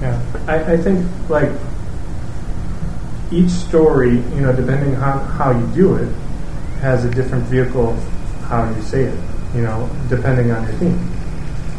Yeah, 0.00 0.20
I, 0.46 0.72
I 0.72 0.76
think 0.76 1.06
like 1.28 1.50
each 3.30 3.50
story, 3.50 4.10
you 4.10 4.40
know, 4.40 4.52
depending 4.52 4.96
on 4.96 5.24
how 5.26 5.50
you 5.52 5.66
do 5.74 5.94
it, 5.96 6.12
has 6.80 7.04
a 7.04 7.10
different 7.10 7.44
vehicle 7.44 7.90
of 7.90 7.98
how 8.42 8.68
you 8.74 8.82
say 8.82 9.04
it. 9.04 9.18
You 9.54 9.62
know, 9.62 9.90
depending 10.08 10.50
on 10.52 10.62
your 10.64 10.72
theme. 10.74 11.19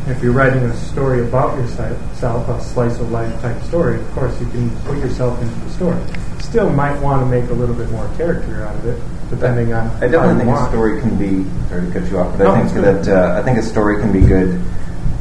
If 0.07 0.23
you're 0.23 0.33
writing 0.33 0.63
a 0.63 0.75
story 0.75 1.21
about 1.21 1.55
yourself, 1.57 2.49
a 2.49 2.61
slice 2.61 2.99
of 2.99 3.11
life 3.11 3.39
type 3.41 3.61
story, 3.63 3.99
of 3.99 4.11
course 4.11 4.39
you 4.41 4.47
can 4.47 4.69
put 4.81 4.97
yourself 4.97 5.39
into 5.41 5.53
the 5.59 5.69
story. 5.71 6.01
Still, 6.39 6.69
might 6.71 6.99
want 7.01 7.21
to 7.21 7.25
make 7.27 7.49
a 7.51 7.53
little 7.53 7.75
bit 7.75 7.89
more 7.91 8.09
character 8.17 8.65
out 8.65 8.75
of 8.75 8.85
it, 8.87 8.99
depending 9.29 9.73
on. 9.73 9.87
I 10.03 10.07
definitely 10.07 10.45
think 10.45 10.57
a 10.57 10.69
story 10.69 11.01
can 11.01 11.17
be. 11.17 11.49
Sorry 11.69 11.85
to 11.85 11.93
cut 11.99 12.09
you 12.11 12.19
off, 12.19 12.37
but 12.37 12.45
No, 12.45 12.51
I 12.51 12.67
think 12.67 12.83
that 12.83 13.07
uh, 13.07 13.39
I 13.39 13.43
think 13.43 13.59
a 13.59 13.63
story 13.63 14.01
can 14.01 14.11
be 14.11 14.21
good. 14.21 14.59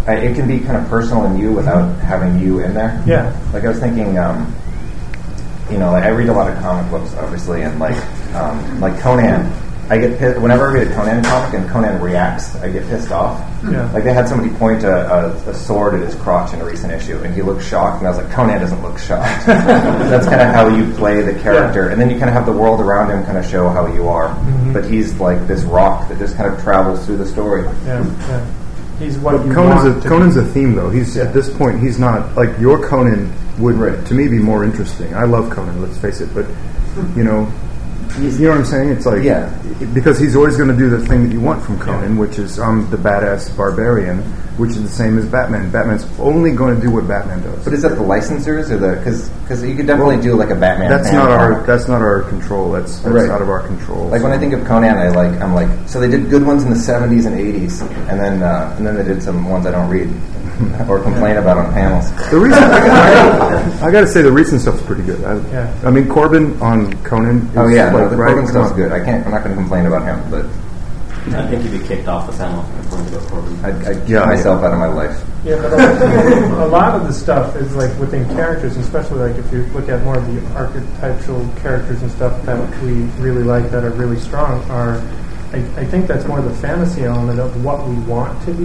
I, 0.07 0.15
it 0.17 0.35
can 0.35 0.49
be 0.49 0.59
kind 0.61 0.79
of 0.79 0.89
personal 0.89 1.27
in 1.27 1.39
you 1.39 1.53
without 1.53 1.95
having 2.01 2.41
you 2.41 2.61
in 2.61 2.73
there. 2.73 3.03
Yeah. 3.07 3.39
Like 3.53 3.65
I 3.65 3.69
was 3.69 3.79
thinking, 3.79 4.19
um, 4.19 4.53
you 5.71 5.77
know, 5.79 5.93
like 5.93 6.05
I 6.05 6.09
read 6.09 6.31
a 6.31 6.33
lot 6.33 6.51
of 6.51 6.59
comic 6.61 6.91
books, 6.91 7.15
obviously, 7.17 7.63
and 7.63 7.79
like 7.79 7.97
um, 8.35 8.81
like 8.81 8.99
Conan. 9.01 9.53
I 9.91 9.99
get 9.99 10.19
pissed 10.21 10.41
whenever 10.41 10.69
I 10.69 10.73
read 10.73 10.87
a 10.87 10.95
Conan 10.95 11.25
comic 11.25 11.53
and 11.59 11.69
Conan 11.69 12.01
reacts. 12.01 12.55
I 12.57 12.71
get 12.71 12.87
pissed 12.89 13.11
off. 13.11 13.41
Yeah. 13.69 13.91
Like 13.93 14.05
they 14.05 14.15
had 14.15 14.29
somebody 14.29 14.55
point 14.55 14.85
a, 14.85 15.13
a, 15.13 15.51
a 15.51 15.55
sword 15.55 15.95
at 15.95 16.01
his 16.01 16.15
crotch 16.15 16.55
in 16.55 16.61
a 16.61 16.65
recent 16.65 16.93
issue, 16.93 17.19
and 17.25 17.35
he 17.35 17.43
looked 17.43 17.65
shocked, 17.65 17.99
and 17.99 18.07
I 18.07 18.11
was 18.11 18.19
like, 18.19 18.31
Conan 18.33 18.61
doesn't 18.61 18.83
look 18.83 18.99
shocked. 19.01 19.47
That's 19.47 20.27
kind 20.27 20.41
of 20.43 20.55
how 20.55 20.69
you 20.69 20.93
play 20.95 21.23
the 21.23 21.35
character, 21.43 21.89
and 21.89 22.01
then 22.01 22.09
you 22.09 22.19
kind 22.19 22.29
of 22.31 22.35
have 22.35 22.47
the 22.47 22.53
world 22.53 22.81
around 22.81 23.11
him 23.11 23.25
kind 23.27 23.37
of 23.37 23.45
show 23.45 23.69
how 23.69 23.87
you 23.93 24.07
are. 24.09 24.29
Mhm. 24.29 24.73
But 24.73 24.85
he's 24.85 25.13
like 25.19 25.47
this 25.49 25.63
rock 25.65 26.09
that 26.09 26.19
just 26.21 26.37
kind 26.37 26.53
of 26.55 26.63
travels 26.63 27.05
through 27.05 27.17
the 27.17 27.27
story. 27.27 27.65
Yeah, 27.85 28.05
yeah. 28.29 28.47
He's 29.01 29.19
what 29.19 29.45
you 29.45 29.53
Conan's 29.53 29.85
want 29.85 29.99
a 29.99 30.01
to 30.03 30.09
Conan's 30.09 30.35
be. 30.37 30.41
a 30.43 30.45
theme 30.45 30.75
though. 30.77 30.91
He's 30.91 31.17
Yeah. 31.17 31.25
at 31.25 31.35
this 31.35 31.49
point 31.53 31.81
he's 31.81 31.99
not 31.99 32.37
like 32.37 32.51
your 32.61 32.87
Conan 32.87 33.33
would 33.59 33.75
Right. 33.77 34.05
to 34.07 34.15
me 34.15 34.29
be 34.29 34.39
more 34.39 34.63
interesting. 34.63 35.15
I 35.17 35.25
love 35.25 35.51
Conan, 35.51 35.83
let's 35.83 35.97
face 35.99 36.21
it, 36.21 36.29
but 36.35 36.47
you 37.17 37.25
know, 37.25 37.51
You 38.19 38.31
know 38.47 38.51
what 38.51 38.59
I'm 38.59 38.65
saying? 38.65 38.89
It's 38.91 39.07
like 39.07 39.23
Yeah. 39.23 39.49
because 39.95 40.19
he's 40.19 40.35
always 40.37 40.57
going 40.57 40.69
to 40.69 40.77
do 40.77 40.91
the 40.91 41.05
thing 41.07 41.25
that 41.29 41.33
you 41.33 41.41
want 41.41 41.63
from 41.63 41.79
Conan, 41.79 42.19
which 42.19 42.39
is 42.39 42.59
um, 42.59 42.89
the 42.91 42.97
badass 42.97 43.57
barbarian, 43.57 44.19
which 44.59 44.71
is 44.71 44.83
the 44.83 44.89
same 44.89 45.17
as 45.17 45.27
Batman. 45.27 45.71
Batman's 45.71 46.05
only 46.19 46.51
going 46.53 46.75
to 46.75 46.81
do 46.83 46.91
what 46.91 47.07
Batman 47.07 47.41
does. 47.43 47.65
But 47.65 47.73
is 47.73 47.83
that 47.83 47.91
the 47.91 48.03
licensors 48.03 48.69
or 48.71 48.79
the 48.79 48.97
because 48.97 49.29
because 49.43 49.63
you 49.63 49.77
could 49.77 49.87
definitely 49.87 50.17
Well, 50.17 50.25
do 50.25 50.35
like 50.35 50.51
a 50.51 50.55
Batman? 50.57 50.91
that's 50.91 51.13
not 51.13 51.31
our 51.31 51.53
comic. 51.53 51.67
that's 51.67 51.89
not 51.89 52.03
our 52.03 52.23
control. 52.23 52.73
That's 52.73 52.99
that's 52.99 53.15
Right. 53.15 53.31
out 53.31 53.43
of 53.43 53.49
our 53.49 53.61
control. 53.67 54.09
Like 54.09 54.23
when 54.23 54.33
I 54.33 54.39
think 54.39 54.53
of 54.55 54.65
Conan, 54.65 54.97
I 54.99 55.09
like 55.11 55.41
I'm 55.41 55.55
like 55.55 55.69
so 55.87 56.01
they 56.01 56.09
did 56.09 56.29
good 56.31 56.45
ones 56.45 56.65
in 56.65 56.71
the 56.71 56.77
'70s 56.77 57.27
and 57.27 57.37
'80s, 57.37 57.81
and 58.11 58.19
then 58.21 58.43
uh, 58.43 58.75
and 58.77 58.87
then 58.87 58.97
they 58.97 59.05
did 59.05 59.23
some 59.23 59.49
ones 59.49 59.67
I 59.67 59.71
don't 59.71 59.89
read 59.89 60.11
or 60.89 61.03
complain 61.03 61.37
about 61.37 61.57
on 61.59 61.73
panels. 61.73 62.11
The 62.31 62.39
recent, 62.39 62.63
I, 62.65 63.87
I 63.87 63.91
got 63.91 64.01
to 64.03 64.07
say, 64.07 64.23
the 64.23 64.33
recent 64.33 64.61
stuff's 64.61 64.83
pretty 64.83 65.03
good. 65.03 65.23
I, 65.25 65.37
Yeah. 65.51 65.81
I 65.85 65.91
mean, 65.91 66.09
Corben 66.09 66.61
on 66.63 66.93
Conan. 67.05 67.47
Is 67.49 67.57
Oh 67.57 67.67
yeah, 67.69 67.91
no, 67.91 68.09
the 68.09 68.17
right, 68.17 68.29
Corben 68.35 68.45
come 68.47 68.53
stuff's 68.53 68.73
good. 68.77 68.93
I 68.93 69.05
can't. 69.05 69.25
I'm 69.25 69.33
not 69.33 69.43
going 69.45 69.55
to 69.57 69.61
complain 69.61 69.87
about 69.87 70.03
him, 70.05 70.31
but 70.31 70.45
I 71.37 71.47
think 71.49 71.65
you'd 71.65 71.81
be 71.81 71.87
kicked 71.87 72.09
off 72.09 72.31
the 72.31 72.37
panel 72.37 72.65
if 72.81 72.91
we're 72.91 73.19
about 73.19 73.29
Corben. 73.31 73.65
I, 73.65 73.91
I 73.91 73.95
keep 73.95 74.09
Yeah, 74.09 74.23
I- 74.23 74.27
myself 74.37 74.63
out 74.65 74.73
of 74.73 74.79
my 74.79 74.87
life. 74.89 75.23
Yeah, 75.45 75.57
but 75.57 75.73
a, 75.73 76.65
a 76.65 76.69
lot 76.69 76.95
of 77.01 77.07
the 77.07 77.13
stuff 77.15 77.57
is 77.57 77.75
like 77.75 77.97
within 77.99 78.27
characters, 78.35 78.77
especially 78.77 79.31
like 79.31 79.37
if 79.43 79.51
you 79.53 79.63
look 79.73 79.89
at 79.89 80.03
more 80.05 80.19
of 80.19 80.27
the 80.27 80.47
archetypal 80.55 81.49
characters 81.63 82.03
and 82.03 82.11
stuff 82.11 82.43
that 82.45 82.83
we 82.83 82.93
really 83.23 83.43
like 83.43 83.71
that 83.71 83.83
are 83.85 83.91
really 83.91 84.19
strong 84.19 84.63
are. 84.71 85.01
I, 85.53 85.59
I 85.81 85.85
think 85.85 86.07
that's 86.07 86.27
more 86.27 86.41
the 86.41 86.55
fantasy 86.57 87.05
element 87.05 87.41
of 87.41 87.65
what 87.65 87.87
we 87.89 87.97
want 88.01 88.41
to 88.45 88.55
be, 88.55 88.65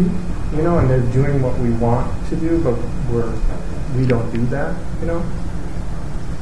you 0.56 0.62
know, 0.62 0.78
and 0.78 0.90
they're 0.90 1.02
doing 1.12 1.42
what 1.42 1.58
we 1.58 1.72
want 1.72 2.28
to 2.30 2.36
do, 2.36 2.64
but 2.64 2.76
we're 3.12 3.34
we 3.96 4.06
don't 4.06 4.32
do 4.32 4.46
that, 4.48 4.76
you 5.00 5.08
know. 5.08 5.20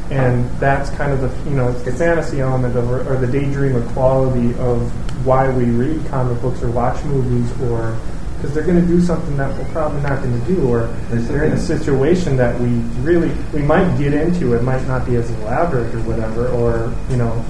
And 0.10 0.50
that's 0.60 0.90
kind 0.92 1.12
of 1.14 1.22
the 1.22 1.50
you 1.50 1.56
know 1.56 1.70
it's 1.70 1.84
the 1.84 1.94
fantasy 1.94 2.42
element 2.42 2.76
of 2.76 2.90
or, 2.90 3.08
or 3.12 3.18
the 3.18 3.28
daydream 3.28 3.82
quality 3.90 4.54
of 4.60 4.92
why 5.26 5.50
we 5.50 5.66
read 5.66 6.06
comic 6.08 6.42
books 6.42 6.62
or 6.62 6.70
watch 6.70 7.02
movies 7.06 7.50
or 7.62 7.98
because 8.36 8.54
they're 8.54 8.66
going 8.66 8.82
to 8.82 8.86
do 8.86 9.00
something 9.00 9.38
that 9.38 9.58
we're 9.58 9.72
probably 9.72 10.02
not 10.02 10.22
going 10.22 10.38
to 10.38 10.48
do 10.48 10.68
or 10.68 10.88
There's 11.10 11.30
they're 11.30 11.46
in 11.46 11.54
a 11.54 11.58
situation 11.58 12.36
that 12.36 12.60
we 12.60 12.68
really 13.02 13.32
we 13.54 13.62
might 13.62 13.98
get 13.98 14.14
into 14.14 14.54
it 14.54 14.64
might 14.64 14.86
not 14.86 15.06
be 15.06 15.16
as 15.16 15.32
elaborate 15.32 15.96
or 15.96 16.02
whatever 16.02 16.50
or 16.50 16.94
you 17.10 17.16
know 17.16 17.46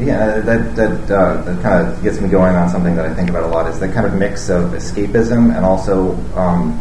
Yeah, 0.00 0.40
that 0.40 0.76
that 0.76 1.10
uh, 1.10 1.42
that 1.42 1.62
kind 1.62 1.86
of 1.86 2.02
gets 2.02 2.20
me 2.20 2.28
going 2.28 2.56
on 2.56 2.70
something 2.70 2.96
that 2.96 3.04
I 3.04 3.14
think 3.14 3.28
about 3.28 3.44
a 3.44 3.48
lot 3.48 3.66
is 3.66 3.78
that 3.80 3.92
kind 3.92 4.06
of 4.06 4.14
mix 4.14 4.48
of 4.48 4.70
escapism 4.70 5.54
and 5.54 5.64
also 5.64 6.16
um, 6.34 6.80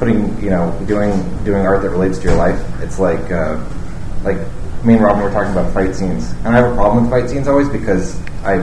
putting 0.00 0.42
you 0.42 0.50
know 0.50 0.76
doing 0.88 1.12
doing 1.44 1.64
art 1.64 1.82
that 1.82 1.90
relates 1.90 2.18
to 2.18 2.24
your 2.24 2.36
life. 2.36 2.60
It's 2.82 2.98
like 2.98 3.30
uh, 3.30 3.64
like 4.24 4.38
me 4.84 4.94
and 4.94 5.04
Robin 5.04 5.22
were 5.22 5.30
talking 5.30 5.52
about 5.52 5.72
fight 5.72 5.94
scenes, 5.94 6.32
and 6.44 6.48
I 6.48 6.56
have 6.56 6.72
a 6.72 6.74
problem 6.74 7.04
with 7.04 7.12
fight 7.12 7.30
scenes 7.30 7.46
always 7.46 7.68
because 7.68 8.20
I 8.42 8.58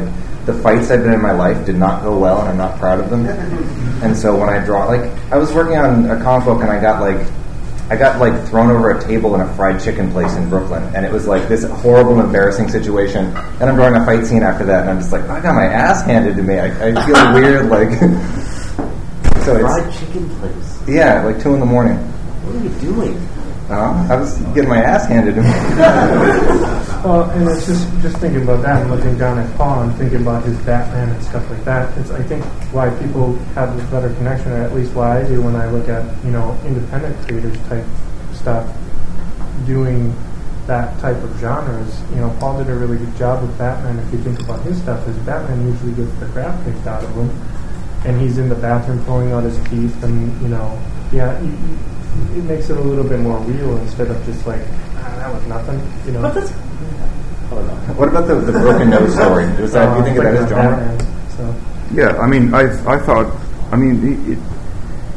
the 0.45 0.53
fights 0.61 0.91
I've 0.91 1.03
been 1.03 1.13
in 1.13 1.21
my 1.21 1.31
life 1.31 1.65
did 1.65 1.75
not 1.75 2.03
go 2.03 2.17
well, 2.17 2.41
and 2.41 2.49
I'm 2.49 2.57
not 2.57 2.79
proud 2.79 2.99
of 2.99 3.09
them. 3.09 3.27
And 4.03 4.15
so 4.17 4.37
when 4.37 4.49
I 4.49 4.63
draw, 4.65 4.87
like 4.87 5.09
I 5.31 5.37
was 5.37 5.53
working 5.53 5.77
on 5.77 6.09
a 6.09 6.21
comic 6.21 6.45
book, 6.45 6.61
and 6.61 6.69
I 6.69 6.81
got 6.81 7.01
like 7.01 7.25
I 7.89 7.95
got 7.95 8.19
like 8.19 8.47
thrown 8.47 8.69
over 8.69 8.91
a 8.91 9.03
table 9.03 9.33
in 9.35 9.41
a 9.41 9.53
fried 9.55 9.81
chicken 9.81 10.11
place 10.11 10.35
in 10.35 10.47
Brooklyn, 10.49 10.83
and 10.95 11.03
it 11.05 11.11
was 11.11 11.25
like 11.27 11.47
this 11.49 11.63
horrible, 11.63 12.19
embarrassing 12.19 12.69
situation. 12.69 13.25
And 13.25 13.63
I'm 13.63 13.75
drawing 13.75 13.95
a 13.95 14.05
fight 14.05 14.25
scene 14.27 14.43
after 14.43 14.63
that, 14.65 14.81
and 14.81 14.91
I'm 14.91 14.99
just 14.99 15.11
like, 15.11 15.23
I 15.23 15.39
got 15.41 15.55
my 15.55 15.65
ass 15.65 16.05
handed 16.05 16.35
to 16.35 16.43
me. 16.43 16.59
I, 16.59 16.67
I 16.89 17.05
feel 17.05 17.33
weird, 17.41 17.65
like. 17.69 17.89
so 19.43 19.55
it's 19.55 19.61
Fried 19.61 19.91
chicken 19.93 20.29
place. 20.39 20.79
yeah, 20.87 21.23
like 21.23 21.41
two 21.41 21.53
in 21.55 21.59
the 21.59 21.65
morning. 21.65 21.97
What 21.97 22.55
are 22.55 22.63
you 22.63 22.69
doing? 22.79 23.17
Uh, 23.69 24.07
I 24.09 24.15
was 24.15 24.37
getting 24.53 24.69
my 24.69 24.81
ass 24.81 25.07
handed 25.07 25.35
to 25.35 25.41
me. 25.41 25.49
Well, 27.03 27.29
and 27.31 27.47
it's 27.47 27.65
just 27.65 27.87
just 28.01 28.17
thinking 28.17 28.43
about 28.43 28.61
that 28.63 28.81
and 28.81 28.91
looking 28.91 29.17
down 29.17 29.39
at 29.39 29.55
Paul 29.55 29.83
and 29.83 29.95
thinking 29.95 30.21
about 30.21 30.43
his 30.43 30.57
Batman 30.65 31.09
and 31.09 31.23
stuff 31.23 31.49
like 31.49 31.63
that. 31.63 31.97
It's 31.97 32.11
I 32.11 32.21
think 32.23 32.43
why 32.73 32.89
people 32.99 33.35
have 33.55 33.71
a 33.77 33.91
better 33.91 34.13
connection, 34.15 34.51
or 34.51 34.61
at 34.63 34.73
least 34.73 34.93
why 34.93 35.21
I 35.21 35.23
do 35.27 35.41
when 35.41 35.55
I 35.55 35.69
look 35.71 35.87
at 35.87 36.03
you 36.25 36.31
know 36.31 36.59
independent 36.65 37.15
creators 37.25 37.57
type 37.69 37.85
stuff 38.33 38.67
doing 39.65 40.13
that 40.67 40.99
type 40.99 41.15
of 41.23 41.31
genres. 41.39 42.01
You 42.11 42.17
know, 42.17 42.35
Paul 42.39 42.57
did 42.57 42.69
a 42.69 42.75
really 42.75 42.97
good 42.97 43.15
job 43.15 43.41
with 43.43 43.57
Batman. 43.57 43.97
If 43.99 44.11
you 44.11 44.19
think 44.19 44.39
about 44.41 44.61
his 44.63 44.77
stuff, 44.81 45.07
is 45.07 45.15
Batman 45.19 45.65
usually 45.71 45.93
gets 45.93 46.13
the 46.19 46.25
crap 46.27 46.63
kicked 46.65 46.85
out 46.85 47.01
of 47.03 47.11
him, 47.15 47.29
and 48.05 48.19
he's 48.19 48.37
in 48.37 48.49
the 48.49 48.55
bathroom 48.55 49.03
pulling 49.05 49.31
out 49.31 49.43
his 49.43 49.57
teeth, 49.69 50.03
and 50.03 50.39
you 50.41 50.49
know, 50.49 50.77
yeah. 51.13 51.39
You, 51.41 51.49
you- 51.49 51.79
it 52.35 52.43
makes 52.43 52.69
it 52.69 52.75
a 52.75 52.81
little 52.81 53.03
bit 53.03 53.19
more 53.19 53.37
real 53.39 53.77
instead 53.77 54.07
of 54.11 54.17
just 54.25 54.45
like 54.45 54.61
ah, 54.97 55.13
that 55.17 55.33
was 55.33 55.45
nothing, 55.47 55.79
you 56.05 56.11
know. 56.11 56.21
But 56.23 56.33
that's. 56.33 56.51
Hold 57.49 57.69
on. 57.69 57.97
What 57.97 58.09
about 58.09 58.27
the, 58.27 58.35
the 58.35 58.51
broken 58.51 58.89
nose 58.89 59.13
story? 59.15 59.49
Was 59.61 59.73
that? 59.73 59.91
Do 59.93 59.99
you 59.99 60.05
think 60.05 60.17
of 60.17 60.23
that 60.23 60.35
as 60.35 60.45
uh, 60.45 60.49
genre? 60.49 60.77
Batman, 60.77 61.29
so. 61.35 61.55
Yeah, 61.93 62.17
I 62.17 62.27
mean, 62.27 62.53
I 62.53 62.63
I 62.85 62.99
thought, 62.99 63.35
I 63.71 63.75
mean, 63.75 64.33
it, 64.33 64.39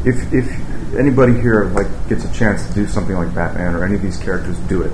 if 0.07 0.33
if 0.33 0.95
anybody 0.97 1.35
here 1.35 1.65
like 1.67 1.87
gets 2.09 2.25
a 2.25 2.33
chance 2.33 2.67
to 2.67 2.75
do 2.75 2.87
something 2.87 3.15
like 3.17 3.35
Batman 3.35 3.75
or 3.75 3.85
any 3.85 3.95
of 3.95 4.03
these 4.03 4.17
characters, 4.17 4.59
do 4.61 4.83
it. 4.83 4.93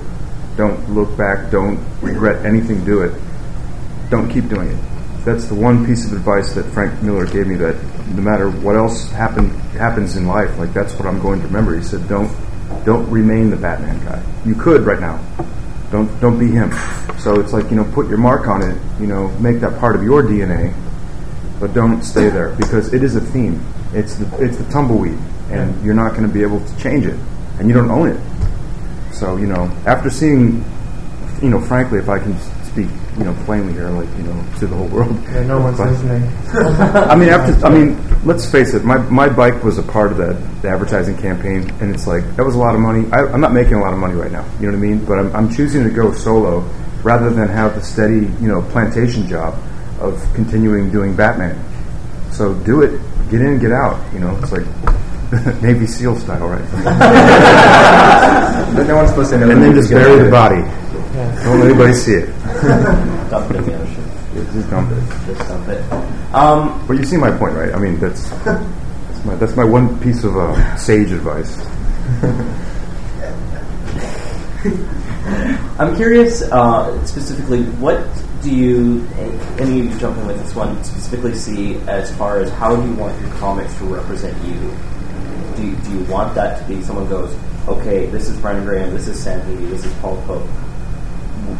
Don't 0.57 0.93
look 0.93 1.15
back. 1.17 1.49
Don't 1.51 1.79
regret 2.01 2.45
anything. 2.45 2.83
Do 2.83 3.03
it. 3.03 3.13
Don't 4.09 4.29
keep 4.29 4.49
doing 4.49 4.69
it. 4.69 4.77
That's 5.23 5.45
the 5.45 5.55
one 5.55 5.85
piece 5.85 6.05
of 6.05 6.13
advice 6.13 6.53
that 6.53 6.65
Frank 6.73 7.01
Miller 7.01 7.25
gave 7.25 7.47
me. 7.47 7.55
That 7.55 7.75
no 8.09 8.21
matter 8.21 8.49
what 8.49 8.75
else 8.75 9.09
happen 9.11 9.49
happens 9.79 10.17
in 10.17 10.27
life, 10.27 10.57
like 10.57 10.73
that's 10.73 10.93
what 10.95 11.05
I'm 11.05 11.21
going 11.21 11.39
to 11.39 11.47
remember. 11.47 11.77
He 11.77 11.83
said, 11.83 12.07
"Don't 12.09 12.29
don't 12.85 13.09
remain 13.09 13.49
the 13.49 13.57
Batman 13.57 14.03
guy. 14.05 14.21
You 14.45 14.55
could 14.55 14.81
right 14.81 14.99
now. 14.99 15.19
Don't 15.91 16.19
don't 16.19 16.39
be 16.39 16.47
him." 16.47 16.71
So 17.19 17.39
it's 17.39 17.53
like 17.53 17.69
you 17.69 17.75
know, 17.75 17.85
put 17.93 18.07
your 18.07 18.17
mark 18.17 18.47
on 18.47 18.61
it. 18.61 18.77
You 18.99 19.07
know, 19.07 19.27
make 19.39 19.59
that 19.61 19.79
part 19.79 19.95
of 19.95 20.03
your 20.03 20.23
DNA 20.23 20.73
but 21.59 21.73
don't 21.73 22.03
stay 22.03 22.29
there 22.29 22.49
because 22.55 22.93
it 22.93 23.03
is 23.03 23.15
a 23.15 23.21
theme. 23.21 23.61
It's 23.93 24.15
the 24.15 24.43
it's 24.43 24.57
the 24.57 24.63
tumbleweed, 24.71 25.17
and 25.49 25.83
you're 25.83 25.93
not 25.93 26.11
going 26.11 26.23
to 26.23 26.33
be 26.33 26.41
able 26.41 26.65
to 26.65 26.77
change 26.77 27.05
it, 27.05 27.19
and 27.59 27.67
you 27.67 27.73
don't 27.73 27.91
own 27.91 28.09
it. 28.09 29.13
So 29.13 29.35
you 29.35 29.47
know, 29.47 29.65
after 29.85 30.09
seeing, 30.09 30.63
you 31.41 31.49
know, 31.49 31.59
frankly, 31.61 31.99
if 31.99 32.07
I 32.07 32.19
can 32.19 32.37
speak, 32.63 32.87
you 33.19 33.25
know, 33.25 33.33
plainly 33.45 33.73
here, 33.73 33.89
like 33.89 34.07
you 34.17 34.23
know, 34.23 34.45
to 34.59 34.67
the 34.67 34.75
whole 34.75 34.87
world. 34.87 35.15
Yeah, 35.25 35.43
no 35.43 35.59
one's 35.59 35.77
But- 35.77 35.91
listening. 35.91 36.23
I 37.11 37.15
mean, 37.15 37.29
after 37.29 37.65
I 37.65 37.69
mean, 37.69 37.97
let's 38.25 38.49
face 38.49 38.73
it. 38.73 38.83
My 38.85 38.97
my 38.97 39.27
bike 39.29 39.63
was 39.63 39.77
a 39.77 39.83
part 39.83 40.11
of 40.11 40.17
that 40.17 40.35
the 40.61 40.69
advertising 40.69 41.17
campaign, 41.17 41.69
and 41.81 41.93
it's 41.93 42.07
like 42.07 42.23
that 42.37 42.45
was 42.45 42.55
a 42.55 42.59
lot 42.59 42.75
of 42.75 42.81
money. 42.81 43.07
I, 43.11 43.25
I'm 43.27 43.41
not 43.41 43.53
making 43.53 43.75
a 43.75 43.81
lot 43.81 43.93
of 43.93 43.99
money 43.99 44.15
right 44.15 44.31
now. 44.31 44.45
You 44.59 44.67
know 44.71 44.77
what 44.77 44.85
I 44.85 44.89
mean? 44.89 45.05
But 45.05 45.19
I'm, 45.19 45.35
I'm 45.35 45.49
choosing 45.53 45.83
to 45.83 45.89
go 45.89 46.13
solo 46.13 46.61
rather 47.03 47.29
than 47.29 47.47
have 47.49 47.75
the 47.75 47.81
steady, 47.81 48.27
you 48.41 48.47
know, 48.47 48.61
plantation 48.71 49.27
job 49.27 49.55
of 49.99 50.25
continuing 50.33 50.89
doing 50.89 51.15
Batman. 51.15 51.57
So 52.31 52.53
do 52.53 52.81
it. 52.83 52.99
Get 53.29 53.41
in, 53.41 53.59
get 53.59 53.71
out. 53.71 53.99
You 54.13 54.19
know, 54.19 54.37
it's 54.41 54.51
like 54.51 54.65
Navy 55.61 55.85
SEAL 55.87 56.15
style, 56.19 56.47
right? 56.47 56.65
But 58.75 58.83
no 58.87 58.97
one's 58.97 59.09
supposed 59.09 59.31
to 59.31 59.37
know. 59.39 59.49
and 59.49 59.63
then 59.63 59.73
just 59.73 59.89
bury 59.89 60.23
the 60.23 60.29
body. 60.29 60.57
Yeah. 60.61 61.43
Don't 61.43 61.59
let 61.59 61.69
anybody 61.69 61.93
see 61.93 62.13
it. 62.13 62.29
Dump 63.29 63.51
it 63.51 63.55
in 63.57 63.65
the 63.65 63.81
ocean. 63.81 64.03
Just 64.53 64.69
dump 64.69 64.91
it. 64.91 65.25
Just 65.25 65.47
dump 65.47 65.67
it. 65.69 65.81
Um, 66.33 66.85
But 66.87 66.97
you 66.97 67.05
see 67.05 67.17
my 67.17 67.31
point, 67.31 67.55
right? 67.55 67.73
I 67.73 67.79
mean, 67.79 67.99
that's 67.99 68.29
that's 68.29 69.25
my, 69.25 69.35
that's 69.35 69.55
my 69.55 69.63
one 69.63 69.99
piece 70.01 70.23
of 70.23 70.35
uh, 70.35 70.75
sage 70.75 71.11
advice. 71.11 71.57
I'm 75.79 75.95
curious, 75.95 76.41
uh, 76.41 77.05
specifically, 77.05 77.63
what 77.79 78.05
do 78.41 78.53
you, 78.53 79.07
any 79.59 79.79
of 79.79 79.85
you 79.85 79.99
jump 79.99 80.17
in 80.17 80.27
with 80.27 80.37
this 80.43 80.53
one, 80.55 80.83
specifically 80.83 81.33
see 81.35 81.75
as 81.87 82.13
far 82.17 82.39
as 82.39 82.49
how 82.51 82.75
do 82.75 82.85
you 82.87 82.93
want 82.95 83.19
your 83.21 83.29
comics 83.35 83.77
to 83.77 83.85
represent 83.85 84.35
you? 84.45 84.59
Do 85.55 85.63
you, 85.65 85.75
do 85.77 85.91
you 85.91 86.03
want 86.11 86.35
that 86.35 86.59
to 86.61 86.67
be 86.67 86.81
someone 86.83 87.07
goes, 87.07 87.33
okay, 87.67 88.07
this 88.07 88.27
is 88.27 88.37
Brian 88.39 88.65
Graham, 88.65 88.93
this 88.93 89.07
is 89.07 89.21
Sam 89.21 89.39
Hiti, 89.41 89.69
this 89.69 89.85
is 89.85 89.93
Paul 89.95 90.21
Pope. 90.25 90.47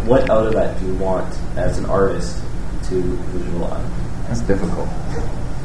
What 0.05 0.29
out 0.29 0.47
of 0.47 0.53
that 0.53 0.79
do 0.79 0.87
you 0.87 0.95
want 0.95 1.33
as 1.55 1.77
an 1.77 1.85
artist 1.85 2.41
to 2.89 3.01
visualize? 3.01 3.89
That's 4.27 4.41
difficult. 4.41 4.87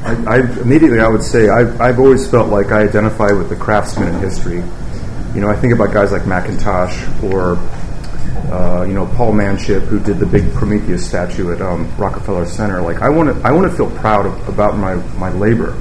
I, 0.05 0.17
I 0.27 0.61
immediately 0.61 1.01
I 1.01 1.09
would 1.09 1.23
say 1.23 1.49
I've, 1.49 1.81
I've 1.81 1.99
always 1.99 2.31
felt 2.31 2.51
like 2.51 2.73
I 2.73 2.83
identify 2.83 3.33
with 3.33 3.49
the 3.49 3.57
craftsman 3.57 4.15
in 4.15 4.21
history. 4.21 4.63
You 5.35 5.41
know, 5.41 5.49
I 5.49 5.57
think 5.57 5.73
about 5.73 5.93
guys 5.93 6.13
like 6.13 6.23
Mackintosh 6.23 7.23
or 7.23 7.57
uh, 8.53 8.85
you 8.85 8.93
know 8.93 9.07
Paul 9.17 9.33
Manship 9.33 9.83
who 9.85 9.99
did 9.99 10.19
the 10.19 10.27
big 10.27 10.53
Prometheus 10.53 11.07
statue 11.07 11.53
at 11.53 11.63
um, 11.63 11.91
Rockefeller 11.97 12.47
Center. 12.47 12.83
Like 12.83 12.99
I 12.99 13.09
want 13.09 13.35
to 13.35 13.49
I 13.49 13.53
want 13.53 13.71
to 13.71 13.77
feel 13.77 13.91
proud 13.99 14.27
of, 14.27 14.49
about 14.49 14.77
my 14.77 14.95
my 15.17 15.31
labor. 15.33 15.77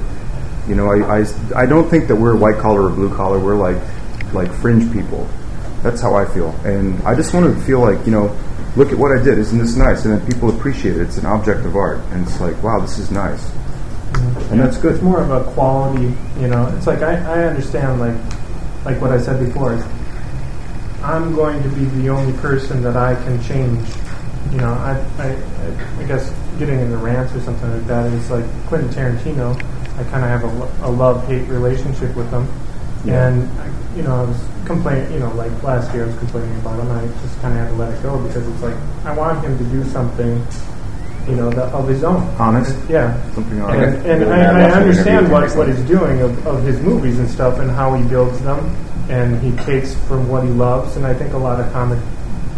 You 0.66 0.74
know, 0.74 0.90
I, 0.90 1.20
I, 1.20 1.26
I 1.54 1.66
don't 1.66 1.90
think 1.90 2.08
that 2.08 2.16
we're 2.16 2.34
white 2.34 2.56
collar 2.56 2.86
or 2.86 2.90
blue 2.90 3.14
collar. 3.14 3.38
We're 3.38 3.56
like 3.56 3.76
like 4.32 4.50
fringe 4.52 4.90
people. 4.92 5.28
That's 5.84 6.00
how 6.00 6.14
I 6.16 6.24
feel, 6.24 6.48
and 6.64 7.00
I 7.02 7.14
just 7.14 7.32
want 7.32 7.54
to 7.54 7.60
feel 7.64 7.78
like 7.80 8.04
you 8.06 8.10
know, 8.10 8.36
look 8.74 8.90
at 8.90 8.98
what 8.98 9.16
I 9.16 9.22
did. 9.22 9.38
Isn't 9.38 9.58
this 9.58 9.76
nice? 9.76 10.04
And 10.04 10.18
then 10.18 10.26
people 10.26 10.48
appreciate 10.50 10.96
it. 10.96 11.02
It's 11.02 11.18
an 11.18 11.26
object 11.26 11.64
of 11.64 11.76
art, 11.76 11.98
and 12.10 12.26
it's 12.26 12.40
like, 12.40 12.60
wow, 12.62 12.80
this 12.80 12.98
is 12.98 13.10
nice, 13.12 13.48
and 14.50 14.58
that's 14.58 14.78
good. 14.78 14.94
It's 14.94 15.02
more 15.02 15.20
of 15.22 15.30
a 15.30 15.44
quality, 15.52 16.12
you 16.40 16.48
know. 16.48 16.66
It's 16.76 16.88
like 16.88 17.02
I, 17.02 17.14
I 17.18 17.44
understand, 17.44 18.00
like 18.00 18.16
like 18.84 19.00
what 19.00 19.12
I 19.12 19.20
said 19.20 19.44
before. 19.44 19.74
I'm 21.04 21.34
going 21.34 21.62
to 21.62 21.68
be 21.68 21.84
the 22.00 22.08
only 22.08 22.32
person 22.38 22.82
that 22.82 22.96
I 22.96 23.14
can 23.14 23.40
change 23.44 23.86
you 24.52 24.58
know, 24.58 24.72
I, 24.72 24.92
I, 25.18 26.00
I 26.00 26.04
guess 26.06 26.32
getting 26.58 26.78
into 26.80 26.96
rants 26.98 27.34
or 27.34 27.40
something 27.40 27.70
like 27.70 27.86
that 27.86 28.06
is 28.12 28.30
like 28.30 28.44
Quentin 28.66 28.88
Tarantino. 28.90 29.54
I 29.98 30.04
kind 30.04 30.24
of 30.24 30.30
have 30.30 30.44
a, 30.44 30.86
a 30.86 30.90
love 30.90 31.26
hate 31.26 31.48
relationship 31.48 32.14
with 32.14 32.30
him, 32.30 32.48
Yeah. 33.04 33.28
and 33.28 33.48
I, 33.60 33.70
you 33.96 34.02
know, 34.02 34.14
I 34.14 34.24
was 34.24 34.44
complaining. 34.66 35.12
You 35.12 35.20
know, 35.20 35.32
like 35.34 35.62
last 35.62 35.92
year 35.94 36.04
I 36.04 36.06
was 36.06 36.18
complaining 36.18 36.56
about 36.60 36.80
him. 36.80 36.90
I 36.90 37.06
just 37.22 37.40
kind 37.40 37.54
of 37.54 37.60
had 37.60 37.68
to 37.68 37.76
let 37.76 37.94
it 37.94 38.02
go 38.02 38.18
because 38.26 38.46
it's 38.46 38.62
like 38.62 38.76
I 39.04 39.14
want 39.14 39.44
him 39.44 39.56
to 39.58 39.64
do 39.64 39.84
something, 39.84 40.44
you 41.28 41.36
know, 41.36 41.50
that, 41.50 41.72
of 41.72 41.88
his 41.88 42.02
own. 42.04 42.22
Honest? 42.38 42.76
Yeah. 42.88 43.14
Something 43.32 43.60
on 43.60 43.74
And, 43.74 44.06
and 44.06 44.32
I, 44.32 44.68
I 44.68 44.72
understand 44.72 45.30
what, 45.30 45.48
what 45.56 45.68
he's 45.68 45.82
doing 45.82 46.20
of, 46.20 46.46
of 46.46 46.62
his 46.64 46.80
movies 46.80 47.18
and 47.18 47.28
stuff 47.28 47.58
and 47.58 47.70
how 47.70 47.94
he 47.94 48.02
builds 48.08 48.40
them 48.42 48.58
and 49.08 49.40
he 49.42 49.52
takes 49.64 49.94
from 50.06 50.28
what 50.28 50.42
he 50.44 50.50
loves 50.50 50.96
and 50.96 51.06
I 51.06 51.12
think 51.12 51.34
a 51.34 51.38
lot 51.38 51.60
of 51.60 51.70
comic 51.72 51.98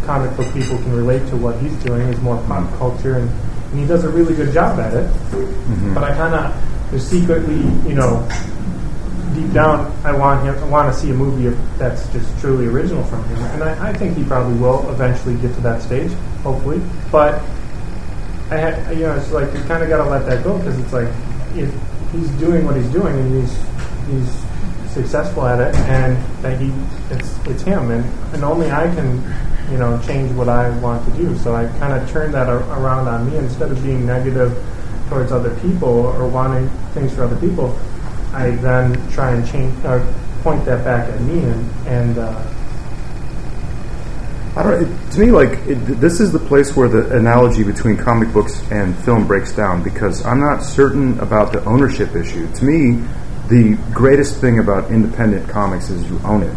comic 0.05 0.35
book 0.37 0.46
people 0.55 0.79
can 0.79 0.92
relate 0.92 1.27
to 1.29 1.37
what 1.37 1.59
he's 1.61 1.75
doing 1.83 2.03
is 2.03 2.20
more 2.20 2.40
pop 2.46 2.72
culture 2.79 3.18
and, 3.18 3.29
and 3.70 3.81
he 3.81 3.85
does 3.87 4.05
a 4.05 4.09
really 4.09 4.35
good 4.35 4.55
job 4.55 4.79
at 4.79 4.94
it. 4.94 5.11
But 5.92 6.05
I 6.05 6.14
kind 6.14 6.35
of 6.35 7.03
secretly, 7.03 7.57
you 7.88 7.96
know, 7.96 8.27
deep 9.37 9.53
down, 9.53 9.92
I 10.05 10.12
want 10.16 10.44
him. 10.44 10.57
I 10.57 10.66
want 10.66 10.92
to 10.92 10.99
see 10.99 11.11
a 11.11 11.14
movie 11.14 11.55
that's 11.77 12.09
just 12.09 12.27
truly 12.40 12.66
original 12.66 13.05
from 13.05 13.22
him, 13.29 13.38
and 13.38 13.62
I, 13.62 13.90
I 13.90 13.92
think 13.92 14.16
he 14.16 14.25
probably 14.25 14.59
will 14.59 14.88
eventually 14.90 15.37
get 15.37 15.55
to 15.55 15.61
that 15.61 15.83
stage, 15.83 16.11
hopefully. 16.42 16.81
But 17.12 17.42
I 18.51 18.57
had, 18.57 18.96
you 18.96 19.03
know, 19.03 19.14
it's 19.14 19.31
like 19.31 19.53
you 19.53 19.61
kind 19.64 19.83
of 19.83 19.88
got 19.88 20.03
to 20.03 20.11
let 20.11 20.25
that 20.27 20.42
go 20.42 20.59
because 20.59 20.79
it's 20.79 20.92
like 20.92 21.09
if 21.55 21.72
he's 22.12 22.31
doing 22.40 22.64
what 22.64 22.77
he's 22.77 22.88
doing 22.88 23.14
and 23.14 23.42
he's 23.42 23.55
he's 24.09 24.92
successful 24.92 25.46
at 25.46 25.61
it, 25.61 25.75
and 25.87 26.16
that 26.42 26.59
he 26.59 26.72
it's 27.11 27.38
it's 27.46 27.62
him, 27.62 27.90
and 27.90 28.05
and 28.35 28.42
only 28.42 28.70
I 28.70 28.92
can. 28.94 29.22
You 29.66 29.79
know, 29.79 30.01
change 30.07 30.31
what 30.37 30.49
I 30.49 30.70
want 30.79 31.05
to 31.11 31.16
do. 31.20 31.37
So 31.38 31.57
I 31.57 31.66
kind 31.81 31.92
of 31.92 32.09
turn 32.09 32.31
that 32.31 32.49
ar- 32.49 32.62
around 32.79 33.09
on 33.09 33.29
me 33.29 33.37
instead 33.37 33.72
of 33.72 33.83
being 33.83 34.07
negative 34.07 34.57
towards 35.09 35.33
other 35.33 35.59
people 35.59 35.88
or 35.88 36.29
wanting 36.29 36.68
things 36.94 37.12
for 37.12 37.25
other 37.25 37.35
people. 37.40 37.77
I 38.37 38.51
then 38.51 39.11
try 39.11 39.33
and 39.33 39.46
change 39.49 39.75
or 39.85 40.01
point 40.42 40.64
that 40.66 40.85
back 40.85 41.09
at 41.09 41.20
me 41.22 41.42
and 41.87 42.18
uh, 42.18 42.57
I 44.57 44.62
don't. 44.62 44.83
It, 44.83 45.12
to 45.12 45.20
me, 45.20 45.31
like 45.31 45.51
it, 45.66 45.75
this 46.01 46.18
is 46.18 46.33
the 46.33 46.38
place 46.38 46.75
where 46.75 46.88
the 46.88 47.14
analogy 47.14 47.62
between 47.62 47.99
comic 47.99 48.33
books 48.33 48.62
and 48.70 48.96
film 49.05 49.27
breaks 49.27 49.55
down 49.55 49.83
because 49.83 50.25
I'm 50.25 50.40
not 50.40 50.62
certain 50.62 51.20
about 51.20 51.53
the 51.53 51.62
ownership 51.66 52.16
issue. 52.16 52.51
To 52.51 52.64
me, 52.64 53.07
the 53.49 53.79
greatest 53.92 54.40
thing 54.40 54.59
about 54.59 54.90
independent 54.90 55.46
comics 55.51 55.90
is 55.90 56.09
you 56.11 56.18
own 56.25 56.42
it. 56.42 56.57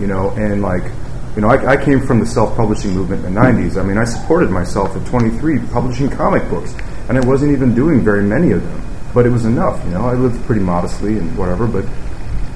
You 0.00 0.08
know, 0.08 0.30
and 0.30 0.62
like, 0.62 0.82
you 1.36 1.42
know, 1.42 1.48
I, 1.48 1.74
I 1.74 1.84
came 1.84 2.00
from 2.00 2.18
the 2.18 2.26
self-publishing 2.26 2.92
movement 2.92 3.24
in 3.24 3.34
the 3.34 3.40
'90s. 3.40 3.80
I 3.80 3.84
mean, 3.84 3.98
I 3.98 4.04
supported 4.04 4.50
myself 4.50 4.96
at 4.96 5.06
23 5.06 5.60
publishing 5.72 6.10
comic 6.10 6.48
books, 6.50 6.74
and 7.08 7.16
I 7.16 7.24
wasn't 7.24 7.52
even 7.52 7.72
doing 7.72 8.00
very 8.00 8.24
many 8.24 8.50
of 8.50 8.64
them, 8.64 8.87
but 9.14 9.26
it 9.26 9.30
was 9.30 9.44
enough. 9.44 9.82
You 9.84 9.92
know, 9.92 10.06
I 10.06 10.14
lived 10.14 10.44
pretty 10.46 10.60
modestly 10.62 11.18
and 11.18 11.36
whatever, 11.36 11.66
but 11.66 11.84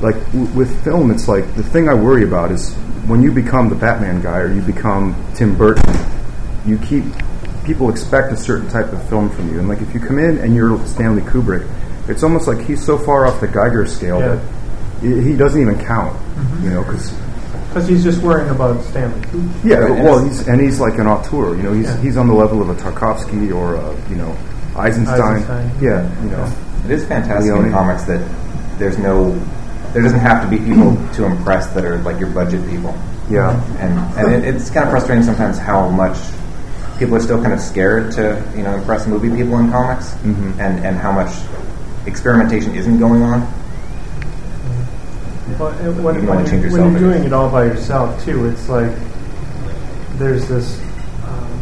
like 0.01 0.17
w- 0.33 0.47
with 0.55 0.83
film, 0.85 1.11
it's 1.11 1.29
like 1.29 1.55
the 1.55 1.62
thing 1.62 1.88
I 1.88 1.95
worry 1.95 2.25
about 2.25 2.51
is 2.51 2.75
when 3.07 3.23
you 3.23 3.33
become 3.33 3.69
the 3.69 3.75
Batman 3.75 4.21
guy 4.23 4.38
or 4.38 4.53
you 4.53 4.61
become 4.62 5.15
Tim 5.35 5.57
Burton, 5.57 5.95
you 6.67 6.79
keep 6.79 7.05
people 7.65 7.91
expect 7.91 8.33
a 8.33 8.37
certain 8.37 8.69
type 8.69 8.93
of 8.93 9.09
film 9.09 9.31
from 9.31 9.53
you, 9.53 9.59
and 9.61 9.69
like 9.69 9.81
if 9.81 9.95
you 9.95 10.01
come 10.01 10.19
in 10.19 10.38
and 10.38 10.55
you're 10.55 10.85
Stanley 10.87 11.23
Kubrick, 11.23 11.69
it's 12.09 12.23
almost 12.23 12.47
like 12.49 12.61
he's 12.67 12.85
so 12.85 12.99
far 12.99 13.27
off 13.27 13.41
the 13.41 13.47
Geiger 13.49 13.87
scale 13.87 14.19
Yeah. 14.21 14.35
that 14.35 15.01
he 15.01 15.31
he 15.31 15.37
doesn't 15.37 15.61
even 15.61 15.79
count. 15.85 16.17
Mm-hmm. 16.17 16.65
You 16.65 16.71
know, 16.71 16.83
because 16.83 17.12
because 17.69 17.88
he's 17.88 18.03
just 18.05 18.21
worrying 18.23 18.51
about 18.51 18.83
Stanley. 18.85 19.21
Kubrick. 19.23 19.65
yeah, 19.65 19.77
Right, 19.79 20.03
well, 20.05 20.23
he's 20.25 20.47
and 20.49 20.61
he's 20.61 20.79
like 20.81 20.99
an 20.99 21.07
auteur. 21.07 21.57
You 21.57 21.62
know, 21.62 21.73
he's 21.73 21.87
Yeah. 21.87 21.97
he's 22.03 22.17
on 22.17 22.27
the 22.27 22.35
level 22.35 22.61
of 22.61 22.69
a 22.69 22.75
Tarkovsky 22.75 23.55
or 23.55 23.77
a, 23.77 24.11
you 24.11 24.17
know 24.17 24.37
Eisenstein. 24.77 25.21
Eisenstein. 25.21 25.71
Yeah, 25.81 26.23
you 26.23 26.31
know. 26.31 26.53
It 26.85 26.91
is 26.91 27.05
fantastic 27.07 27.53
Leone. 27.53 27.67
in 27.67 27.73
comics 27.73 28.05
that 28.05 28.21
there's 28.79 28.99
no, 28.99 29.31
there 29.93 30.03
doesn't 30.03 30.19
have 30.21 30.43
to 30.43 30.49
be 30.51 30.59
people 30.65 30.97
to 31.15 31.25
impress 31.25 31.69
that 31.75 31.85
are 31.85 31.99
like 31.99 32.19
your 32.19 32.31
budget 32.31 32.69
people. 32.69 32.97
Yeah. 33.31 33.53
And 33.79 33.99
and 34.19 34.45
it, 34.45 34.55
it's 34.55 34.69
kind 34.71 34.85
of 34.85 34.91
frustrating 34.91 35.23
sometimes 35.25 35.59
how 35.59 35.89
much 35.89 36.17
people 36.99 37.15
are 37.17 37.21
still 37.21 37.41
kind 37.41 37.53
of 37.53 37.61
scared 37.61 38.13
to 38.13 38.43
you 38.57 38.63
know 38.63 38.75
impress 38.75 39.07
movie 39.07 39.31
people 39.31 39.59
in 39.59 39.71
comics, 39.71 40.11
Mhm. 40.25 40.59
and 40.59 40.85
and 40.85 40.97
how 40.97 41.13
much 41.13 41.31
experimentation 42.07 42.75
isn't 42.75 42.99
going 42.99 43.23
on. 43.23 43.43
Well, 45.59 45.71
when, 45.73 46.15
you 46.17 46.27
when, 46.29 46.47
you, 46.47 46.53
yourself, 46.63 46.73
when 46.73 46.93
you're 46.93 47.01
doing 47.13 47.25
it 47.25 47.33
all 47.33 47.51
by 47.51 47.65
yourself 47.65 48.25
too, 48.25 48.47
it's 48.49 48.69
like 48.69 48.91
there's 50.19 50.49
this. 50.49 50.81
Um, 51.25 51.61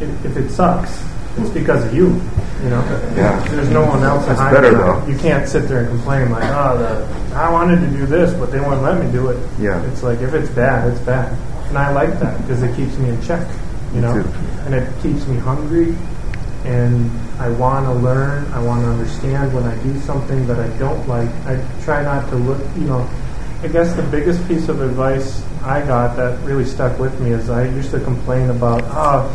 if, 0.00 0.24
if 0.26 0.36
it 0.36 0.50
sucks, 0.50 1.02
it's 1.38 1.50
because 1.50 1.84
of 1.84 1.94
you. 1.94 2.20
You 2.62 2.68
know, 2.68 2.82
Yeah. 3.16 3.42
there's 3.50 3.70
no 3.70 3.86
one 3.86 4.02
else 4.02 4.26
That's 4.26 4.38
behind 4.38 4.54
better, 4.56 4.70
you. 4.72 4.76
though. 4.76 5.06
You 5.06 5.16
can't 5.16 5.48
sit 5.48 5.66
there 5.68 5.80
and 5.80 5.88
complain 5.88 6.30
like, 6.30 6.44
oh, 6.44 6.76
the, 6.78 7.34
I 7.34 7.50
wanted 7.50 7.80
to 7.80 7.86
do 7.96 8.04
this, 8.06 8.34
but 8.34 8.50
they 8.52 8.60
wouldn't 8.60 8.82
let 8.82 9.02
me 9.02 9.10
do 9.10 9.28
it. 9.28 9.38
Yeah. 9.58 9.82
It's 9.84 10.02
like 10.02 10.20
if 10.20 10.34
it's 10.34 10.50
bad, 10.50 10.90
it's 10.90 11.00
bad, 11.00 11.32
and 11.68 11.78
I 11.78 11.90
like 11.92 12.18
that 12.20 12.38
because 12.42 12.62
it 12.62 12.74
keeps 12.76 12.96
me 12.98 13.08
in 13.08 13.22
check. 13.22 13.46
You 13.94 14.00
know, 14.02 14.12
and 14.66 14.74
it 14.74 14.88
keeps 15.02 15.26
me 15.26 15.36
hungry 15.38 15.96
and 16.64 17.10
I 17.40 17.48
want 17.48 17.86
to 17.86 17.92
learn. 17.94 18.44
I 18.52 18.60
want 18.62 18.82
to 18.84 18.88
understand 18.90 19.52
when 19.54 19.64
I 19.64 19.74
do 19.82 19.98
something 20.02 20.46
that 20.46 20.60
I 20.60 20.68
don't 20.78 21.08
like. 21.08 21.28
I 21.46 21.60
try 21.82 22.02
not 22.04 22.28
to 22.30 22.36
look. 22.36 22.60
You 22.76 22.82
know, 22.84 23.10
I 23.62 23.68
guess 23.68 23.92
the 23.94 24.02
biggest 24.04 24.46
piece 24.46 24.68
of 24.68 24.80
advice 24.80 25.42
I 25.62 25.84
got 25.86 26.16
that 26.16 26.40
really 26.44 26.64
stuck 26.64 26.98
with 26.98 27.20
me 27.20 27.32
is 27.32 27.50
I 27.50 27.64
used 27.66 27.90
to 27.90 28.00
complain 28.00 28.48
about. 28.50 28.82
Oh, 28.86 29.28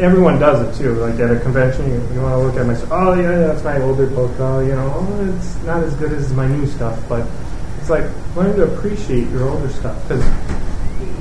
everyone 0.00 0.38
does 0.38 0.66
it 0.66 0.82
too. 0.82 0.94
Like 0.94 1.20
at 1.20 1.30
a 1.30 1.38
convention, 1.40 1.86
you, 1.90 2.14
you 2.14 2.22
want 2.22 2.34
to 2.34 2.38
look 2.38 2.56
at 2.56 2.66
my. 2.66 2.74
stuff, 2.74 2.88
Oh 2.92 3.12
yeah, 3.14 3.46
that's 3.46 3.62
my 3.62 3.80
older 3.82 4.06
book. 4.06 4.32
Oh, 4.38 4.60
you 4.60 4.72
know, 4.72 4.92
oh, 4.94 5.36
it's 5.36 5.56
not 5.64 5.82
as 5.82 5.94
good 5.96 6.12
as 6.12 6.32
my 6.32 6.48
new 6.48 6.66
stuff, 6.66 6.98
but 7.08 7.26
it's 7.78 7.90
like 7.90 8.04
learn 8.36 8.56
to 8.56 8.72
appreciate 8.74 9.28
your 9.28 9.48
older 9.48 9.68
stuff 9.68 10.00
because 10.08 10.24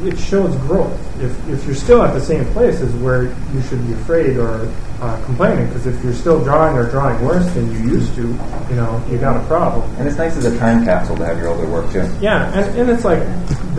it 0.05 0.17
shows 0.17 0.55
growth. 0.57 0.93
If, 1.21 1.49
if 1.49 1.65
you're 1.65 1.75
still 1.75 2.01
at 2.01 2.13
the 2.13 2.21
same 2.21 2.45
place 2.53 2.79
is 2.79 2.93
where 2.95 3.23
you 3.23 3.61
should 3.63 3.85
be 3.85 3.93
afraid 3.93 4.37
or 4.37 4.71
uh, 5.01 5.21
complaining, 5.25 5.67
because 5.67 5.85
if 5.85 6.01
you're 6.03 6.13
still 6.13 6.43
drawing 6.43 6.77
or 6.77 6.89
drawing 6.89 7.23
worse 7.25 7.45
than 7.53 7.71
you 7.71 7.91
used 7.91 8.15
to, 8.15 8.21
you 8.21 8.75
know, 8.75 9.03
you 9.09 9.17
got 9.17 9.35
a 9.35 9.45
problem. 9.47 9.89
And 9.97 10.07
it's 10.07 10.17
nice 10.17 10.35
as 10.37 10.45
a 10.45 10.57
time 10.57 10.85
capsule 10.85 11.17
to 11.17 11.25
have 11.25 11.37
your 11.37 11.49
older 11.49 11.67
work 11.67 11.91
too. 11.91 12.09
Yeah, 12.21 12.51
and, 12.57 12.79
and 12.79 12.89
it's 12.89 13.03
like 13.03 13.19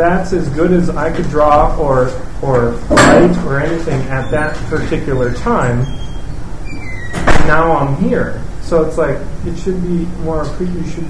that's 0.00 0.32
as 0.32 0.48
good 0.50 0.72
as 0.72 0.88
I 0.88 1.14
could 1.14 1.28
draw 1.28 1.76
or 1.76 2.08
or 2.42 2.70
write 2.88 3.36
or 3.44 3.60
anything 3.60 4.00
at 4.08 4.30
that 4.30 4.56
particular 4.70 5.32
time. 5.34 5.80
Now 7.46 7.76
I'm 7.76 7.96
here, 7.96 8.42
so 8.62 8.82
it's 8.86 8.96
like 8.96 9.18
it 9.44 9.56
should 9.58 9.82
be 9.82 10.06
more. 10.24 10.44
You 10.58 10.84
should. 10.88 11.06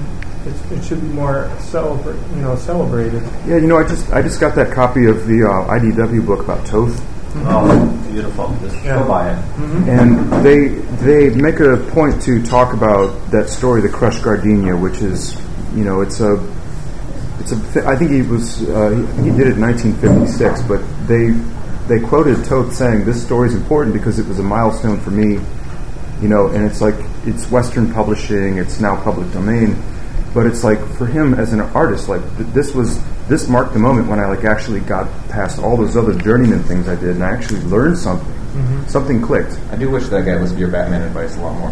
It, 0.46 0.72
it 0.72 0.82
should 0.84 1.02
be 1.02 1.08
more 1.08 1.50
celebrate. 1.60 2.18
You 2.34 2.42
know, 2.42 2.56
celebrated. 2.56 3.22
Yeah, 3.46 3.56
you 3.58 3.66
know, 3.68 3.76
I 3.76 3.86
just 3.86 4.10
I 4.12 4.22
just 4.22 4.40
got 4.40 4.54
that 4.56 4.72
copy 4.72 5.04
of 5.06 5.26
the 5.26 5.44
uh, 5.44 5.68
IDW 5.78 6.26
book 6.26 6.40
about 6.40 6.66
Toth. 6.66 6.98
Oh, 7.46 8.08
beautiful. 8.10 8.56
Just 8.60 8.82
Yeah. 8.84 8.98
go 9.02 9.06
buy 9.08 9.30
it. 9.32 9.38
and 9.88 10.44
they 10.44 10.68
they 11.04 11.30
make 11.36 11.60
a 11.60 11.76
point 11.92 12.20
to 12.22 12.42
talk 12.42 12.72
about 12.72 13.30
that 13.30 13.48
story, 13.48 13.82
the 13.82 13.88
crushed 13.88 14.22
gardenia, 14.24 14.76
which 14.76 15.00
is 15.02 15.36
you 15.76 15.84
know 15.84 16.00
it's 16.00 16.20
a 16.20 16.36
it's 17.52 17.60
a 17.60 17.72
th- 17.72 17.86
I 17.86 17.96
think 17.96 18.10
he 18.10 18.22
was 18.22 18.68
uh, 18.68 18.90
he, 18.90 19.30
he 19.30 19.30
did 19.36 19.46
it 19.48 19.54
in 19.54 19.60
1956, 19.60 20.62
but 20.62 20.80
they 21.06 21.30
they 21.88 22.00
quoted 22.06 22.44
Toth 22.44 22.72
saying 22.74 23.04
this 23.04 23.22
story 23.24 23.48
is 23.48 23.54
important 23.54 23.94
because 23.94 24.18
it 24.18 24.26
was 24.26 24.38
a 24.38 24.42
milestone 24.42 25.00
for 25.00 25.10
me, 25.10 25.40
you 26.22 26.28
know, 26.28 26.48
and 26.48 26.64
it's 26.64 26.80
like 26.80 26.94
it's 27.26 27.50
Western 27.50 27.92
publishing, 27.92 28.58
it's 28.58 28.80
now 28.80 29.00
public 29.02 29.30
domain, 29.32 29.76
but 30.34 30.46
it's 30.46 30.62
like 30.64 30.78
for 30.96 31.06
him 31.06 31.34
as 31.34 31.52
an 31.52 31.60
artist, 31.60 32.08
like 32.08 32.22
th- 32.36 32.48
this 32.50 32.74
was 32.74 33.00
this 33.28 33.48
marked 33.48 33.72
the 33.72 33.78
moment 33.78 34.08
when 34.08 34.18
I 34.20 34.26
like 34.26 34.44
actually 34.44 34.80
got 34.80 35.08
past 35.28 35.58
all 35.58 35.76
those 35.76 35.96
other 35.96 36.14
journeyman 36.14 36.62
things 36.64 36.88
I 36.88 36.94
did, 36.96 37.10
and 37.16 37.24
I 37.24 37.30
actually 37.32 37.60
learned 37.62 37.98
something. 37.98 38.36
Something 38.88 39.22
clicked. 39.22 39.56
I 39.70 39.76
do 39.76 39.88
wish 39.88 40.08
that 40.08 40.24
guy 40.24 40.34
listened 40.34 40.56
to 40.56 40.60
your 40.60 40.70
Batman 40.72 41.02
advice 41.02 41.36
a 41.36 41.40
lot 41.40 41.56
more. 41.56 41.70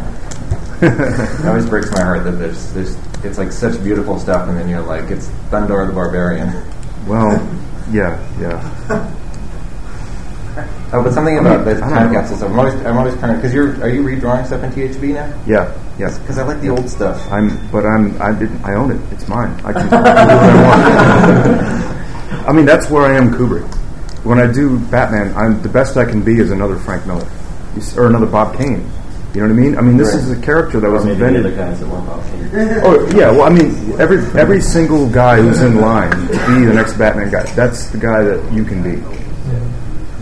it 0.82 1.46
always 1.46 1.66
breaks 1.66 1.90
my 1.90 2.00
heart 2.00 2.24
that 2.24 2.32
there's, 2.32 2.72
there's 2.72 2.96
it's 3.24 3.38
like 3.38 3.52
such 3.52 3.82
beautiful 3.82 4.18
stuff, 4.18 4.48
and 4.48 4.56
then 4.56 4.68
you're 4.68 4.80
like, 4.80 5.10
it's 5.10 5.26
Thundarr 5.50 5.86
the 5.86 5.92
Barbarian. 5.92 6.52
Well, 7.06 7.36
yeah, 7.90 8.18
yeah. 8.38 9.14
Oh, 10.90 11.04
but 11.04 11.12
something 11.12 11.38
about 11.38 11.66
the 11.66 11.78
time 11.78 12.12
capsule 12.12 12.36
stuff. 12.38 12.50
I'm 12.50 12.58
always, 12.58 12.74
I'm 12.86 12.96
always 12.96 13.14
trying 13.18 13.32
to 13.32 13.36
because 13.36 13.52
you're 13.52 13.80
are 13.82 13.90
you 13.90 14.02
redrawing 14.02 14.46
stuff 14.46 14.62
in 14.62 14.70
THB 14.72 15.14
now? 15.14 15.42
Yeah, 15.46 15.78
yeah. 15.98 16.18
Because 16.18 16.38
I 16.38 16.44
like 16.44 16.62
the 16.62 16.70
old 16.70 16.88
stuff. 16.88 17.30
I'm, 17.30 17.50
but 17.70 17.84
I'm, 17.84 18.20
I 18.22 18.32
didn't, 18.32 18.64
I 18.64 18.74
own 18.74 18.90
it. 18.90 19.12
It's 19.12 19.28
mine. 19.28 19.52
I 19.64 19.72
can 19.74 19.86
do 19.90 19.96
what 19.96 20.06
I 20.06 20.24
want. 22.32 22.48
I 22.48 22.52
mean, 22.52 22.64
that's 22.64 22.88
where 22.88 23.02
I 23.02 23.16
am, 23.16 23.30
Kubrick. 23.32 23.66
When 24.24 24.40
I 24.40 24.50
do 24.50 24.78
Batman, 24.78 25.36
I'm 25.36 25.60
the 25.62 25.68
best 25.68 25.98
I 25.98 26.06
can 26.06 26.24
be 26.24 26.38
is 26.38 26.50
another 26.50 26.76
Frank 26.76 27.06
Miller, 27.06 27.28
or 27.96 28.06
another 28.06 28.26
Bob 28.26 28.56
Kane. 28.56 28.90
You 29.34 29.42
know 29.42 29.48
what 29.54 29.58
I 29.58 29.62
mean? 29.62 29.78
I 29.78 29.80
mean, 29.82 29.96
this 29.98 30.14
Right. 30.14 30.22
is 30.24 30.30
a 30.30 30.36
character 30.40 30.80
that 30.80 30.86
Or 30.86 30.90
was 30.92 31.04
maybe 31.04 31.18
the 31.20 31.26
invented. 31.26 31.46
other 31.52 31.56
guys 31.70 31.80
that 31.80 31.88
weren't 31.88 32.08
option. 32.08 32.80
Oh 32.82 33.08
yeah, 33.14 33.30
well 33.30 33.42
I 33.42 33.50
mean 33.50 33.76
every 34.00 34.18
every 34.40 34.60
single 34.62 35.06
guy 35.08 35.40
who's 35.42 35.60
in 35.60 35.80
line 35.80 36.10
to 36.10 36.46
be 36.48 36.64
the 36.64 36.72
next 36.72 36.94
Batman 36.94 37.30
guy, 37.30 37.42
that's 37.54 37.86
the 37.88 37.98
guy 37.98 38.22
that 38.24 38.40
you 38.52 38.64
can 38.64 38.82
be. 38.82 38.96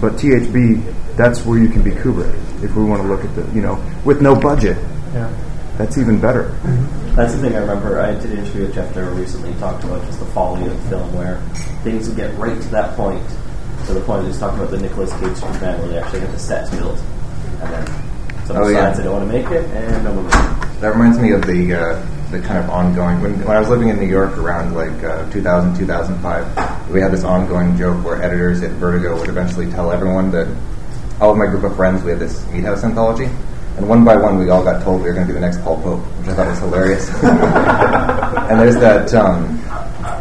But 0.01 0.17
THB 0.17 0.83
that's 1.17 1.47
where 1.47 1.59
you 1.59 1.69
can 1.69 1.83
be 1.83 1.93
Kubrick. 1.93 2.35
If 2.63 2.75
we 2.77 2.85
want 2.85 3.01
to 3.03 3.09
look 3.09 3.25
at 3.25 3.35
the, 3.37 3.43
you 3.55 3.63
know, 3.63 3.79
with 4.05 4.21
no 4.21 4.35
budget, 4.35 4.77
Yeah. 5.15 5.29
that's 5.79 5.97
even 5.99 6.19
better. 6.21 6.53
Mm-hmm. 6.65 7.15
That's 7.17 7.33
the 7.33 7.39
thing 7.39 7.55
I 7.57 7.61
remember. 7.61 7.99
I 8.01 8.13
did 8.13 8.33
an 8.33 8.39
interview 8.39 8.63
with 8.67 8.75
Geof 8.75 8.93
Darrow 8.93 9.15
recently. 9.15 9.53
He 9.53 9.59
talked 9.61 9.85
about 9.85 10.05
just 10.07 10.19
the 10.19 10.27
folly 10.27 10.67
of 10.67 10.79
film, 10.91 11.15
where 11.15 11.39
things 11.85 12.09
would 12.09 12.17
get 12.19 12.37
right 12.39 12.61
to 12.61 12.69
that 12.69 12.97
point, 12.97 13.23
to 13.87 13.95
the 13.95 14.01
point 14.01 14.23
he 14.23 14.29
was 14.29 14.39
talking 14.39 14.59
about 14.59 14.71
the 14.73 14.79
Nicolas 14.79 15.11
Cage 15.21 15.37
Superman, 15.37 15.79
where 15.81 15.89
they 15.89 15.99
actually 15.99 16.21
get 16.21 16.33
the 16.33 16.39
sets 16.39 16.69
built, 16.71 16.99
and 17.63 17.73
then 17.73 17.87
someone 18.47 18.65
Oh, 18.65 18.69
yeah. 18.69 18.93
they 18.93 19.03
don't 19.03 19.13
want 19.13 19.31
to 19.31 19.39
make 19.39 19.51
it, 19.51 19.65
and 19.71 20.05
no 20.05 20.13
one. 20.13 20.27
That 20.81 20.89
reminds 20.93 21.19
me 21.19 21.33
of 21.33 21.43
the 21.47 21.75
uh, 21.75 22.07
the 22.31 22.41
kind 22.41 22.59
of 22.59 22.69
ongoing 22.71 23.21
when, 23.21 23.39
when 23.45 23.57
I 23.57 23.61
was 23.61 23.69
living 23.69 23.89
in 23.89 23.99
New 23.99 24.07
York 24.07 24.37
around 24.37 24.75
like 24.75 25.03
uh, 25.05 25.31
2000 25.31 25.77
2005 25.77 26.91
we 26.91 27.01
had 27.01 27.13
this 27.13 27.23
ongoing 27.25 27.77
joke 27.77 28.05
where 28.05 28.21
editors 28.21 28.63
at 28.63 28.73
Vertigo 28.73 29.17
would 29.19 29.29
eventually 29.29 29.71
tell 29.71 29.93
everyone 29.93 30.31
that 30.33 30.49
all 31.21 31.31
of 31.31 31.37
my 31.37 31.47
group 31.47 31.63
of 31.63 31.77
friends 31.77 32.03
we 32.03 32.11
had 32.11 32.19
this 32.19 32.45
Meathaus 32.47 32.83
anthology 32.83 33.27
and 33.77 33.89
one 33.89 34.05
by 34.05 34.17
one 34.17 34.39
we 34.39 34.51
all 34.51 34.65
got 34.65 34.83
told 34.83 35.03
we 35.03 35.09
were 35.09 35.15
going 35.15 35.27
to 35.27 35.33
be 35.33 35.39
the 35.39 35.45
next 35.45 35.63
Paul 35.63 35.81
Pope 35.83 36.01
which 36.19 36.29
I 36.29 36.35
thought 36.35 36.49
was 36.49 36.59
hilarious 36.59 37.09
and 37.23 38.61
there's 38.61 38.77
that 38.77 39.15
um, 39.15 39.63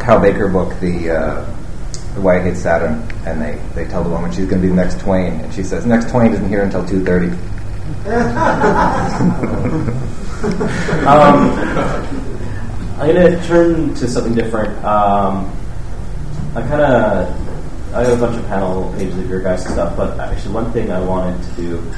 Kyle 0.00 0.20
Baker 0.20 0.48
book 0.48 0.78
the 0.80 1.10
uh, 1.10 1.44
the 2.14 2.20
Why 2.20 2.38
I 2.38 2.42
Hate 2.42 2.56
Saturn 2.56 3.02
and 3.26 3.42
they, 3.42 3.60
they 3.74 3.90
tell 3.90 4.04
the 4.04 4.10
woman 4.10 4.30
she's 4.30 4.46
going 4.46 4.62
to 4.62 4.68
be 4.68 4.68
the 4.68 4.74
next 4.80 5.00
Twain 5.00 5.40
and 5.40 5.52
she 5.52 5.64
says 5.64 5.84
next 5.86 6.08
Twain 6.10 6.32
isn't 6.32 6.48
here 6.48 6.62
until 6.62 6.84
2.30 6.84 7.55
Um, 11.06 11.50
I'm 12.98 13.14
going 13.14 13.32
to 13.32 13.46
turn 13.46 13.94
to 13.94 14.08
something 14.08 14.34
different. 14.34 14.76
Um, 14.84 15.50
I 16.54 16.62
kind 16.62 16.82
of 16.82 17.94
I 17.94 18.04
have 18.04 18.18
a 18.18 18.26
bunch 18.26 18.36
of 18.36 18.46
panel 18.46 18.92
pages 18.96 19.18
of 19.18 19.28
your 19.28 19.40
guys' 19.40 19.64
stuff, 19.64 19.96
but 19.96 20.18
actually 20.20 20.54
one 20.54 20.72
thing 20.72 20.90
I 20.90 21.00
wanted 21.00 21.42
to 21.42 21.50
do 21.56 21.92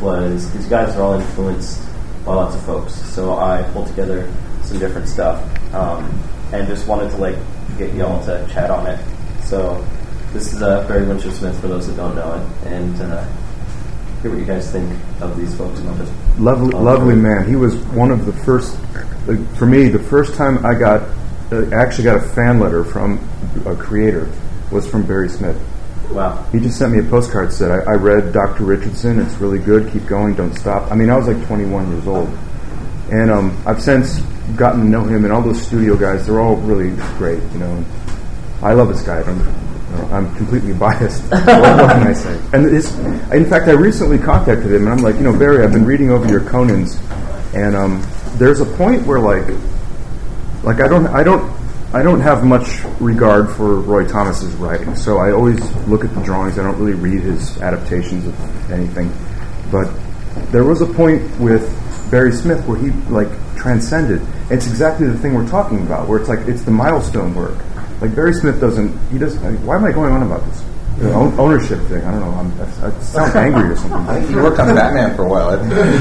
was 0.00 0.52
these 0.52 0.66
guys 0.66 0.94
are 0.96 1.02
all 1.02 1.14
influenced 1.14 1.82
by 2.24 2.34
lots 2.34 2.54
of 2.54 2.62
folks, 2.64 2.94
so 2.94 3.38
I 3.38 3.62
pulled 3.72 3.88
together 3.88 4.32
some 4.62 4.78
different 4.78 5.08
stuff 5.08 5.42
um, 5.74 6.04
and 6.52 6.68
just 6.68 6.86
wanted 6.86 7.10
to 7.10 7.16
like 7.16 7.36
get 7.78 7.94
y'all 7.94 8.24
to 8.26 8.46
chat 8.52 8.70
on 8.70 8.86
it. 8.86 9.00
So 9.44 9.84
this 10.32 10.52
is 10.52 10.62
uh, 10.62 10.86
Barry 10.86 11.06
Windsor 11.06 11.32
Smith 11.32 11.58
for 11.60 11.68
those 11.68 11.88
that 11.88 11.96
don't 11.96 12.14
know 12.14 12.34
it, 12.34 12.66
and 12.68 13.00
uh, 13.02 13.26
hear 14.22 14.30
what 14.30 14.40
you 14.40 14.46
guys 14.46 14.70
think 14.70 14.88
of 15.20 15.36
these 15.36 15.54
folks. 15.56 15.80
And 15.80 15.98
just 15.98 16.12
Lovely, 16.38 16.72
Oh, 16.74 16.82
lovely 16.82 17.16
man. 17.16 17.46
He 17.46 17.56
was 17.56 17.76
one 17.76 18.10
of 18.10 18.24
the 18.24 18.32
first, 18.32 18.74
uh, 19.28 19.36
for 19.56 19.66
me, 19.66 19.88
the 19.88 19.98
first 19.98 20.34
time 20.34 20.64
I 20.64 20.74
got, 20.74 21.02
uh, 21.50 21.66
actually 21.72 22.04
got 22.04 22.16
a 22.16 22.28
fan 22.28 22.60
letter 22.60 22.84
from 22.84 23.18
a 23.66 23.74
creator 23.74 24.30
was 24.70 24.88
from 24.88 25.04
Barry 25.04 25.28
Smith. 25.28 25.60
Wow. 26.10 26.44
He 26.52 26.60
just 26.60 26.78
sent 26.78 26.92
me 26.92 27.00
a 27.00 27.02
postcard 27.02 27.52
said, 27.52 27.70
I, 27.70 27.92
I 27.92 27.94
read 27.94 28.32
Dr. 28.32 28.64
Richardson. 28.64 29.18
It's 29.20 29.34
really 29.34 29.58
good. 29.58 29.92
Keep 29.92 30.06
going. 30.06 30.34
Don't 30.34 30.54
stop. 30.54 30.90
I 30.90 30.94
mean, 30.94 31.10
I 31.10 31.16
was 31.16 31.26
like 31.26 31.44
21 31.46 31.90
years 31.90 32.06
old. 32.06 32.28
And 33.10 33.30
um, 33.30 33.62
I've 33.66 33.82
since 33.82 34.20
gotten 34.56 34.82
to 34.82 34.86
know 34.86 35.02
him 35.02 35.24
and 35.24 35.32
all 35.32 35.42
those 35.42 35.60
studio 35.60 35.96
guys. 35.96 36.26
They're 36.26 36.40
all 36.40 36.56
really 36.56 36.90
great, 37.18 37.42
you 37.52 37.58
know. 37.58 37.84
I 38.62 38.74
love 38.74 38.88
this 38.88 39.02
guy. 39.02 39.22
I 39.92 39.98
don't, 39.98 40.06
you 40.06 40.10
know, 40.10 40.16
I'm 40.16 40.36
completely 40.36 40.72
biased. 40.72 41.22
what, 41.30 41.44
can 41.44 42.06
I 42.06 42.12
say? 42.12 42.40
And 42.52 42.66
in 42.66 43.48
fact, 43.48 43.68
I 43.68 43.72
recently 43.72 44.18
contacted 44.18 44.72
him, 44.72 44.86
and 44.86 44.88
I'm 44.88 44.98
like, 44.98 45.16
you 45.16 45.22
know, 45.22 45.36
Barry, 45.36 45.64
I've 45.64 45.72
been 45.72 45.84
reading 45.84 46.10
over 46.10 46.28
your 46.28 46.40
Conans, 46.40 47.00
and 47.54 47.76
um, 47.76 48.02
there's 48.36 48.60
a 48.60 48.66
point 48.66 49.06
where, 49.06 49.20
like, 49.20 49.46
like 50.62 50.80
I 50.80 50.88
don't, 50.88 51.06
I 51.06 51.22
don't, 51.22 51.50
I 51.94 52.02
don't 52.02 52.20
have 52.20 52.44
much 52.44 52.82
regard 53.00 53.50
for 53.50 53.80
Roy 53.80 54.06
Thomas's 54.06 54.54
writing, 54.54 54.96
so 54.96 55.18
I 55.18 55.32
always 55.32 55.60
look 55.86 56.04
at 56.04 56.14
the 56.14 56.22
drawings. 56.22 56.58
I 56.58 56.62
don't 56.62 56.78
really 56.78 56.94
read 56.94 57.22
his 57.22 57.60
adaptations 57.60 58.26
of 58.26 58.70
anything, 58.70 59.12
but 59.70 59.92
there 60.50 60.64
was 60.64 60.80
a 60.80 60.86
point 60.86 61.38
with 61.38 61.68
Barry 62.10 62.32
Smith 62.32 62.66
where 62.66 62.78
he 62.78 62.90
like 63.10 63.28
transcended. 63.56 64.22
It's 64.50 64.66
exactly 64.66 65.06
the 65.06 65.18
thing 65.18 65.34
we're 65.34 65.48
talking 65.48 65.82
about, 65.82 66.08
where 66.08 66.18
it's 66.18 66.28
like 66.28 66.40
it's 66.40 66.62
the 66.62 66.70
milestone 66.70 67.34
work. 67.34 67.58
Like 68.02 68.16
Barry 68.16 68.34
Smith 68.34 68.60
doesn't. 68.60 68.98
He 69.12 69.18
doesn't. 69.18 69.42
like, 69.44 69.58
why 69.64 69.76
am 69.76 69.84
I 69.84 69.92
going 69.92 70.12
on 70.12 70.24
about 70.24 70.44
this? 70.46 70.64
The 70.98 71.12
own, 71.14 71.38
ownership 71.38 71.78
thing. 71.86 72.02
I 72.04 72.10
don't 72.10 72.20
know. 72.20 72.30
I'm, 72.32 72.50
I, 72.60 72.88
I 72.88 73.00
sound 73.00 73.36
angry 73.36 73.70
or 73.72 73.76
something. 73.76 73.96
I 74.08 74.14
think 74.20 74.30
you 74.30 74.42
worked 74.42 74.58
on 74.58 74.74
Batman 74.74 75.14
for 75.14 75.22
a 75.24 75.28
while 75.28 75.52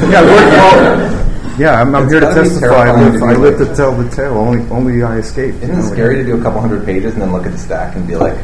Yeah, 0.09 0.21
well, 0.21 1.59
yeah. 1.59 1.79
I'm, 1.79 1.93
I'm 1.93 2.09
here 2.09 2.19
to 2.19 2.33
testify. 2.33 2.89
I 2.89 2.99
live, 2.99 3.19
to 3.19 3.25
I 3.25 3.33
live 3.33 3.57
to 3.59 3.75
tell 3.75 3.95
the 3.95 4.09
tale. 4.09 4.33
Only, 4.33 4.67
only 4.71 5.03
I 5.03 5.17
escaped. 5.17 5.57
Isn't 5.61 5.69
it 5.69 5.77
know, 5.77 5.91
scary 5.93 6.15
like- 6.17 6.25
to 6.25 6.31
do 6.33 6.39
a 6.39 6.43
couple 6.43 6.59
hundred 6.59 6.85
pages 6.85 7.13
and 7.13 7.21
then 7.21 7.31
look 7.31 7.45
at 7.45 7.51
the 7.51 7.57
stack 7.59 7.95
and 7.95 8.07
be 8.07 8.15
like, 8.15 8.35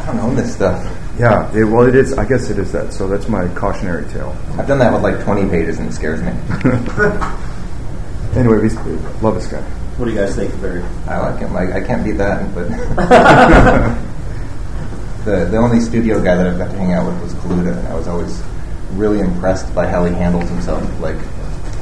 I 0.00 0.06
don't 0.06 0.18
own 0.20 0.34
this 0.34 0.54
stuff. 0.54 0.82
Yeah. 1.18 1.54
It, 1.54 1.64
well, 1.64 1.86
it 1.86 1.94
is. 1.94 2.16
I 2.16 2.24
guess 2.24 2.48
it 2.48 2.58
is 2.58 2.72
that. 2.72 2.94
So 2.94 3.06
that's 3.06 3.28
my 3.28 3.46
cautionary 3.48 4.10
tale. 4.12 4.34
I've 4.58 4.66
done 4.66 4.78
that 4.78 4.94
with 4.94 5.02
like 5.02 5.22
20 5.24 5.50
pages 5.50 5.78
and 5.78 5.88
it 5.90 5.92
scares 5.92 6.22
me. 6.22 6.32
Anyway, 8.36 8.58
we 8.58 8.68
love 9.22 9.34
this 9.34 9.46
guy. 9.46 9.64
What 9.98 10.06
do 10.06 10.12
you 10.12 10.18
guys 10.18 10.36
think, 10.36 10.54
of 10.54 10.62
Barry? 10.62 10.82
I 11.08 11.18
like 11.18 11.40
him. 11.40 11.56
I, 11.56 11.78
I 11.78 11.80
can't 11.80 12.04
beat 12.04 12.18
that. 12.18 12.54
But 12.54 12.68
the 15.24 15.44
the 15.50 15.56
only 15.56 15.80
studio 15.80 16.22
guy 16.22 16.36
that 16.36 16.46
I've 16.46 16.56
got 16.56 16.70
to 16.70 16.76
hang 16.78 16.92
out 16.92 17.06
with 17.06 17.20
was 17.20 17.34
Kaluta, 17.34 17.76
and 17.76 17.88
I 17.88 17.94
was 17.94 18.06
always 18.06 18.40
really 18.92 19.18
impressed 19.20 19.74
by 19.74 19.88
how 19.88 20.04
he 20.04 20.14
handles 20.14 20.48
himself. 20.48 20.80
Like, 21.00 21.16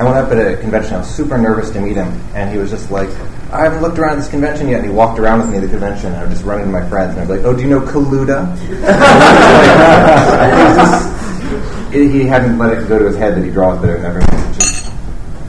I 0.00 0.04
went 0.04 0.16
up 0.16 0.30
at 0.32 0.38
a 0.38 0.56
convention. 0.56 0.94
I 0.94 0.98
was 0.98 1.08
super 1.14 1.36
nervous 1.36 1.68
to 1.70 1.80
meet 1.80 1.96
him, 1.96 2.08
and 2.34 2.50
he 2.50 2.56
was 2.56 2.70
just 2.70 2.90
like, 2.90 3.10
"I 3.52 3.64
haven't 3.64 3.82
looked 3.82 3.98
around 3.98 4.16
this 4.16 4.28
convention 4.28 4.68
yet." 4.68 4.80
And 4.80 4.88
he 4.88 4.94
walked 4.94 5.18
around 5.18 5.40
with 5.40 5.50
me 5.50 5.56
at 5.56 5.60
the 5.62 5.68
convention, 5.68 6.06
and 6.06 6.16
I 6.16 6.22
would 6.22 6.30
just 6.32 6.44
run 6.44 6.60
into 6.60 6.72
my 6.72 6.88
friends, 6.88 7.12
and 7.12 7.20
I'd 7.20 7.28
be 7.28 7.34
like, 7.36 7.44
"Oh, 7.44 7.54
do 7.54 7.60
you 7.62 7.68
know 7.68 7.80
Kaluta?" 7.80 8.56
It 10.46 10.68
was 10.68 10.76
just- 10.78 11.12
he 11.92 12.08
he 12.10 12.24
hadn't 12.26 12.58
let 12.58 12.72
it 12.76 12.88
go 12.88 12.98
to 12.98 13.04
his 13.06 13.16
head 13.16 13.36
that 13.36 13.44
he 13.44 13.50
draws 13.50 13.78
better 13.80 13.96
than 13.98 14.06
everyone. 14.06 14.48
It's 14.50 14.58
just 14.58 14.90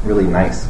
really 0.04 0.26
nice. 0.26 0.68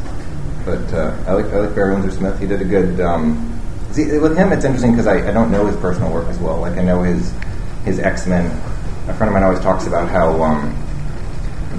But 0.68 0.92
uh, 0.92 1.16
I 1.26 1.32
like 1.32 1.46
I 1.46 1.60
like 1.60 1.74
Barry 1.74 1.94
Windsor 1.94 2.10
Smith. 2.10 2.38
He 2.38 2.46
did 2.46 2.60
a 2.60 2.64
good. 2.64 3.00
Um, 3.00 3.58
see, 3.92 4.18
with 4.18 4.36
him, 4.36 4.52
it's 4.52 4.66
interesting 4.66 4.90
because 4.90 5.06
I, 5.06 5.26
I 5.26 5.32
don't 5.32 5.50
know 5.50 5.64
his 5.64 5.76
personal 5.76 6.12
work 6.12 6.28
as 6.28 6.38
well. 6.38 6.60
Like 6.60 6.76
I 6.76 6.82
know 6.82 7.02
his 7.02 7.32
his 7.86 7.98
X 7.98 8.26
Men. 8.26 8.44
A 9.08 9.14
friend 9.14 9.30
of 9.30 9.32
mine 9.32 9.44
always 9.44 9.60
talks 9.60 9.86
about 9.86 10.10
how 10.10 10.42
um, 10.42 10.76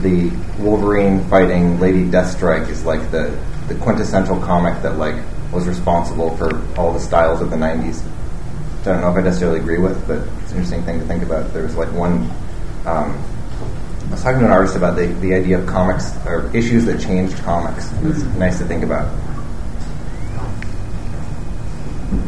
the 0.01 0.31
Wolverine 0.57 1.23
fighting 1.25 1.79
Lady 1.79 2.03
Deathstrike 2.03 2.67
is 2.67 2.83
like 2.83 3.11
the 3.11 3.39
the 3.67 3.75
quintessential 3.75 4.39
comic 4.39 4.81
that 4.81 4.97
like 4.97 5.23
was 5.53 5.67
responsible 5.67 6.35
for 6.35 6.49
all 6.75 6.91
the 6.91 6.99
styles 6.99 7.41
of 7.41 7.51
the 7.51 7.57
'90s. 7.57 8.01
Which 8.01 8.87
I 8.87 8.93
don't 8.93 9.01
know 9.01 9.11
if 9.11 9.17
I 9.17 9.21
necessarily 9.21 9.59
agree 9.59 9.77
with, 9.77 10.07
but 10.07 10.17
it's 10.41 10.51
an 10.51 10.57
interesting 10.57 10.81
thing 10.81 10.99
to 10.99 11.05
think 11.05 11.21
about. 11.21 11.53
There 11.53 11.61
was 11.61 11.75
like 11.75 11.91
one. 11.93 12.27
Um, 12.87 13.23
I 14.09 14.13
was 14.13 14.23
talking 14.23 14.39
to 14.39 14.45
an 14.47 14.51
artist 14.51 14.75
about 14.75 14.95
the, 14.95 15.05
the 15.05 15.35
idea 15.35 15.59
of 15.59 15.67
comics 15.67 16.11
or 16.25 16.49
issues 16.55 16.85
that 16.85 16.99
changed 16.99 17.37
comics. 17.43 17.85
It's 17.85 18.23
mm-hmm. 18.23 18.39
nice 18.39 18.57
to 18.57 18.65
think 18.65 18.83
about. 18.83 19.07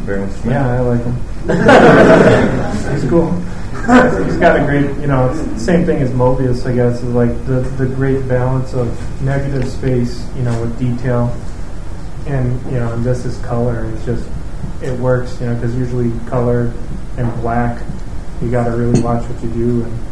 Very 0.05 0.19
much. 0.19 0.45
Yeah, 0.45 0.73
I 0.73 0.79
like 0.81 1.03
him. 1.03 1.15
He's 2.93 3.03
cool. 3.09 3.31
He's 3.81 4.37
got 4.37 4.59
a 4.59 4.65
great, 4.65 4.95
you 5.01 5.07
know, 5.07 5.31
it's 5.31 5.41
the 5.41 5.59
same 5.59 5.85
thing 5.87 6.03
as 6.03 6.11
Moebius, 6.11 6.67
I 6.67 6.75
guess, 6.75 7.01
is 7.01 7.15
like 7.15 7.33
the, 7.47 7.61
the 7.77 7.87
great 7.87 8.27
balance 8.27 8.73
of 8.75 9.21
negative 9.23 9.67
space, 9.67 10.23
you 10.35 10.43
know, 10.43 10.61
with 10.61 10.77
detail, 10.77 11.35
and 12.27 12.63
you 12.71 12.77
know, 12.77 12.93
and 12.93 13.03
just 13.03 13.23
his 13.23 13.39
color. 13.39 13.85
It's 13.85 14.05
just 14.05 14.29
it 14.83 14.97
works, 14.99 15.39
you 15.41 15.47
know, 15.47 15.55
because 15.55 15.75
usually 15.75 16.11
color 16.29 16.71
and 17.17 17.33
black, 17.41 17.83
you 18.39 18.51
got 18.51 18.65
to 18.65 18.71
really 18.71 19.01
watch 19.01 19.27
what 19.27 19.43
you 19.43 19.49
do, 19.49 19.83
and 19.83 20.10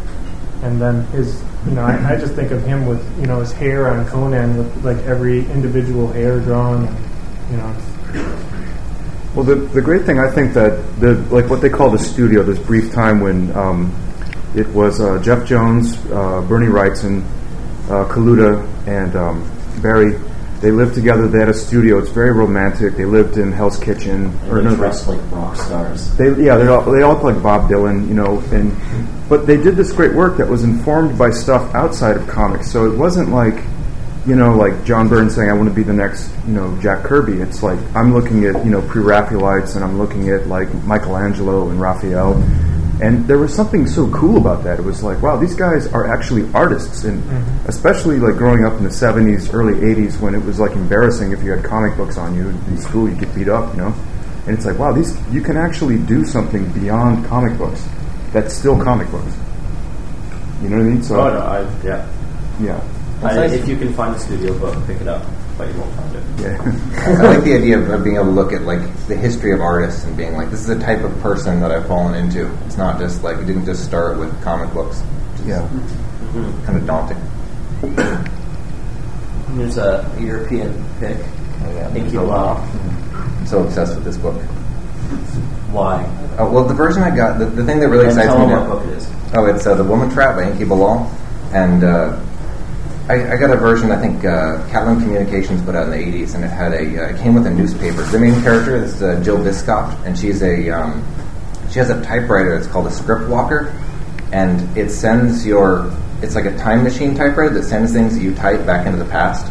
and 0.62 0.82
then 0.82 1.06
his, 1.08 1.42
you 1.66 1.72
know, 1.72 1.84
I, 1.84 2.14
I 2.14 2.20
just 2.20 2.34
think 2.34 2.52
of 2.52 2.66
him 2.66 2.86
with, 2.86 3.02
you 3.20 3.28
know, 3.28 3.40
his 3.40 3.52
hair 3.52 3.88
on 3.88 4.06
Conan 4.08 4.58
with 4.58 4.86
like 4.86 4.98
every 5.06 5.40
individual 5.52 6.12
hair 6.12 6.40
drawn, 6.40 6.88
and, 6.88 6.98
you 7.52 7.58
know, 7.58 7.76
Well, 9.36 9.46
the, 9.46 9.56
the 9.56 9.82
great 9.82 10.04
thing 10.06 10.20
I 10.20 10.30
think 10.30 10.54
that 10.54 11.00
the 11.00 11.16
like 11.34 11.50
what 11.50 11.62
they 11.62 11.70
call 11.70 11.90
the 11.90 12.00
studio, 12.00 12.44
this 12.44 12.60
brief 12.60 12.92
time 12.92 13.22
when 13.22 13.56
um, 13.56 13.94
it 14.56 14.68
was 14.70 15.00
uh, 15.00 15.22
Jeff 15.22 15.46
Jones, 15.48 15.96
uh, 16.08 16.42
Bernie 16.48 16.68
Wrightson, 16.68 17.24
uh, 17.90 18.06
Kaluta, 18.10 18.68
and 18.88 19.16
um, 19.16 19.52
Barry. 19.82 20.20
They 20.60 20.72
lived 20.72 20.94
together. 20.94 21.30
They 21.30 21.40
had 21.40 21.48
a 21.48 21.54
studio. 21.54 22.00
It's 22.00 22.10
very 22.10 22.34
romantic. 22.34 22.98
They 22.98 23.06
lived 23.06 23.38
in 23.38 23.54
Hell's 23.54 23.80
Kitchen. 23.80 24.26
And 24.26 24.52
or 24.52 24.62
they 24.62 24.70
no, 24.70 24.76
dress 24.76 25.08
like 25.08 25.22
rock 25.32 25.56
stars. 25.56 26.14
They 26.18 26.26
yeah 26.44 26.58
they 26.58 26.68
all 26.68 26.82
they 26.92 27.02
all 27.02 27.14
look 27.14 27.24
like 27.24 27.42
Bob 27.42 27.70
Dylan, 27.70 28.10
you 28.10 28.14
know, 28.14 28.40
and 28.52 28.76
but 29.30 29.46
they 29.46 29.58
did 29.58 29.76
this 29.76 29.92
great 29.92 30.14
work 30.14 30.38
that 30.38 30.50
was 30.50 30.64
informed 30.64 31.18
by 31.18 31.30
stuff 31.30 31.74
outside 31.76 32.18
of 32.18 32.28
comics. 32.28 32.70
So 32.70 32.92
it 32.92 32.98
wasn't 32.98 33.30
like 33.30 33.64
you 34.26 34.36
know 34.36 34.56
like 34.56 34.84
John 34.84 35.08
Byrne 35.08 35.30
saying 35.30 35.50
I 35.50 35.54
want 35.54 35.70
to 35.70 35.76
be 35.76 35.84
the 35.84 35.94
next 35.94 36.32
you 36.48 36.54
know 36.54 36.78
Jack 36.82 37.04
Kirby. 37.04 37.40
It's 37.40 37.62
like 37.62 37.80
I'm 37.96 38.14
looking 38.14 38.46
at 38.46 38.66
you 38.66 38.72
know 38.72 38.82
pre-Raphaelites 38.82 39.76
and 39.76 39.86
I'm 39.86 40.00
looking 40.00 40.30
at 40.30 40.48
like 40.48 40.74
Michelangelo 40.84 41.70
and 41.70 41.80
Raphael. 41.80 42.44
And 43.02 43.26
there 43.30 43.38
was 43.38 43.56
something 43.56 43.88
so 43.88 44.12
cool 44.12 44.36
about 44.36 44.66
that. 44.66 44.78
It 44.78 44.82
was 44.82 45.02
like, 45.02 45.22
wow, 45.22 45.38
these 45.38 45.56
guys 45.56 45.88
are 45.88 46.06
actually 46.06 46.52
artists, 46.54 47.06
and 47.06 47.24
mm-hmm. 47.24 47.70
especially 47.70 48.20
like 48.20 48.36
growing 48.36 48.66
up 48.66 48.74
in 48.74 48.84
the 48.84 48.90
'70s, 48.90 49.54
early 49.54 49.76
'80s, 49.76 50.20
when 50.20 50.36
it 50.36 50.44
was 50.44 50.60
like 50.60 50.72
embarrassing 50.72 51.32
if 51.32 51.42
you 51.42 51.52
had 51.52 51.64
comic 51.64 51.96
books 51.96 52.18
on 52.18 52.36
you 52.36 52.50
in 52.50 52.78
school, 52.78 53.08
you 53.08 53.16
get 53.16 53.34
beat 53.34 53.48
up, 53.48 53.74
you 53.74 53.82
know. 53.82 53.96
And 54.48 54.58
it's 54.58 54.66
like, 54.66 54.78
wow, 54.78 54.92
these 54.92 55.16
you 55.32 55.42
can 55.42 55.56
actually 55.56 55.98
do 55.98 56.26
something 56.26 56.70
beyond 56.74 57.26
comic 57.26 57.58
books. 57.58 57.88
That's 58.32 58.54
still 58.54 58.82
comic 58.82 59.10
books. 59.12 59.36
You 60.62 60.70
know 60.70 60.78
what 60.78 60.86
I 60.86 60.90
mean? 60.90 61.04
So 61.04 61.20
Oh 61.20 61.30
no, 61.34 61.40
I 61.40 61.62
yeah. 61.84 62.08
yeah, 62.60 62.82
I, 63.24 63.36
nice. 63.36 63.54
If 63.54 63.68
you 63.68 63.78
can 63.78 63.94
find 63.94 64.14
the 64.14 64.20
studio 64.20 64.58
book, 64.60 64.76
pick 64.86 65.00
it 65.02 65.08
up, 65.08 65.24
but 65.58 65.74
you 65.74 65.80
won't 65.80 65.94
find 65.96 66.16
it. 66.16 66.24
yeah. 66.42 66.58
I 67.18 67.36
like 67.36 67.44
the 67.44 67.54
idea 67.56 67.80
of, 67.80 67.90
of 67.90 68.04
being 68.04 68.18
able 68.18 68.26
to 68.26 68.32
look 68.32 68.52
at 68.52 68.64
like 68.64 68.82
the 69.08 69.16
history 69.16 69.54
of 69.54 69.62
artists 69.62 70.04
and 70.04 70.16
being 70.18 70.36
like, 70.36 70.52
this 70.52 70.62
is 70.62 70.70
a 70.70 70.80
type 70.80 71.04
of 71.04 71.18
person 71.22 71.62
that 71.62 71.72
I've 71.72 71.88
fallen 71.88 72.14
into. 72.14 72.54
It's 72.66 72.78
not 72.78 73.00
just 73.00 73.24
like 73.24 73.38
it 73.38 73.46
didn't 73.46 73.66
just 73.66 73.86
start 73.86 74.18
with 74.20 74.30
comic 74.44 74.74
books. 74.74 75.00
Which 75.02 75.42
is 75.42 75.48
yeah. 75.48 75.62
Mm-hmm. 75.62 76.66
kind 76.66 76.78
of 76.78 76.86
daunting. 76.86 77.18
There's 79.58 79.78
a 79.78 80.16
European 80.20 80.86
pick. 81.00 81.18
Oh, 81.62 81.74
yeah. 81.74 81.90
Enki 81.96 82.12
Bilal. 82.18 82.58
Uh, 82.58 82.62
I'm 83.40 83.48
so 83.48 83.64
obsessed 83.64 83.96
with 83.96 84.04
this 84.04 84.18
book. 84.18 84.36
Why? 85.72 86.04
Uh, 86.38 86.50
well, 86.50 86.66
the 86.66 86.74
version 86.74 87.04
I 87.04 87.16
got, 87.16 87.38
the, 87.38 87.46
the 87.46 87.64
thing 87.64 87.80
that 87.80 87.90
really 87.90 88.08
and 88.08 88.18
excites 88.18 88.34
tell 88.34 88.46
me 88.46 88.54
now. 88.54 88.68
what 88.68 88.80
book 88.80 88.88
it 88.88 88.98
is. 88.98 89.10
Oh, 89.34 89.46
it's 89.46 89.66
uh, 89.68 89.76
The 89.76 89.84
Woman 89.84 90.10
Trap 90.10 90.36
by 90.36 90.46
Enki 90.46 90.66
Bilal. 90.66 91.06
And 91.54 91.84
uh, 91.84 92.20
I, 93.08 93.34
I 93.34 93.38
got 93.38 93.52
a 93.52 93.58
version, 93.58 93.92
I 93.92 94.00
think 94.00 94.24
uh, 94.24 94.68
Catalan 94.70 95.02
Communications 95.02 95.62
put 95.64 95.76
out 95.76 95.86
in 95.86 95.92
the 95.92 95.98
80s, 95.98 96.36
and 96.36 96.44
it 96.44 96.50
had 96.50 96.74
a, 96.74 96.78
uh, 96.78 97.10
it 97.10 97.20
came 97.22 97.34
with 97.34 97.46
a 97.48 97.50
newspaper. 97.50 98.04
The 98.04 98.20
main 98.20 98.42
character 98.42 98.76
is 98.76 99.02
uh, 99.02 99.22
Jill 99.24 99.38
Bioskop, 99.38 100.06
and 100.06 100.18
she's 100.18 100.42
a, 100.42 100.70
um, 100.70 101.06
she 101.72 101.80
has 101.80 101.90
a 101.90 102.02
typewriter 102.04 102.58
that's 102.58 102.72
called 102.72 102.88
a 102.88 102.92
script 102.92 103.28
walker, 103.28 103.74
and 104.32 104.78
it 104.78 104.92
sends 104.92 105.46
your, 105.46 105.92
it's 106.22 106.36
like 106.36 106.46
a 106.46 106.56
time 106.58 106.84
machine 106.84 107.16
typewriter 107.16 107.54
that 107.56 107.64
sends 107.64 107.92
things 107.94 108.16
that 108.16 108.22
you 108.22 108.36
type 108.36 108.66
back 108.66 108.86
into 108.86 108.98
the 109.04 109.10
past. 109.10 109.48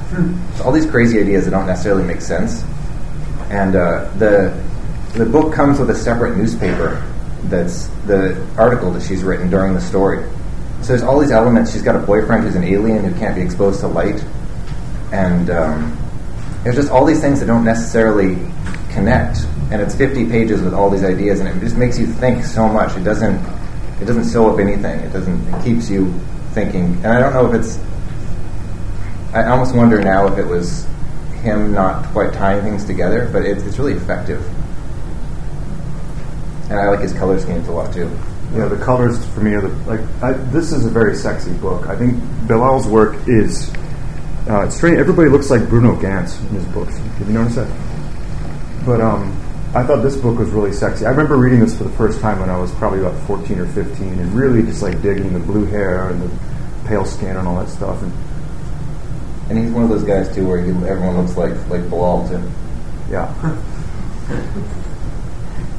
So 0.57 0.65
all 0.65 0.73
these 0.73 0.87
crazy 0.87 1.19
ideas 1.21 1.45
that 1.45 1.51
don't 1.51 1.67
necessarily 1.67 2.05
make 2.05 2.21
sense. 2.21 2.65
And 3.51 3.75
uh, 3.75 4.09
the 4.19 4.53
the 5.15 5.25
book 5.25 5.53
comes 5.53 5.79
with 5.79 5.91
a 5.91 5.95
separate 5.95 6.37
newspaper 6.37 7.03
that's 7.45 7.87
the 8.07 8.47
article 8.57 8.91
that 8.93 9.03
she's 9.03 9.23
written 9.23 9.51
during 9.51 9.75
the 9.75 9.81
story. 9.81 10.23
So 10.83 10.89
there's 10.89 11.03
all 11.03 11.19
these 11.19 11.31
elements. 11.31 11.73
She's 11.73 11.83
got 11.83 11.97
a 11.97 12.01
boyfriend 12.01 12.45
who's 12.45 12.55
an 12.55 12.65
alien 12.65 13.05
who 13.05 13.19
can't 13.19 13.35
be 13.35 13.43
exposed 13.43 13.81
to 13.81 13.89
light, 13.89 14.23
and 15.13 15.51
um, 15.51 15.99
there's 16.63 16.77
just 16.77 16.91
all 16.91 17.05
these 17.05 17.21
things 17.21 17.41
that 17.41 17.47
don't 17.47 17.65
necessarily 17.65 18.37
connect. 18.91 19.39
And 19.71 19.83
it's 19.83 19.95
50 19.95 20.31
pages 20.31 20.63
with 20.63 20.73
all 20.73 20.89
these 20.89 21.05
ideas, 21.05 21.41
and 21.41 21.49
it 21.49 21.61
just 21.61 21.77
makes 21.77 21.99
you 21.99 22.07
think 22.07 22.45
so 22.45 22.69
much. 22.69 22.97
It 22.97 23.05
doesn't 23.05 23.37
it 24.01 24.05
doesn't 24.05 24.25
sew 24.25 24.53
up 24.53 24.61
anything. 24.61 25.01
It 25.01 25.13
doesn't 25.13 25.55
it 25.55 25.65
keeps 25.65 25.91
you 25.91 26.13
thinking. 26.53 26.95
And 27.05 27.07
I 27.07 27.21
don't 27.21 27.33
know 27.33 27.53
if 27.53 27.61
it's. 27.61 27.79
I 29.35 29.47
almost 29.49 29.75
wonder 29.75 30.01
now 30.01 30.27
if 30.27 30.39
it 30.39 30.47
was 30.47 30.87
him 31.43 31.73
not 31.73 32.05
quite 32.13 32.33
tying 32.33 32.63
things 32.63 32.85
together, 32.85 33.29
but 33.33 33.45
it's, 33.45 33.63
it's 33.65 33.79
really 33.79 33.93
effective. 33.93 34.43
And 36.71 36.79
I 36.79 36.89
like 36.91 37.01
his 37.01 37.13
color 37.13 37.39
schemes 37.41 37.69
a 37.69 37.73
lot 37.73 37.93
too. 37.93 38.11
Yeah, 38.55 38.67
the 38.67 38.77
colors 38.83 39.25
for 39.35 39.41
me 39.41 39.53
are 39.55 39.61
the 39.61 39.69
like. 39.91 40.01
I, 40.23 40.33
this 40.33 40.73
is 40.73 40.85
a 40.87 40.91
very 40.91 41.15
sexy 41.15 41.53
book. 41.55 41.87
I 41.87 41.97
think 41.97 42.15
Bilal's 42.47 42.87
work 42.87 43.17
is 43.27 43.71
uh, 44.49 44.63
it's 44.67 44.77
strange. 44.77 44.99
Everybody 44.99 45.29
looks 45.29 45.51
like 45.51 45.69
Bruno 45.69 45.95
Ganz 46.01 46.39
in 46.41 46.49
his 46.49 46.65
books. 46.67 46.97
Have 46.97 47.27
you 47.29 47.35
noticed 47.35 47.57
that? 47.57 47.69
But 48.87 49.01
um, 49.03 49.33
I 49.75 49.83
thought 49.85 50.03
this 50.03 50.17
book 50.17 50.39
was 50.39 50.49
really 50.51 50.73
sexy. 50.73 51.05
I 51.05 51.11
remember 51.11 51.37
reading 51.37 51.61
this 51.61 51.77
for 51.77 51.85
the 51.85 51.91
first 51.91 52.21
time 52.21 52.41
when 52.41 52.49
I 52.49 52.59
was 52.59 52.73
probably 52.77 53.01
about 53.01 53.21
fourteen 53.27 53.59
or 53.59 53.67
fifteen, 53.67 54.19
and 54.19 54.33
really 54.33 54.63
just 54.63 54.83
like 54.83 55.01
digging 55.03 55.33
the 55.35 55.41
blue 55.41 55.67
hair 55.67 56.09
and 56.09 56.23
the 56.23 56.31
pale 56.87 57.05
skin 57.05 57.37
and 57.37 57.47
all 57.47 57.59
that 57.59 57.69
stuff. 57.69 58.01
And 58.03 58.13
And 59.51 59.59
he's 59.59 59.71
one 59.73 59.85
of 59.85 59.91
those 59.91 60.05
guys 60.05 60.35
too, 60.35 60.47
where 60.49 60.63
he, 60.63 60.71
everyone 60.71 61.19
looks 61.19 61.37
like 61.37 61.53
like 61.69 61.89
Bilal 61.91 62.29
too. 62.29 62.43
yeah, 63.11 63.29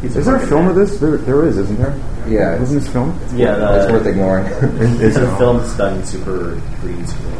He's 0.01 0.15
is 0.15 0.25
there 0.25 0.35
a 0.37 0.47
film 0.47 0.61
man. 0.67 0.69
of 0.71 0.75
this? 0.75 0.97
There, 0.99 1.17
there 1.17 1.45
is, 1.45 1.57
isn't 1.57 1.77
there? 1.77 1.95
Yeah, 2.27 2.51
it's, 2.53 2.61
Wasn't 2.61 2.81
this 2.83 2.91
film? 2.91 3.19
Yeah, 3.35 3.55
the, 3.55 3.81
it's 3.83 3.91
worth 3.91 4.05
ignoring. 4.05 4.45
Is 5.01 5.15
the 5.15 5.31
it? 5.33 5.37
film's 5.37 5.73
done 5.75 6.05
super 6.05 6.61
green 6.81 7.05
screen. 7.05 7.35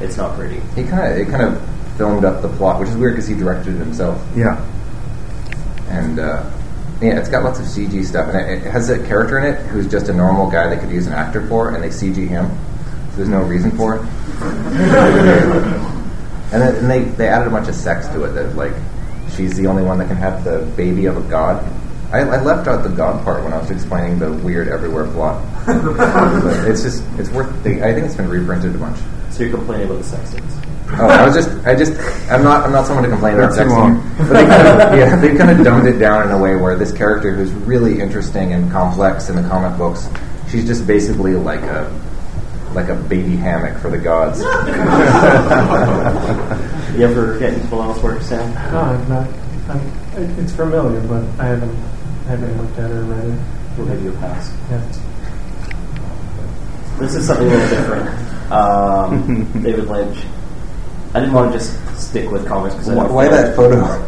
It's 0.00 0.16
not 0.18 0.36
pretty. 0.36 0.60
he 0.74 0.84
kind 0.84 1.12
of 1.12 1.18
it 1.18 1.28
kind 1.30 1.42
of 1.42 1.96
filmed 1.96 2.24
up 2.26 2.42
the 2.42 2.48
plot, 2.48 2.78
which 2.80 2.90
is 2.90 2.96
weird 2.96 3.14
because 3.14 3.26
he 3.26 3.34
directed 3.34 3.74
it 3.76 3.78
himself. 3.78 4.22
Yeah, 4.36 4.62
And 5.88 6.18
uh, 6.18 6.50
yeah, 7.00 7.18
it's 7.18 7.30
got 7.30 7.42
lots 7.44 7.58
of 7.58 7.64
CG 7.66 8.04
stuff, 8.04 8.28
and 8.28 8.38
it, 8.38 8.66
it 8.66 8.70
has 8.70 8.90
a 8.90 8.98
character 9.06 9.38
in 9.38 9.44
it 9.54 9.58
who's 9.68 9.86
just 9.90 10.08
a 10.10 10.12
normal 10.12 10.50
guy 10.50 10.68
they 10.68 10.78
could 10.80 10.90
use 10.90 11.06
an 11.06 11.14
actor 11.14 11.46
for, 11.48 11.74
and 11.74 11.82
they 11.82 11.88
CG 11.88 12.28
him. 12.28 12.50
So 13.10 13.16
there's 13.16 13.28
no 13.30 13.42
reason 13.42 13.70
for 13.70 13.96
it. 13.96 14.02
and 16.52 16.60
then 16.62 16.74
and 16.76 16.90
they, 16.90 17.00
they 17.04 17.28
added 17.28 17.48
a 17.48 17.50
bunch 17.50 17.68
of 17.68 17.74
sex 17.74 18.06
to 18.08 18.24
it 18.24 18.32
that 18.32 18.54
like 18.56 18.74
she's 19.34 19.56
the 19.56 19.66
only 19.66 19.82
one 19.82 19.98
that 19.98 20.08
can 20.08 20.16
have 20.16 20.44
the 20.44 20.60
baby 20.76 21.06
of 21.06 21.16
a 21.16 21.28
god. 21.28 21.64
I, 22.12 22.20
I 22.20 22.40
left 22.40 22.68
out 22.68 22.82
the 22.82 22.88
god 22.88 23.24
part 23.24 23.42
when 23.42 23.52
I 23.52 23.58
was 23.58 23.70
explaining 23.70 24.18
the 24.18 24.32
weird 24.32 24.68
everywhere 24.68 25.06
plot. 25.10 25.44
but 25.66 26.68
it's 26.68 26.82
just 26.82 27.02
it's 27.18 27.30
worth. 27.30 27.48
I 27.66 27.92
think 27.94 28.06
it's 28.06 28.14
been 28.14 28.28
reprinted 28.28 28.74
a 28.74 28.78
bunch. 28.78 28.98
So 29.30 29.42
you're 29.42 29.52
complaining 29.52 29.86
about 29.86 29.98
the 29.98 30.04
sex 30.04 30.30
scenes. 30.30 30.66
Oh, 30.88 31.08
I 31.08 31.26
was 31.26 31.34
just, 31.34 31.66
I 31.66 31.74
just, 31.74 31.92
I'm 32.30 32.44
not, 32.44 32.64
I'm 32.64 32.70
not 32.70 32.86
someone 32.86 33.02
to 33.02 33.10
complain 33.10 33.34
about 33.34 33.52
sex 33.54 33.68
too 33.68 33.76
long. 33.76 34.00
but 34.18 34.28
they 34.28 34.46
kind 34.46 34.82
of, 34.82 34.96
yeah, 34.96 35.16
they 35.16 35.36
kind 35.36 35.50
of 35.50 35.64
dumbed 35.64 35.88
it 35.88 35.98
down 35.98 36.26
in 36.26 36.32
a 36.32 36.38
way 36.38 36.54
where 36.54 36.76
this 36.76 36.92
character 36.92 37.34
who's 37.34 37.52
really 37.52 38.00
interesting 38.00 38.52
and 38.52 38.70
complex 38.70 39.28
in 39.28 39.34
the 39.34 39.46
comic 39.48 39.76
books, 39.76 40.08
she's 40.48 40.64
just 40.64 40.86
basically 40.86 41.34
like 41.34 41.60
a, 41.62 41.90
like 42.74 42.88
a 42.88 42.94
baby 42.94 43.36
hammock 43.36 43.78
for 43.80 43.90
the 43.90 43.98
gods. 43.98 44.40
You 46.96 47.04
ever 47.04 47.38
get 47.38 47.52
into 47.52 47.66
Bilal's 47.66 48.00
work, 48.02 48.22
Sam? 48.22 48.54
No, 48.72 48.80
I'm 48.80 49.06
not. 49.08 49.28
I'm, 49.68 49.80
it's 50.38 50.52
familiar, 50.54 51.00
but 51.02 51.24
I 51.38 51.46
haven't 51.48 51.76
I 52.24 52.28
haven't 52.30 52.56
looked 52.56 52.78
at 52.78 52.90
it 52.90 52.96
or 52.96 53.04
read 53.04 53.24
it. 53.24 53.38
We'll 53.76 53.86
give 53.88 54.02
you 54.02 54.12
a 54.14 54.16
pass. 54.16 54.50
Yeah. 54.70 54.80
This 56.98 57.14
is 57.16 57.26
something 57.26 57.48
a 57.48 57.50
little 57.50 57.68
different. 57.68 58.08
Um, 58.50 59.44
David 59.62 59.88
Lynch. 59.88 60.24
I 61.12 61.20
didn't 61.20 61.34
want 61.34 61.52
to 61.52 61.58
just 61.58 61.76
stick 61.98 62.30
with 62.30 62.46
comics 62.46 62.74
because 62.76 62.88
Why, 62.88 62.94
don't 63.04 63.12
why 63.12 63.28
that 63.28 63.54
photo? 63.54 63.76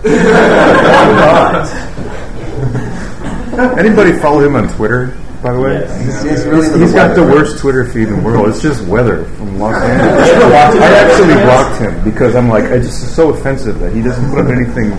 like- 3.57 3.79
Anybody 3.79 4.13
follow 4.19 4.41
him 4.41 4.57
on 4.57 4.69
Twitter, 4.69 5.17
by 5.43 5.53
the 5.53 5.61
way? 5.61 5.73
Yes. 5.81 6.25
It's, 6.25 6.25
it's 6.25 6.45
really 6.47 6.81
He's 6.81 6.93
got 6.93 7.15
the 7.15 7.23
worst 7.23 7.59
Twitter 7.59 7.85
feed 7.85 8.09
in 8.09 8.17
the 8.17 8.23
world. 8.23 8.49
It's 8.49 8.61
just 8.63 8.85
weather 8.87 9.25
from 9.37 9.59
Los 9.59 9.75
Angeles. 9.83 10.27
You 10.29 10.35
ever 10.35 10.53
watch 10.53 10.75
it? 10.77 10.83
I 10.83 10.91
actually 10.99 11.35
blocked 11.45 11.81
him 11.81 12.05
because 12.05 12.35
I'm 12.35 12.49
like, 12.49 12.65
it's 12.65 12.87
just 12.87 13.15
so 13.17 13.31
offensive 13.33 13.79
that 13.81 13.93
he 13.95 14.03
doesn't 14.03 14.31
put 14.31 14.41
up 14.45 14.51
anything 14.51 14.93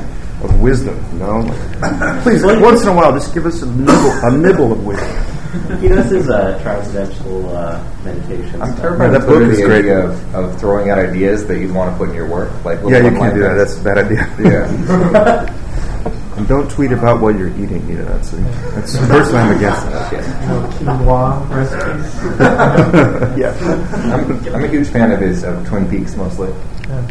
of 0.44 0.60
wisdom. 0.62 0.96
You 1.14 1.20
know, 1.20 1.40
like, 1.82 2.24
please, 2.24 2.44
like, 2.44 2.62
once 2.62 2.82
in 2.84 2.88
a 2.90 2.94
while, 2.96 3.12
just 3.12 3.34
give 3.34 3.46
us 3.46 3.62
a 3.62 3.66
nibble, 3.66 4.12
a 4.24 4.32
nibble 4.38 4.72
of 4.72 4.86
wisdom. 4.86 5.26
He 5.82 5.88
does 5.88 6.12
his 6.12 6.30
uh, 6.30 6.60
transcendental 6.62 7.50
uh, 7.58 7.84
meditation. 8.06 8.62
I'm 8.62 8.70
stuff. 8.70 8.82
terrified 8.82 9.12
Yeah, 9.12 9.16
of 9.18 9.22
that 9.24 9.28
book 9.28 9.42
is 9.42 9.58
great. 9.60 9.80
idea 9.80 10.06
of, 10.06 10.36
of 10.36 10.60
throwing 10.60 10.92
out 10.92 11.00
ideas 11.00 11.48
that 11.48 11.58
you'd 11.60 11.74
want 11.74 11.92
to 11.92 11.98
put 11.98 12.10
in 12.10 12.16
your 12.16 12.28
work. 12.28 12.52
Like 12.64 12.80
Yeah, 12.84 13.00
you 13.00 13.10
can't 13.18 13.34
do 13.34 13.42
that. 13.42 13.56
That's 13.56 13.80
a 13.80 13.84
bad 13.84 13.98
idea. 13.98 14.30
yeah. 14.40 15.56
And 16.40 16.48
don't 16.48 16.72
tweet 16.72 16.94
about 16.94 17.20
what 17.20 17.38
you're 17.38 17.50
eating 17.50 17.84
either. 17.92 18.06
That's 18.06 18.32
the 18.32 18.38
that's 18.38 18.96
personally 18.98 19.40
I'm 19.40 19.58
against 19.58 19.86
that. 19.88 20.12
You 20.14 20.88
know, 20.88 20.96
quinoa 20.96 21.50
recipes. 21.50 22.40
yeah. 23.38 24.16
I'm, 24.16 24.56
I'm 24.56 24.64
a 24.64 24.68
huge 24.70 24.88
fan 24.88 25.12
of 25.12 25.20
his 25.20 25.44
of 25.44 25.68
Twin 25.68 25.90
Peaks 25.90 26.16
mostly, 26.16 26.50
Yeah. 26.88 27.06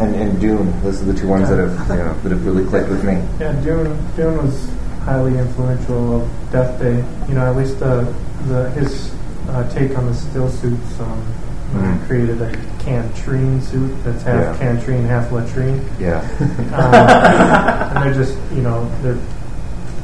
and, 0.00 0.14
and 0.14 0.40
Dune. 0.40 0.80
Those 0.82 1.02
are 1.02 1.06
the 1.06 1.14
two 1.14 1.26
ones 1.26 1.48
that 1.48 1.58
have 1.58 1.72
you 1.88 1.96
know, 2.04 2.14
that 2.20 2.30
have 2.30 2.46
really 2.46 2.64
clicked 2.64 2.88
with 2.88 3.02
me. 3.04 3.14
Yeah, 3.40 3.50
Dune, 3.62 3.98
Dune 4.14 4.36
was 4.36 4.70
highly 5.02 5.36
influential 5.36 6.22
of 6.22 6.30
Death 6.52 6.78
Day. 6.80 7.04
You 7.28 7.34
know, 7.34 7.50
at 7.50 7.56
least 7.56 7.80
the, 7.80 8.02
the 8.46 8.70
his 8.70 9.12
uh, 9.48 9.68
take 9.74 9.98
on 9.98 10.06
the 10.06 10.14
still 10.14 10.48
suits. 10.50 11.00
Um, 11.00 11.34
when 11.72 11.84
he 11.84 11.98
Mhm. 11.98 12.06
created 12.06 12.42
a 12.42 12.52
cantrine 12.84 13.60
suit 13.60 13.92
that's 14.04 14.22
half 14.22 14.40
Yeah. 14.40 14.56
cantrine, 14.58 15.04
half 15.06 15.30
latrine. 15.32 15.80
Yeah. 15.98 16.20
Um, 16.40 16.94
and 17.96 18.04
they're 18.04 18.14
just, 18.24 18.36
you 18.54 18.62
know, 18.62 18.88
their 19.02 19.16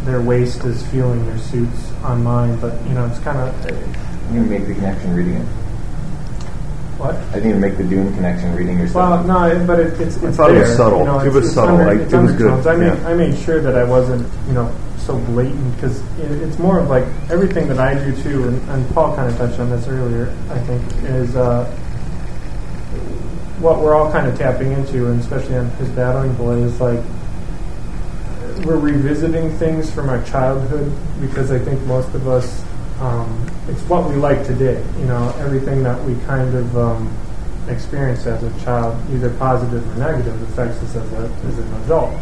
their 0.04 0.20
waste 0.20 0.64
is 0.64 0.82
fueling 0.88 1.24
their 1.26 1.38
suits 1.38 1.92
on 2.04 2.24
mine. 2.24 2.56
But 2.60 2.74
you 2.88 2.94
know, 2.94 3.06
it's 3.06 3.20
kind 3.20 3.38
of 3.38 3.54
You 4.32 4.40
can 4.40 4.50
make 4.50 4.66
the 4.66 4.74
connection 4.74 5.14
reading 5.14 5.34
it. 5.34 5.46
what. 6.98 7.14
I 7.30 7.34
didn't 7.34 7.50
even 7.50 7.60
make 7.60 7.76
the 7.76 7.84
Dune 7.84 8.12
connection 8.14 8.54
reading 8.56 8.78
your 8.78 8.88
Well, 8.92 9.22
no, 9.24 9.64
but 9.66 9.78
it, 9.80 10.00
it's, 10.00 10.16
it's 10.16 10.36
thought 10.36 10.50
it 10.50 10.54
there. 10.54 10.62
was 10.62 10.76
subtle. 10.76 10.98
You 11.00 11.04
know, 11.06 11.20
It 11.20 11.32
was 11.32 11.52
subtle, 11.52 11.76
under- 11.76 11.86
like, 11.98 12.12
it 12.12 12.16
was 12.16 12.32
good. 12.32 12.50
undertones. 12.50 12.66
I 12.66 12.76
made 12.76 12.98
Yeah. 12.98 13.08
I 13.08 13.14
made 13.14 13.38
sure 13.38 13.60
that 13.60 13.76
I 13.76 13.84
wasn't 13.84 14.26
you 14.48 14.54
know 14.54 14.68
so 15.06 15.18
blatant 15.18 15.74
because 15.74 16.00
it, 16.18 16.30
it's 16.42 16.58
more 16.58 16.78
of 16.78 16.88
like 16.88 17.04
everything 17.30 17.68
that 17.68 17.78
I 17.78 17.94
do 17.94 18.20
too, 18.22 18.48
and, 18.48 18.70
and 18.70 18.88
Paul 18.94 19.14
kind 19.14 19.30
of 19.30 19.36
touched 19.36 19.58
on 19.58 19.70
this 19.70 19.86
earlier. 19.88 20.34
I 20.50 20.58
think 20.60 20.82
is 21.04 21.36
uh, 21.36 21.64
what 23.58 23.80
we're 23.80 23.94
all 23.94 24.10
kind 24.10 24.26
of 24.26 24.36
tapping 24.38 24.72
into, 24.72 25.08
and 25.08 25.20
especially 25.20 25.56
on 25.56 25.70
his 25.72 25.88
battling 25.90 26.34
boy 26.34 26.62
is 26.62 26.80
like 26.80 27.00
we're 28.64 28.78
revisiting 28.78 29.50
things 29.58 29.90
from 29.90 30.08
our 30.08 30.22
childhood 30.24 30.92
because 31.20 31.50
I 31.50 31.58
think 31.58 31.80
most 31.82 32.14
of 32.14 32.28
us, 32.28 32.64
um, 33.00 33.50
it's 33.68 33.82
what 33.82 34.08
we 34.08 34.16
like 34.16 34.46
today. 34.46 34.84
You 34.98 35.06
know, 35.06 35.34
everything 35.38 35.82
that 35.82 36.02
we 36.04 36.14
kind 36.26 36.54
of 36.54 36.76
um, 36.76 37.16
experience 37.68 38.26
as 38.26 38.42
a 38.42 38.64
child, 38.64 38.96
either 39.12 39.30
positive 39.38 39.88
or 39.90 39.98
negative, 39.98 40.40
affects 40.42 40.82
us 40.82 40.96
as, 40.96 41.12
a, 41.12 41.32
as 41.46 41.58
an 41.58 41.72
adult. 41.84 42.12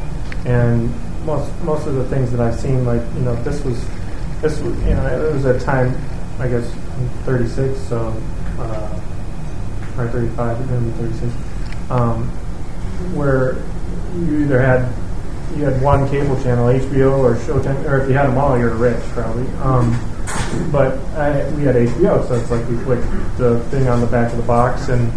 And 0.47 0.93
most 1.24 1.52
most 1.62 1.86
of 1.86 1.94
the 1.94 2.04
things 2.06 2.30
that 2.32 2.40
I've 2.40 2.58
seen, 2.58 2.84
like 2.84 3.02
you 3.14 3.20
know, 3.20 3.34
this 3.42 3.62
was 3.64 3.84
this 4.40 4.58
was 4.60 4.76
you 4.84 4.94
know, 4.94 5.06
it 5.06 5.32
was 5.32 5.44
a 5.44 5.58
time 5.60 5.94
I 6.38 6.48
guess 6.48 6.72
I'm 6.72 7.08
36, 7.24 7.78
so 7.80 8.08
uh, 8.58 9.00
or 9.98 10.08
35, 10.08 10.60
it's 10.60 10.70
gonna 10.70 10.80
be 10.80 10.90
36. 10.92 11.90
Um, 11.90 12.28
where 13.14 13.56
you 14.14 14.44
either 14.44 14.60
had 14.60 14.92
you 15.56 15.64
had 15.64 15.82
one 15.82 16.08
cable 16.08 16.40
channel, 16.42 16.66
HBO 16.66 17.18
or 17.18 17.34
Showtime, 17.34 17.84
or 17.84 17.98
if 17.98 18.08
you 18.08 18.14
had 18.14 18.28
them 18.28 18.38
all, 18.38 18.56
you're 18.56 18.74
rich 18.74 19.02
probably. 19.10 19.46
Um, 19.58 19.92
but 20.70 20.96
I, 21.16 21.48
we 21.54 21.64
had 21.64 21.74
HBO, 21.74 22.26
so 22.26 22.34
it's 22.34 22.50
like 22.50 22.66
we 22.68 22.78
click 22.84 23.00
the 23.36 23.60
thing 23.70 23.88
on 23.88 24.00
the 24.00 24.06
back 24.06 24.30
of 24.30 24.36
the 24.36 24.44
box 24.44 24.88
and 24.88 25.12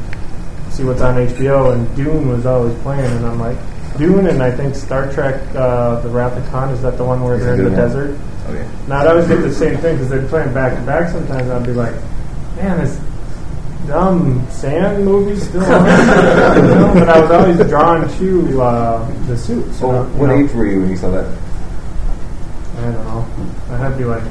see 0.73 0.83
what's 0.83 1.01
on 1.01 1.15
HBO. 1.15 1.73
And 1.73 1.95
Dune 1.95 2.27
was 2.27 2.45
always 2.45 2.77
playing, 2.81 3.05
and 3.05 3.25
I'm 3.25 3.39
like, 3.39 3.57
Dune, 3.97 4.27
and 4.27 4.41
I 4.41 4.51
think 4.51 4.75
Star 4.75 5.11
Trek: 5.13 5.41
uh, 5.55 6.01
The 6.01 6.09
Wrath 6.09 6.37
of 6.37 6.49
Khan 6.49 6.69
is 6.69 6.81
that 6.81 6.97
the 6.97 7.03
one 7.03 7.23
where 7.23 7.35
Is 7.35 7.43
they're 7.43 7.55
in 7.55 7.63
the 7.65 7.69
yeah. 7.69 7.75
desert? 7.75 8.19
Okay. 8.47 8.67
Now 8.87 9.01
I'd 9.01 9.07
always 9.07 9.27
get 9.27 9.41
the 9.41 9.53
same 9.53 9.77
thing 9.77 9.95
because 9.95 10.09
they're 10.09 10.27
playing 10.27 10.53
back 10.53 10.77
to 10.77 10.85
back. 10.85 11.11
Sometimes 11.11 11.49
I'd 11.49 11.65
be 11.65 11.73
like, 11.73 11.93
man, 12.55 12.79
this 12.79 12.99
dumb 13.87 14.45
sand 14.49 15.05
movie's 15.05 15.47
still 15.47 15.63
on. 15.63 15.85
you 16.57 16.63
know? 16.63 16.91
But 16.93 17.09
I 17.09 17.19
was 17.19 17.31
always 17.31 17.69
drawn 17.69 18.09
to 18.17 18.61
uh, 18.61 19.25
the 19.27 19.37
suits. 19.37 19.79
So, 19.79 19.91
know? 19.91 20.03
what 20.17 20.27
know? 20.27 20.35
age 20.35 20.51
were 20.53 20.65
you 20.65 20.81
when 20.81 20.89
you 20.89 20.97
saw 20.97 21.11
that? 21.11 21.25
I 22.77 22.81
don't 22.91 23.05
know. 23.05 23.27
I 23.69 23.77
had 23.77 23.89
to 23.89 23.97
be 23.97 24.05
like 24.05 24.23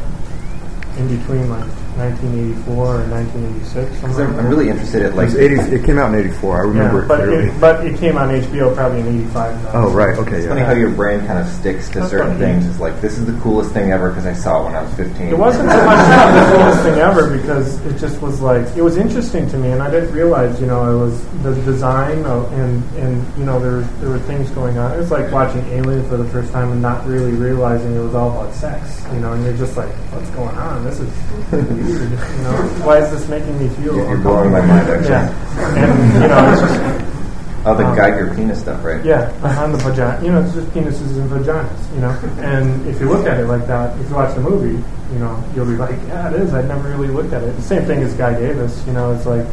in 0.99 1.17
between 1.17 1.49
like 1.49 1.69
1984 1.97 3.01
and 3.03 3.11
1986. 3.13 4.05
I'm, 4.05 4.39
I'm 4.39 4.47
really 4.49 4.69
interested 4.71 5.03
at 5.03 5.13
It, 5.13 5.15
like 5.17 5.27
was 5.27 5.37
80, 5.37 5.55
it 5.77 5.85
came 5.85 5.99
out 5.99 6.13
in 6.15 6.21
'84. 6.21 6.57
I 6.57 6.61
remember 6.61 6.99
yeah, 6.99 7.05
it 7.05 7.09
but 7.09 7.17
clearly. 7.21 7.49
it, 7.49 7.61
but 7.61 7.87
it 7.87 7.99
came 7.99 8.17
on 8.17 8.29
HBO 8.31 8.75
probably 8.75 9.01
in 9.01 9.21
'85. 9.27 9.75
oh, 9.75 9.91
right. 9.93 10.17
Okay. 10.19 10.37
It's 10.37 10.45
Yeah. 10.45 10.49
funny 10.51 10.63
how 10.63 10.73
your 10.73 10.91
brain 10.91 11.21
kind 11.27 11.39
of 11.39 11.47
sticks 11.47 11.89
to 11.91 12.01
That's 12.01 12.11
certain 12.11 12.31
what- 12.31 12.39
things. 12.39 12.67
It's 12.67 12.81
like 12.81 13.01
this 13.01 13.19
is 13.19 13.27
the 13.27 13.39
coolest 13.41 13.73
thing 13.73 13.91
ever 13.93 14.09
because 14.09 14.27
I 14.27 14.33
saw 14.33 14.63
it 14.63 14.65
when 14.67 14.75
I 14.77 14.83
was 14.83 14.95
15. 14.95 15.27
It 15.29 15.39
wasn't 15.39 15.71
so 15.71 15.85
much 15.85 15.99
the 15.99 16.57
coolest 16.57 16.83
thing 16.83 16.99
ever 16.99 17.37
because 17.37 17.87
it 17.87 17.99
just 17.99 18.21
was 18.23 18.41
like 18.41 18.67
it 18.77 18.83
was 18.83 18.97
interesting 18.97 19.49
to 19.51 19.59
me, 19.59 19.71
and 19.73 19.83
I 19.83 19.91
didn't 19.91 20.13
realize, 20.13 20.61
you 20.61 20.67
know, 20.67 20.91
it 20.91 20.99
was 20.99 21.23
the 21.43 21.55
design 21.63 22.25
of, 22.25 22.51
and 22.55 22.83
and 22.97 23.25
you 23.39 23.45
know 23.45 23.61
there 23.61 23.81
there 24.01 24.11
were 24.11 24.19
things 24.21 24.51
going 24.51 24.79
on. 24.79 24.93
It 24.93 24.99
was 24.99 25.11
like 25.11 25.31
watching 25.31 25.65
Alien 25.67 26.09
for 26.09 26.17
the 26.17 26.25
first 26.27 26.53
time 26.53 26.73
and 26.73 26.81
not 26.81 27.07
really 27.07 27.33
realizing 27.33 27.95
it 27.95 28.01
was 28.01 28.15
all 28.15 28.31
about 28.31 28.55
sex, 28.55 29.03
you 29.13 29.21
know, 29.21 29.33
and 29.33 29.45
you're 29.45 29.57
just 29.57 29.77
like, 29.77 29.91
what's 30.13 30.31
going 30.31 30.57
on? 30.57 30.85
This 30.85 31.01
is 31.01 31.11
weird, 31.85 32.11
you 32.11 32.43
know. 32.43 32.57
Why 32.85 32.99
is 32.99 33.11
this 33.11 33.29
making 33.29 33.59
me 33.59 33.69
feel? 33.77 33.97
You're, 33.97 34.09
you're 34.09 34.19
blowing 34.19 34.51
my 34.53 34.61
mind, 34.61 34.89
actually. 34.89 35.09
Yeah, 35.11 35.77
and 35.77 36.23
you 36.23 36.29
know, 36.29 36.53
it's 36.53 36.61
just 36.61 37.09
Oh, 37.65 37.77
the 37.77 37.87
Um, 37.87 37.97
Giger 37.97 38.35
penis 38.35 38.59
stuff, 38.59 38.83
right? 38.85 39.05
yeah, 39.05 39.31
on 39.63 39.71
the 39.71 39.79
vagina. 39.79 40.19
You 40.25 40.33
know, 40.33 40.43
it's 40.43 40.53
just 40.53 40.67
penises 40.71 41.17
and 41.17 41.31
vaginas. 41.31 41.95
You 41.95 42.01
know, 42.01 42.11
and 42.43 42.85
if 42.89 42.99
you 43.01 43.09
look 43.09 43.25
at 43.25 43.39
it 43.39 43.47
like 43.47 43.69
that, 43.69 43.97
if 44.01 44.09
you 44.09 44.17
watch 44.17 44.35
the 44.35 44.41
movie, 44.41 44.83
you 45.13 45.19
know, 45.21 45.39
you'll 45.55 45.67
be 45.67 45.77
like, 45.77 45.97
yeah, 46.09 46.29
it 46.35 46.41
is. 46.43 46.53
I'd 46.55 46.67
never 46.67 46.89
really 46.89 47.07
looked 47.07 47.33
at 47.33 47.45
it. 47.45 47.55
The 47.55 47.63
same 47.63 47.85
thing 47.85 48.03
as 48.03 48.15
Guy 48.15 48.35
Davis. 48.37 48.83
You 48.85 48.95
know, 48.95 49.13
it's 49.13 49.27
like, 49.27 49.47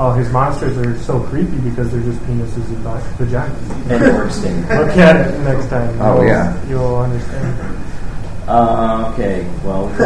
oh, 0.00 0.10
his 0.12 0.28
monsters 0.32 0.76
are 0.78 0.98
so 1.04 1.20
creepy 1.20 1.56
because 1.60 1.92
they're 1.92 2.02
just 2.02 2.18
penises 2.22 2.66
and 2.66 2.78
va- 2.78 3.14
vaginas. 3.18 3.70
And 3.92 4.02
Ormsteen. 4.10 4.78
Look 4.84 4.96
at 5.08 5.14
it 5.24 5.38
next 5.40 5.68
time. 5.68 6.00
Oh, 6.02 6.16
You'll- 6.16 6.26
yeah. 6.26 6.66
you'll 6.68 6.96
understand. 6.96 7.78
Uh, 8.48 9.10
okay, 9.14 9.46
well, 9.64 9.86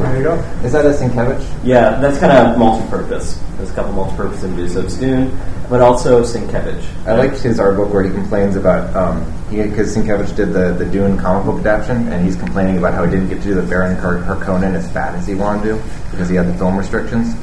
There 0.00 0.16
you 0.18 0.22
go. 0.24 0.34
Is 0.64 0.72
that 0.72 0.86
a 0.86 0.90
Sienkiewicz? 0.90 1.44
yeah, 1.64 1.98
that's 2.00 2.18
kind 2.18 2.32
of 2.32 2.56
multi-purpose. 2.58 3.38
There's 3.56 3.70
a 3.70 3.74
couple 3.74 3.92
multi-purpose 3.92 4.42
images. 4.44 4.72
So 4.74 4.80
it's 4.80 4.96
Dune, 4.96 5.36
but 5.68 5.80
also 5.80 6.22
Sienkiewicz. 6.22 6.84
I 7.06 7.14
liked 7.16 7.38
his 7.38 7.58
art 7.60 7.76
book 7.76 7.92
where 7.92 8.02
he 8.04 8.10
complains 8.10 8.56
about 8.56 8.94
um, 8.96 9.24
because 9.50 9.94
Sienkiewicz 9.96 10.34
did 10.36 10.52
the 10.52 10.72
the 10.72 10.84
Dune 10.86 11.18
comic 11.18 11.44
book 11.46 11.60
adaptation, 11.60 12.08
and 12.12 12.24
he's 12.24 12.36
complaining 12.36 12.78
about 12.78 12.94
how 12.94 13.04
he 13.04 13.10
didn't 13.10 13.28
get 13.28 13.38
to 13.42 13.48
do 13.48 13.54
the 13.54 13.62
Baron 13.62 13.96
Har- 13.96 14.18
Harkonnen 14.22 14.74
as 14.74 14.88
fat 14.92 15.14
as 15.14 15.26
he 15.26 15.34
wanted 15.34 15.64
to 15.64 15.82
because 16.12 16.28
he 16.28 16.36
had 16.36 16.46
the 16.46 16.54
film 16.54 16.76
restrictions. 16.76 17.34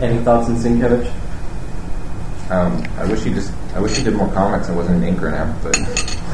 Any 0.00 0.18
thoughts 0.24 0.48
on 0.48 0.56
Sienkiewicz? 0.56 1.12
Um, 2.50 2.84
I 2.98 3.06
wish 3.06 3.22
he 3.22 3.32
just 3.32 3.52
I 3.74 3.80
wish 3.80 3.96
he 3.96 4.04
did 4.04 4.14
more 4.14 4.30
comics. 4.32 4.68
I 4.68 4.74
wasn't 4.74 5.02
an 5.02 5.14
inker 5.14 5.30
now, 5.30 5.58
but 5.62 5.78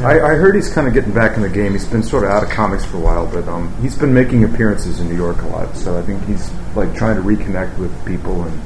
I, 0.04 0.32
I 0.32 0.34
heard 0.34 0.56
he's 0.56 0.72
kind 0.72 0.88
of 0.88 0.94
getting 0.94 1.12
back 1.12 1.36
in 1.36 1.42
the 1.42 1.48
game. 1.48 1.72
He's 1.72 1.86
been 1.86 2.02
sort 2.02 2.24
of 2.24 2.30
out 2.30 2.42
of 2.42 2.50
comics 2.50 2.84
for 2.84 2.96
a 2.96 3.00
while, 3.00 3.26
but 3.26 3.46
um, 3.48 3.72
he's 3.80 3.96
been 3.96 4.12
making 4.12 4.42
appearances 4.44 4.98
in 4.98 5.08
New 5.08 5.16
York 5.16 5.40
a 5.42 5.46
lot. 5.46 5.76
So 5.76 5.96
I 5.98 6.02
think 6.02 6.24
he's 6.26 6.50
like 6.74 6.94
trying 6.96 7.16
to 7.16 7.22
reconnect 7.22 7.78
with 7.78 7.94
people, 8.04 8.42
and 8.42 8.61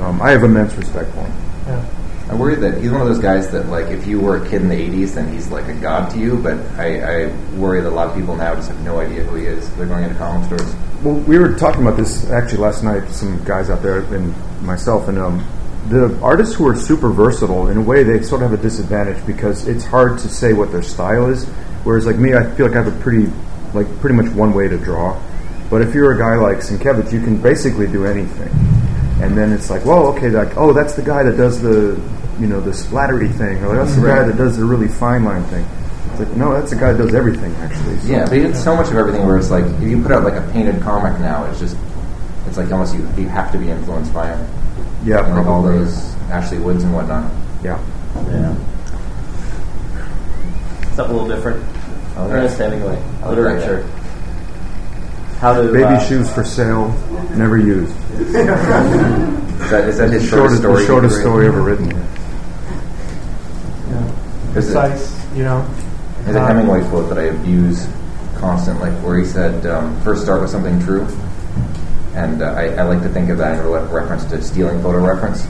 um, 0.00 0.20
I 0.20 0.30
have 0.30 0.42
immense 0.42 0.74
respect 0.74 1.10
for 1.12 1.20
him. 1.20 1.32
Yeah. 1.66 1.86
I 2.30 2.34
worry 2.34 2.54
that 2.54 2.80
he's 2.80 2.92
one 2.92 3.00
of 3.00 3.08
those 3.08 3.18
guys 3.18 3.50
that 3.50 3.66
like 3.66 3.86
if 3.86 4.06
you 4.06 4.20
were 4.20 4.44
a 4.44 4.48
kid 4.48 4.62
in 4.62 4.68
the 4.68 4.76
'80s, 4.76 5.14
then 5.14 5.32
he's 5.32 5.50
like 5.50 5.66
a 5.66 5.74
god 5.74 6.10
to 6.12 6.18
you. 6.18 6.36
But 6.36 6.58
I, 6.78 7.26
I 7.26 7.26
worry 7.56 7.80
that 7.80 7.88
a 7.88 7.94
lot 7.94 8.08
of 8.08 8.16
people 8.16 8.36
now 8.36 8.54
just 8.54 8.68
have 8.68 8.80
no 8.84 9.00
idea 9.00 9.24
who 9.24 9.36
he 9.36 9.46
is. 9.46 9.68
They're 9.76 9.86
going 9.86 10.04
into 10.04 10.16
comic 10.16 10.46
stores. 10.46 10.74
Well, 11.02 11.14
we 11.14 11.38
were 11.38 11.56
talking 11.56 11.82
about 11.82 11.96
this 11.96 12.28
actually 12.30 12.58
last 12.58 12.82
night. 12.82 13.08
Some 13.10 13.42
guys 13.44 13.68
out 13.68 13.82
there 13.82 14.00
and 14.14 14.34
myself, 14.62 15.08
and 15.08 15.18
um, 15.18 15.44
the 15.90 16.18
artists 16.22 16.54
who 16.54 16.66
are 16.68 16.74
super 16.76 17.10
versatile, 17.10 17.68
in 17.68 17.76
a 17.76 17.82
way, 17.82 18.02
they 18.04 18.22
sort 18.22 18.42
of 18.42 18.50
have 18.50 18.58
a 18.58 18.62
disadvantage 18.62 19.24
because 19.26 19.66
it's 19.68 19.84
hard 19.84 20.18
to 20.20 20.28
say 20.28 20.52
what 20.52 20.72
their 20.72 20.82
style 20.82 21.28
is. 21.28 21.44
Whereas, 21.84 22.06
like 22.06 22.16
me, 22.16 22.34
I 22.34 22.44
feel 22.54 22.66
like 22.66 22.76
I 22.76 22.82
have 22.82 22.94
a 22.94 23.00
pretty, 23.00 23.30
like, 23.74 23.86
pretty 24.00 24.16
much 24.16 24.32
one 24.34 24.54
way 24.54 24.68
to 24.68 24.78
draw. 24.78 25.20
But 25.68 25.82
if 25.82 25.94
you're 25.94 26.12
a 26.12 26.18
guy 26.18 26.34
like 26.36 26.58
Sienkiewicz, 26.58 27.12
you 27.12 27.20
can 27.20 27.40
basically 27.40 27.86
do 27.86 28.04
anything. 28.06 28.50
And 29.22 29.36
then 29.36 29.52
it's 29.52 29.68
like, 29.70 29.84
well, 29.84 30.06
okay, 30.08 30.28
like, 30.30 30.56
oh, 30.56 30.72
that's 30.72 30.94
the 30.94 31.02
guy 31.02 31.22
that 31.22 31.36
does 31.36 31.60
the, 31.60 32.00
you 32.40 32.46
know, 32.46 32.60
the 32.60 32.70
splattery 32.70 33.32
thing, 33.36 33.62
or 33.64 33.76
that's 33.76 33.94
the 33.94 34.06
guy 34.06 34.22
that 34.24 34.36
does 34.36 34.56
the 34.56 34.64
really 34.64 34.88
fine 34.88 35.24
line 35.24 35.44
thing. 35.44 35.66
It's 36.10 36.20
like, 36.20 36.36
no, 36.36 36.52
that's 36.52 36.70
the 36.70 36.76
guy 36.76 36.92
that 36.92 37.02
does 37.02 37.14
everything, 37.14 37.52
actually. 37.56 37.98
So- 38.00 38.08
Yeah, 38.08 38.24
but 38.24 38.32
he 38.32 38.40
did 38.40 38.56
so 38.56 38.74
much 38.76 38.88
of 38.90 38.96
everything 38.96 39.26
where 39.26 39.36
it's 39.38 39.50
like 39.50 39.64
if 39.64 39.82
you 39.82 40.02
put 40.02 40.12
out 40.12 40.24
like 40.24 40.34
a 40.34 40.50
painted 40.52 40.80
comic 40.82 41.18
now, 41.20 41.44
it's 41.46 41.58
just 41.60 41.76
it's 42.46 42.56
like 42.56 42.70
almost 42.72 42.94
you 42.94 43.00
you 43.16 43.28
have 43.28 43.52
to 43.52 43.58
be 43.58 43.70
influenced 43.70 44.12
by 44.14 44.28
him. 44.34 44.46
Yeah, 45.04 45.24
And 45.26 45.34
like 45.36 45.46
all 45.46 45.62
those 45.62 46.14
Ashley 46.30 46.58
Woods 46.58 46.84
and 46.84 46.92
whatnot. 46.94 47.30
Yeah. 47.62 47.78
Yeah. 48.30 48.54
Something 50.94 51.16
a 51.16 51.18
little 51.22 51.28
different. 51.28 51.64
Oh, 52.16 52.28
Ernest 52.30 52.58
Hemingway, 52.58 52.96
I 52.96 52.96
like 52.96 53.20
that 53.20 53.28
literature. 53.30 53.82
How 55.38 55.54
to 55.54 55.72
Baby 55.72 55.84
uh, 55.84 55.98
shoes 56.06 56.30
for 56.32 56.44
sale, 56.44 56.88
never 57.34 57.56
used. 57.56 57.94
Is 59.60 59.70
that 59.70 59.88
is 59.88 59.98
that 59.98 60.10
his 60.10 60.26
shortest 60.28 60.62
Shortest, 60.62 60.62
story? 60.62 60.80
the 60.80 60.86
shortest 60.86 61.14
you've 61.16 61.22
story 61.22 61.46
ever 61.46 61.60
written. 61.62 61.90
Yeah. 61.90 61.98
Is 64.58 64.70
it- 64.70 64.72
Precise. 64.74 65.36
You 65.36 65.44
know. 65.44 65.66
There's 66.24 66.36
a 66.36 66.40
Uh, 66.42 66.46
Hemingway 66.46 66.82
quote 66.88 67.08
that 67.10 67.18
I 67.18 67.30
use 67.46 67.86
constantly, 68.38 68.90
where 69.02 69.18
he 69.18 69.24
said, 69.24 69.64
um, 69.66 69.98
first 70.00 70.22
start 70.22 70.40
with 70.40 70.50
something 70.50 70.80
true." 70.82 71.06
And 72.14 72.42
uh, 72.42 72.46
I, 72.46 72.74
I 72.74 72.82
like 72.82 73.02
to 73.02 73.08
think 73.08 73.30
of 73.30 73.38
that 73.38 73.58
in 73.58 73.66
re- 73.66 73.82
reference 73.82 74.24
to 74.26 74.42
stealing 74.42 74.82
photo 74.82 74.98
reference, 75.04 75.44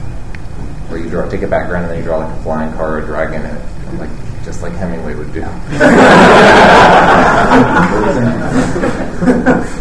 where 0.89 0.99
you 0.99 1.09
draw 1.09 1.27
take 1.27 1.41
a 1.41 1.47
background 1.47 1.85
and 1.85 1.91
then 1.91 1.99
you 1.99 2.05
draw 2.05 2.19
like 2.19 2.37
a 2.37 2.43
flying 2.43 2.71
car 2.73 2.95
or 2.95 2.99
a 2.99 3.05
dragon, 3.05 3.43
and 3.45 3.57
it, 3.57 3.99
like 3.99 4.09
just 4.43 4.61
like 4.61 4.73
Hemingway 4.73 5.15
would 5.15 5.33
do. 5.33 5.41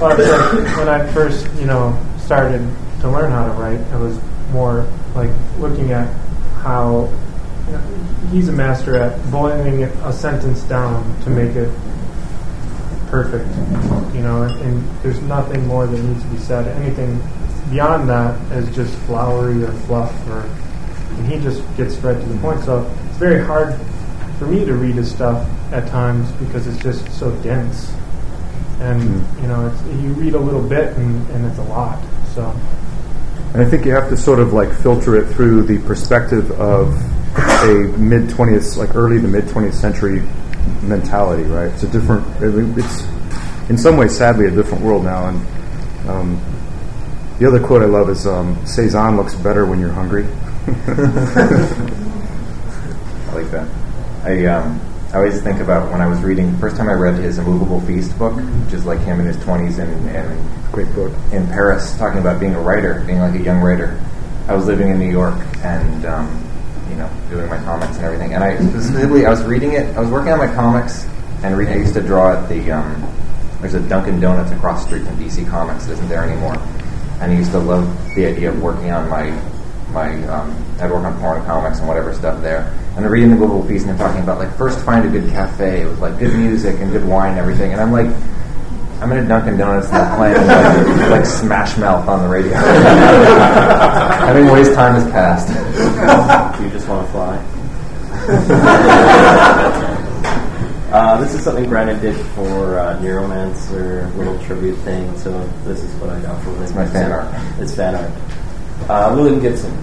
Well, 0.00 0.16
like 0.16 0.76
when 0.78 0.88
I 0.88 1.06
first, 1.12 1.46
you 1.58 1.66
know, 1.66 1.98
started 2.24 2.66
to 3.00 3.10
learn 3.10 3.30
how 3.30 3.46
to 3.46 3.52
write, 3.52 3.80
I 3.92 3.96
was 3.96 4.18
more 4.50 4.86
like 5.14 5.30
looking 5.58 5.92
at 5.92 6.10
how 6.62 7.12
you 7.66 7.72
know, 7.72 7.80
he's 8.30 8.48
a 8.48 8.52
master 8.52 8.96
at 8.96 9.30
boiling 9.30 9.82
a 9.82 10.12
sentence 10.12 10.62
down 10.62 11.20
to 11.22 11.30
make 11.30 11.54
it 11.56 11.70
perfect. 13.10 13.48
You 14.14 14.22
know, 14.22 14.42
and, 14.42 14.60
and 14.62 15.02
there's 15.02 15.20
nothing 15.22 15.66
more 15.66 15.86
that 15.86 16.02
needs 16.02 16.22
to 16.22 16.28
be 16.28 16.38
said. 16.38 16.66
Anything 16.82 17.20
beyond 17.70 18.08
that 18.08 18.40
is 18.52 18.74
just 18.74 18.94
flowery 19.00 19.62
or 19.62 19.72
fluff, 19.72 20.14
or 20.28 20.40
and 21.18 21.26
he 21.26 21.40
just 21.40 21.62
gets 21.76 21.96
right 21.98 22.18
to 22.18 22.26
the 22.26 22.40
point. 22.40 22.62
So 22.64 22.90
it's 23.08 23.18
very 23.18 23.44
hard 23.44 23.78
for 24.38 24.46
me 24.46 24.64
to 24.64 24.74
read 24.74 24.94
his 24.94 25.10
stuff 25.10 25.46
at 25.72 25.86
times 25.88 26.30
because 26.32 26.66
it's 26.66 26.82
just 26.82 27.06
so 27.18 27.30
dense 27.42 27.92
and 28.80 29.02
hmm. 29.02 29.42
you 29.42 29.48
know 29.48 29.66
it's, 29.66 29.82
you 30.02 30.12
read 30.14 30.34
a 30.34 30.38
little 30.38 30.62
bit 30.62 30.96
and, 30.96 31.28
and 31.30 31.46
it's 31.46 31.58
a 31.58 31.64
lot 31.64 32.02
so 32.34 32.50
And 33.52 33.62
I 33.62 33.68
think 33.68 33.84
you 33.84 33.92
have 33.92 34.08
to 34.08 34.16
sort 34.16 34.40
of 34.40 34.52
like 34.52 34.72
filter 34.72 35.16
it 35.16 35.26
through 35.34 35.64
the 35.64 35.78
perspective 35.86 36.50
of 36.52 36.94
a 37.36 37.74
mid 37.98 38.28
20th, 38.28 38.76
like 38.76 38.94
early 38.94 39.20
to 39.20 39.28
mid 39.28 39.44
20th 39.44 39.74
century 39.74 40.22
mentality, 40.82 41.44
right? 41.44 41.70
It's 41.72 41.82
a 41.82 41.88
different, 41.88 42.26
it's 42.40 43.02
in 43.70 43.78
some 43.78 43.96
ways, 43.96 44.16
sadly, 44.16 44.46
a 44.46 44.50
different 44.50 44.82
world 44.84 45.04
now. 45.04 45.28
And 45.28 46.08
um, 46.08 46.40
the 47.38 47.46
other 47.46 47.64
quote 47.64 47.82
I 47.82 47.86
love 47.86 48.10
is 48.10 48.26
um, 48.26 48.56
Cezanne 48.66 49.16
looks 49.16 49.34
better 49.34 49.64
when 49.66 49.78
you're 49.80 49.92
hungry. 49.92 50.24
I 53.26 53.32
like 53.32 53.50
that. 53.50 53.68
I 54.24 54.44
um, 54.46 54.80
I 55.12 55.16
always 55.16 55.40
think 55.42 55.60
about 55.60 55.90
when 55.90 56.00
I 56.00 56.06
was 56.06 56.20
reading 56.20 56.56
first 56.58 56.76
time 56.76 56.88
I 56.88 56.92
read 56.92 57.14
his 57.16 57.38
A 57.38 57.42
Moveable 57.42 57.80
Feast 57.80 58.16
book, 58.18 58.34
which 58.34 58.74
is 58.74 58.84
like 58.84 59.00
him 59.00 59.20
in 59.20 59.26
his 59.26 59.36
twenties 59.42 59.78
and, 59.78 60.08
and 60.10 60.72
Great 60.72 60.92
book. 60.94 61.12
in 61.32 61.46
Paris, 61.48 61.96
talking 61.98 62.20
about 62.20 62.38
being 62.38 62.54
a 62.54 62.60
writer, 62.60 63.02
being 63.06 63.18
like 63.18 63.34
a 63.34 63.42
young 63.42 63.60
writer. 63.60 64.00
I 64.46 64.54
was 64.54 64.66
living 64.66 64.88
in 64.88 64.98
New 64.98 65.10
York 65.10 65.34
and 65.64 66.04
um, 66.04 66.49
know 67.00 67.10
doing 67.28 67.48
my 67.48 67.58
comics 67.58 67.96
and 67.96 68.04
everything. 68.04 68.34
And 68.34 68.44
I 68.44 68.56
specifically 68.56 69.26
I 69.26 69.30
was 69.30 69.42
reading 69.42 69.72
it. 69.72 69.96
I 69.96 70.00
was 70.00 70.10
working 70.10 70.32
on 70.32 70.38
my 70.38 70.52
comics, 70.52 71.06
and 71.42 71.56
read. 71.56 71.68
I 71.68 71.76
used 71.76 71.94
to 71.94 72.02
draw 72.02 72.34
at 72.34 72.48
the 72.48 72.70
um, 72.70 73.12
there's 73.60 73.74
a 73.74 73.80
Dunkin' 73.80 74.20
Donuts 74.20 74.50
across 74.52 74.84
the 74.84 74.88
street 74.88 75.06
from 75.06 75.16
DC 75.18 75.48
Comics. 75.48 75.86
It 75.86 75.92
isn't 75.92 76.08
there 76.08 76.22
anymore. 76.22 76.56
And 77.20 77.32
I 77.32 77.34
used 77.34 77.52
to 77.52 77.58
love 77.58 77.84
the 78.14 78.26
idea 78.26 78.50
of 78.50 78.62
working 78.62 78.90
on 78.90 79.08
my 79.08 79.30
my 79.92 80.14
um, 80.28 80.64
I'd 80.80 80.90
work 80.90 81.04
on 81.04 81.18
porn 81.20 81.44
comics 81.44 81.78
and 81.78 81.88
whatever 81.88 82.14
stuff 82.14 82.40
there. 82.42 82.72
And 82.94 83.04
they're 83.04 83.10
reading 83.10 83.30
the 83.30 83.36
Global 83.36 83.66
Feast 83.66 83.86
and 83.86 83.98
they're 83.98 84.06
talking 84.06 84.22
about 84.22 84.38
like 84.38 84.54
first 84.56 84.84
find 84.84 85.06
a 85.06 85.10
good 85.10 85.30
cafe 85.30 85.84
with 85.84 85.98
like 85.98 86.18
good 86.18 86.34
music 86.34 86.80
and 86.80 86.90
good 86.90 87.04
wine 87.04 87.30
and 87.30 87.38
everything. 87.38 87.72
And 87.72 87.80
I'm 87.80 87.92
like, 87.92 88.08
I'm 89.00 89.10
in 89.12 89.24
a 89.24 89.28
Dunkin' 89.28 89.56
Donuts 89.56 89.88
and 89.88 89.96
they're 89.98 90.16
playing 90.16 90.46
like, 90.98 91.10
like 91.10 91.26
Smash 91.26 91.78
Mouth 91.78 92.06
on 92.06 92.22
the 92.22 92.28
radio. 92.28 92.52
I 92.56 94.32
think 94.34 94.46
Hemingway's 94.46 94.74
time 94.74 94.94
has 94.94 95.10
passed. 95.10 95.48
You 96.62 96.68
just 96.70 96.86
want 96.86 97.06
to 97.06 97.12
fly? 97.12 97.38
uh, 100.92 101.20
this 101.20 101.34
is 101.34 101.42
something 101.42 101.66
Brandon 101.68 101.98
did 102.00 102.14
for 102.34 102.78
uh, 102.78 102.98
Neuromancer, 103.00 104.14
little 104.16 104.38
tribute 104.44 104.76
thing. 104.80 105.16
So 105.18 105.32
this 105.64 105.82
is 105.82 105.92
what 105.94 106.10
I 106.10 106.20
got 106.20 106.42
for 106.44 106.50
him. 106.50 106.62
It's 106.62 106.74
my 106.74 106.86
fan 106.86 107.10
art. 107.10 107.26
It's 107.58 107.74
fan 107.74 107.94
art. 107.94 108.10
Uh, 108.90 109.14
William 109.16 109.40
Gibson. 109.40 109.74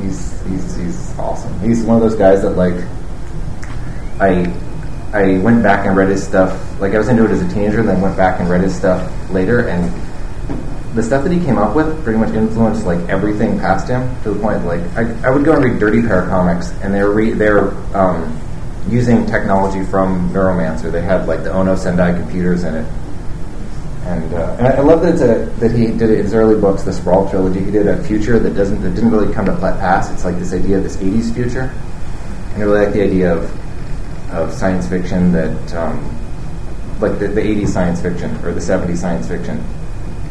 He's, 0.00 0.40
he's 0.46 0.76
he's 0.76 1.18
awesome. 1.18 1.60
He's 1.60 1.82
one 1.82 1.96
of 1.96 2.02
those 2.02 2.16
guys 2.18 2.40
that 2.42 2.56
like 2.56 2.74
I 4.18 4.50
I 5.12 5.38
went 5.38 5.62
back 5.62 5.86
and 5.86 5.96
read 5.96 6.08
his 6.08 6.24
stuff. 6.24 6.80
Like 6.80 6.94
I 6.94 6.98
was 6.98 7.08
into 7.08 7.24
it 7.24 7.30
as 7.30 7.42
a 7.42 7.48
teenager, 7.48 7.82
then 7.82 8.00
went 8.00 8.16
back 8.16 8.40
and 8.40 8.48
read 8.48 8.62
his 8.62 8.74
stuff 8.74 9.10
later, 9.30 9.68
and 9.68 9.92
the 10.94 11.02
stuff 11.02 11.24
that 11.24 11.32
he 11.32 11.40
came 11.40 11.58
up 11.58 11.74
with 11.74 12.02
pretty 12.04 12.18
much 12.18 12.34
influenced 12.34 12.84
like 12.84 12.98
everything 13.08 13.58
past 13.58 13.88
him 13.88 14.22
to 14.22 14.30
the 14.30 14.40
point 14.40 14.64
like 14.66 14.80
I, 14.94 15.26
I 15.26 15.30
would 15.30 15.44
go 15.44 15.54
and 15.54 15.64
read 15.64 15.78
Dirty 15.78 16.02
Pair 16.02 16.26
comics, 16.26 16.70
and 16.82 16.94
they 16.94 17.02
were 17.02 17.12
re- 17.12 17.32
they're 17.32 17.72
um, 17.96 18.38
using 18.88 19.26
technology 19.26 19.84
from 19.84 20.30
Neuromancer. 20.30 20.90
They 20.90 21.02
had 21.02 21.26
like 21.26 21.44
the 21.44 21.52
Ono 21.52 21.76
Sendai 21.76 22.18
computers 22.18 22.64
in 22.64 22.74
it. 22.74 22.86
And, 24.04 24.34
uh, 24.34 24.56
and 24.58 24.66
I, 24.66 24.70
I 24.72 24.80
love 24.80 25.02
that, 25.02 25.14
a, 25.14 25.46
that 25.60 25.70
he 25.70 25.86
did 25.86 26.10
it 26.10 26.18
in 26.18 26.24
his 26.24 26.34
early 26.34 26.60
books, 26.60 26.82
the 26.82 26.92
Sprawl 26.92 27.30
trilogy. 27.30 27.62
He 27.62 27.70
did 27.70 27.86
a 27.86 28.02
future 28.02 28.38
that 28.40 28.54
doesn't 28.54 28.82
that 28.82 28.94
didn't 28.94 29.10
really 29.10 29.32
come 29.32 29.46
to 29.46 29.56
pass. 29.56 30.10
It's 30.10 30.24
like 30.24 30.38
this 30.38 30.52
idea 30.52 30.78
of 30.78 30.82
this 30.82 30.96
'80s 30.96 31.32
future, 31.32 31.72
and 32.54 32.62
I 32.62 32.66
really 32.66 32.86
like 32.86 32.94
the 32.94 33.02
idea 33.02 33.32
of 33.34 33.61
of 34.32 34.52
science 34.52 34.88
fiction 34.88 35.32
that 35.32 35.74
um, 35.74 36.02
like 37.00 37.18
the, 37.18 37.28
the 37.28 37.40
'80s 37.40 37.68
science 37.68 38.00
fiction 38.00 38.30
or 38.44 38.52
the 38.52 38.60
'70s 38.60 38.98
science 38.98 39.28
fiction. 39.28 39.62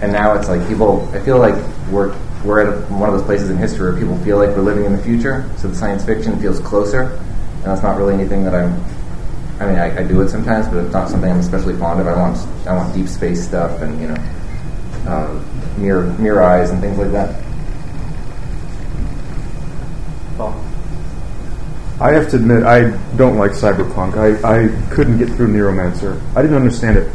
And 0.01 0.11
now 0.11 0.33
it's 0.33 0.49
like 0.49 0.67
people. 0.67 1.07
I 1.13 1.19
feel 1.19 1.37
like 1.37 1.55
we're 1.89 2.15
we're 2.43 2.61
at 2.61 2.73
a, 2.73 2.81
one 2.93 3.09
of 3.09 3.15
those 3.15 3.25
places 3.25 3.49
in 3.49 3.57
history 3.57 3.91
where 3.91 3.99
people 3.99 4.17
feel 4.19 4.37
like 4.37 4.49
we're 4.49 4.63
living 4.63 4.85
in 4.85 4.95
the 4.95 5.03
future. 5.03 5.49
So 5.57 5.67
the 5.67 5.75
science 5.75 6.03
fiction 6.03 6.39
feels 6.39 6.59
closer, 6.59 7.03
and 7.03 7.63
that's 7.63 7.83
not 7.83 7.97
really 7.97 8.13
anything 8.13 8.43
that 8.43 8.55
I'm 8.55 8.83
I 9.61 9.65
mean, 9.67 9.77
I, 9.77 9.99
I, 9.99 10.03
do 10.03 10.19
it 10.21 10.29
sometimes, 10.29 10.67
but 10.67 10.77
it's 10.83 10.93
not 10.93 11.07
something 11.07 11.29
I'm 11.29 11.39
especially 11.39 11.75
fond 11.75 12.01
of. 12.01 12.07
I 12.07 12.15
want 12.15 12.35
I 12.65 12.75
want 12.75 12.95
deep 12.95 13.07
space 13.07 13.45
stuff 13.45 13.79
and 13.83 14.01
you 14.01 14.07
know, 14.07 14.17
um, 15.07 15.45
mirror 15.77 16.05
mirror 16.17 16.41
eyes 16.41 16.71
and 16.71 16.81
things 16.81 16.97
like 16.97 17.11
that. 17.11 17.39
I 22.01 22.13
have 22.13 22.29
to 22.31 22.37
admit, 22.37 22.63
I 22.63 22.89
don't 23.15 23.37
like 23.37 23.51
cyberpunk. 23.51 24.17
I, 24.17 24.63
I 24.65 24.91
couldn't 24.93 25.19
get 25.19 25.29
through 25.29 25.47
Neuromancer. 25.49 26.19
I 26.35 26.41
didn't 26.41 26.57
understand 26.57 26.97
it. 26.97 27.11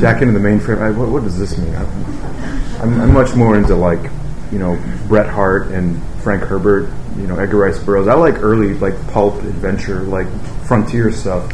Jack 0.00 0.22
into 0.22 0.38
the 0.38 0.44
mainframe. 0.44 0.80
I, 0.82 0.90
what, 0.90 1.08
what 1.08 1.22
does 1.22 1.38
this 1.38 1.56
mean? 1.56 1.74
I'm, 1.74 3.00
I'm 3.00 3.12
much 3.12 3.34
more 3.34 3.56
into 3.56 3.76
like, 3.76 4.10
you 4.50 4.58
know, 4.58 4.76
Bret 5.06 5.28
Harte 5.28 5.68
and 5.68 6.02
Frank 6.22 6.42
Herbert. 6.42 6.90
You 7.16 7.28
know, 7.28 7.38
Edgar 7.38 7.58
Rice 7.58 7.78
Burroughs. 7.78 8.08
I 8.08 8.14
like 8.14 8.42
early 8.42 8.74
like 8.74 8.94
pulp 9.12 9.36
adventure, 9.36 10.00
like 10.02 10.26
frontier 10.66 11.12
stuff 11.12 11.48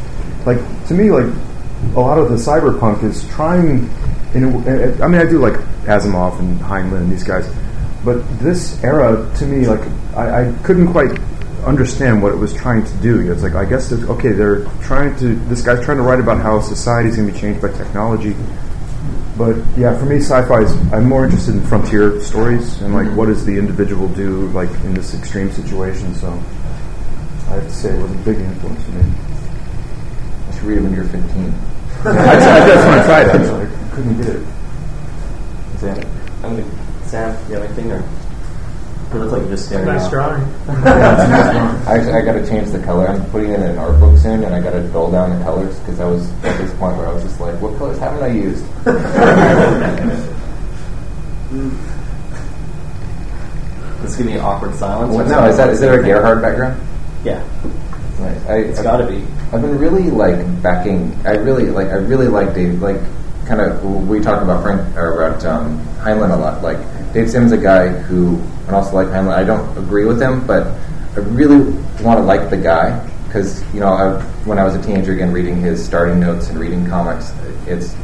like 0.45 0.57
to 0.87 0.93
me, 0.93 1.11
like 1.11 1.31
a 1.95 1.99
lot 1.99 2.17
of 2.17 2.29
the 2.29 2.35
cyberpunk 2.35 3.03
is 3.03 3.27
trying. 3.29 3.89
In 4.33 4.45
a, 4.45 5.03
I 5.03 5.07
mean, 5.07 5.19
I 5.19 5.25
do 5.25 5.39
like 5.39 5.53
Asimov 5.85 6.39
and 6.39 6.57
Heinlein 6.59 7.01
and 7.01 7.11
these 7.11 7.23
guys, 7.23 7.53
but 8.05 8.21
this 8.39 8.81
era 8.83 9.29
to 9.37 9.45
me, 9.45 9.67
like 9.67 9.81
I, 10.15 10.47
I 10.47 10.53
couldn't 10.63 10.91
quite 10.91 11.19
understand 11.65 12.21
what 12.21 12.31
it 12.31 12.37
was 12.37 12.53
trying 12.53 12.85
to 12.85 12.93
do. 12.97 13.31
It's 13.31 13.43
like 13.43 13.55
I 13.55 13.65
guess 13.65 13.91
it's, 13.91 14.03
okay, 14.03 14.31
they're 14.31 14.65
trying 14.81 15.15
to. 15.17 15.35
This 15.47 15.61
guy's 15.61 15.83
trying 15.83 15.97
to 15.97 16.03
write 16.03 16.19
about 16.19 16.41
how 16.41 16.61
society 16.61 17.09
is 17.09 17.15
going 17.15 17.27
to 17.27 17.33
be 17.33 17.39
changed 17.39 17.61
by 17.61 17.69
technology. 17.69 18.35
But 19.37 19.57
yeah, 19.77 19.97
for 19.97 20.05
me, 20.05 20.17
sci-fi 20.17 20.61
is. 20.61 20.71
I'm 20.93 21.07
more 21.07 21.25
interested 21.25 21.55
in 21.55 21.63
frontier 21.63 22.19
stories 22.21 22.81
and 22.81 22.93
like 22.93 23.07
what 23.15 23.27
does 23.27 23.45
the 23.45 23.57
individual 23.57 24.07
do 24.09 24.47
like 24.49 24.69
in 24.85 24.93
this 24.93 25.13
extreme 25.13 25.51
situation. 25.51 26.13
So 26.15 26.27
I 26.29 27.55
have 27.55 27.63
to 27.63 27.73
say 27.73 27.97
it 27.97 28.01
was 28.01 28.11
a 28.11 28.23
big 28.23 28.37
influence 28.37 28.83
for 28.83 28.91
me 28.91 29.31
to 30.61 30.67
read 30.67 30.77
it 30.77 30.81
when 30.81 30.93
you're 30.93 31.05
15. 31.05 31.21
I, 32.03 32.13
just 32.67 32.87
want 32.87 33.01
to 33.01 33.07
try 33.07 33.23
that. 33.23 33.45
So 33.45 33.61
I 33.61 33.95
couldn't 33.95 34.17
get 34.17 34.27
it. 34.27 34.47
Sam, 35.77 35.97
I'm 36.43 36.61
gonna, 36.61 37.07
Sam, 37.07 37.49
you 37.49 37.55
have 37.55 37.63
anything 37.63 37.91
or? 37.91 38.03
It 39.11 39.15
looks 39.15 39.31
like 39.33 39.41
you're 39.41 39.51
just 39.51 39.65
staring. 39.65 39.85
Nice 39.85 40.03
out. 40.03 40.11
drawing. 40.11 40.41
I 41.87 42.17
I 42.17 42.21
got 42.21 42.33
to 42.33 42.47
change 42.47 42.71
the 42.71 42.79
color. 42.79 43.07
I'm 43.07 43.29
putting 43.29 43.49
it 43.51 43.59
in 43.59 43.63
an 43.63 43.77
art 43.77 43.99
book 43.99 44.17
soon, 44.17 44.43
and 44.43 44.55
I 44.55 44.61
got 44.61 44.71
to 44.71 44.81
dull 44.87 45.11
down 45.11 45.37
the 45.37 45.43
colors 45.43 45.77
because 45.79 45.99
I 45.99 46.05
was 46.05 46.31
at 46.43 46.57
this 46.57 46.71
point 46.75 46.95
where 46.97 47.07
I 47.07 47.13
was 47.13 47.23
just 47.23 47.39
like, 47.41 47.59
"What 47.61 47.77
colors 47.77 47.99
haven't 47.99 48.23
I 48.23 48.31
used?" 48.31 48.65
This 54.01 54.11
is 54.11 54.15
gonna 54.17 54.31
be 54.31 54.37
an 54.37 54.43
awkward 54.43 54.73
silence. 54.75 55.15
Well, 55.15 55.27
no, 55.27 55.47
is 55.47 55.57
that 55.57 55.69
is 55.69 55.79
there 55.79 55.99
a 55.99 56.03
Gerhard 56.03 56.41
background? 56.41 56.81
Yeah, 57.23 57.43
Nice. 58.19 58.45
I, 58.47 58.55
it's 58.57 58.81
got 58.81 58.97
to 58.97 59.07
be. 59.07 59.17
I've 59.51 59.61
been 59.61 59.77
really 59.77 60.09
like 60.09 60.61
backing. 60.61 61.13
I 61.25 61.31
really 61.35 61.65
like. 61.65 61.87
I 61.87 61.95
really 61.95 62.27
like 62.27 62.53
Dave. 62.55 62.81
Like, 62.81 62.97
kind 63.45 63.61
of. 63.61 63.83
We 64.07 64.19
talk 64.19 64.41
about 64.41 64.63
Frank 64.63 64.95
or 64.95 65.21
about 65.21 65.43
um, 65.45 65.79
Heinlein 65.97 66.31
a 66.31 66.35
lot. 66.37 66.63
Like, 66.63 66.77
Dave 67.13 67.29
Sim's 67.29 67.51
is 67.51 67.59
a 67.59 67.61
guy 67.61 67.89
who, 67.89 68.37
and 68.67 68.75
also 68.75 68.95
like 68.95 69.07
Heinlein. 69.07 69.33
I 69.33 69.43
don't 69.43 69.77
agree 69.77 70.05
with 70.05 70.21
him, 70.21 70.45
but 70.45 70.67
I 71.15 71.19
really 71.19 71.71
want 72.01 72.19
to 72.19 72.23
like 72.23 72.49
the 72.49 72.57
guy 72.57 73.05
because 73.25 73.61
you 73.73 73.79
know, 73.79 73.87
I, 73.87 74.21
when 74.45 74.59
I 74.59 74.63
was 74.63 74.75
a 74.75 74.81
teenager, 74.81 75.13
again, 75.13 75.31
reading 75.31 75.57
his 75.59 75.83
starting 75.83 76.19
notes 76.19 76.49
and 76.49 76.59
reading 76.59 76.87
comics, 76.87 77.33
it's 77.65 77.95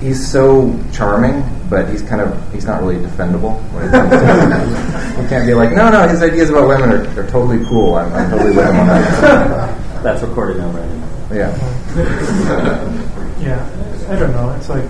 he's 0.00 0.24
so 0.26 0.78
charming, 0.92 1.44
but 1.68 1.88
he's 1.88 2.02
kind 2.02 2.20
of 2.20 2.52
he's 2.52 2.64
not 2.64 2.82
really 2.82 2.96
defendable. 2.96 3.60
When 3.72 3.88
it 3.88 3.90
comes 3.90 4.10
to, 4.10 5.22
you 5.22 5.28
can't 5.28 5.46
be 5.46 5.54
like, 5.54 5.72
no, 5.72 5.90
no, 5.90 6.06
his 6.08 6.22
ideas 6.22 6.50
about 6.50 6.68
women 6.68 6.90
are, 6.90 7.20
are 7.20 7.30
totally 7.30 7.64
cool. 7.66 7.94
I'm, 7.94 8.12
I'm 8.12 8.30
totally 8.30 8.56
with 8.56 8.66
him 8.66 8.76
on 8.76 8.86
that. 8.88 10.02
That's 10.02 10.22
recorded 10.22 10.58
now, 10.58 10.70
Brandon. 10.72 11.02
Yeah. 11.32 13.04
Yeah, 13.38 13.64
I 14.10 14.18
don't 14.18 14.32
know. 14.32 14.50
It's 14.58 14.68
like 14.68 14.82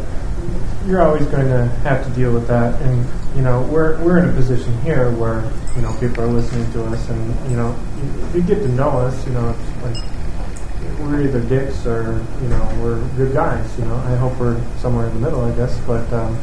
you're 0.89 1.03
always 1.03 1.27
going 1.27 1.49
to 1.49 1.67
have 1.85 2.03
to 2.05 2.11
deal 2.13 2.33
with 2.33 2.49
that, 2.49 2.81
and 2.81 3.07
you 3.37 3.43
know 3.43 3.61
we're 3.71 4.03
we're 4.03 4.19
in 4.19 4.31
a 4.31 4.33
position 4.33 4.73
here 4.81 5.11
where 5.13 5.43
you 5.77 5.83
know 5.83 5.95
people 6.01 6.25
are 6.25 6.29
listening 6.29 6.71
to 6.73 6.85
us, 6.87 7.09
and 7.11 7.51
you 7.51 7.57
know 7.57 7.77
if 8.29 8.35
you 8.37 8.43
get 8.43 8.61
to 8.63 8.69
know 8.69 8.89
us, 8.89 9.27
you 9.27 9.33
know 9.35 9.55
like 9.83 9.97
we're 11.01 11.23
either 11.23 11.41
dicks 11.43 11.85
or 11.87 12.25
you 12.43 12.49
know 12.49 12.79
we're 12.83 13.01
good 13.17 13.35
guys. 13.35 13.79
You 13.79 13.85
know, 13.85 13.97
I 13.97 14.17
hope 14.17 14.39
we're 14.39 14.59
somewhere 14.79 15.07
in 15.09 15.15
the 15.15 15.21
middle, 15.21 15.45
I 15.45 15.55
guess. 15.55 15.79
But 15.87 16.11
um, 16.13 16.39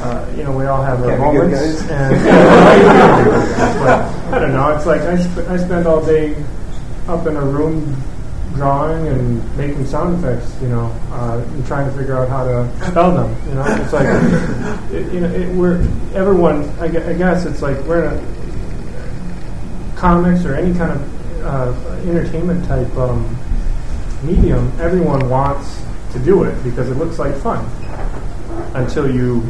uh, 0.00 0.32
you 0.34 0.44
know, 0.44 0.56
we 0.56 0.64
all 0.66 0.82
have 0.82 1.02
our 1.02 1.16
Can't 1.16 1.32
be 1.32 1.38
good 1.38 1.50
moments, 1.50 1.82
and 1.90 2.16
I 4.34 4.38
don't 4.38 4.52
know. 4.52 4.74
It's 4.74 4.86
like 4.86 5.02
I, 5.02 5.16
sp- 5.20 5.46
I 5.48 5.56
spend 5.58 5.86
all 5.86 6.04
day 6.04 6.42
up 7.06 7.26
in 7.26 7.36
a 7.36 7.44
room 7.44 7.94
drawing 8.54 9.06
and 9.08 9.56
making 9.56 9.86
sound 9.86 10.22
effects. 10.22 10.54
You 10.60 10.68
know, 10.68 10.86
uh, 11.12 11.42
and 11.44 11.66
trying 11.66 11.90
to 11.90 11.96
figure 11.96 12.16
out 12.16 12.28
how 12.28 12.44
to 12.44 12.86
spell 12.90 13.12
them. 13.12 13.48
You 13.48 13.54
know, 13.54 13.64
it's 13.66 13.92
like 13.92 14.06
it, 14.92 15.12
you 15.12 15.20
know 15.20 15.30
it, 15.30 15.54
we're 15.54 15.80
everyone. 16.14 16.68
I 16.80 16.88
gue- 16.88 17.04
I 17.04 17.12
guess 17.14 17.44
it's 17.44 17.62
like 17.62 17.78
we're 17.84 18.04
in 18.04 18.18
a 18.18 18.42
comics 19.96 20.44
or 20.44 20.54
any 20.56 20.76
kind 20.76 20.90
of 20.90 21.44
uh, 21.44 21.72
entertainment 22.08 22.64
type 22.66 22.92
um, 22.96 23.36
medium, 24.22 24.72
everyone 24.80 25.28
wants 25.28 25.80
to 26.12 26.18
do 26.18 26.44
it 26.44 26.60
because 26.64 26.88
it 26.90 26.96
looks 26.96 27.18
like 27.18 27.34
fun. 27.36 27.64
Until 28.74 29.12
you 29.12 29.48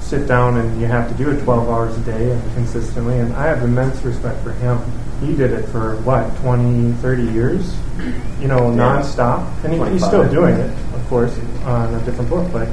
sit 0.00 0.26
down 0.26 0.56
and 0.58 0.80
you 0.80 0.86
have 0.86 1.08
to 1.08 1.14
do 1.22 1.30
it 1.30 1.42
12 1.44 1.68
hours 1.68 1.96
a 1.96 2.00
day 2.00 2.30
and 2.32 2.54
consistently. 2.54 3.18
And 3.18 3.32
I 3.34 3.46
have 3.46 3.62
immense 3.62 4.02
respect 4.02 4.42
for 4.42 4.52
him. 4.52 4.78
He 5.20 5.34
did 5.34 5.52
it 5.52 5.66
for 5.68 5.96
what 6.02 6.34
20, 6.38 6.92
30 6.94 7.22
years, 7.24 7.74
you 8.40 8.48
know, 8.48 8.70
Yeah. 8.70 9.00
nonstop, 9.02 9.46
and 9.64 9.74
he, 9.74 9.92
he's 9.92 10.04
still 10.04 10.28
doing 10.30 10.54
it, 10.54 10.70
of 10.94 11.06
course, 11.08 11.38
on 11.64 11.94
a 11.94 12.00
different 12.04 12.30
book. 12.30 12.50
But 12.52 12.68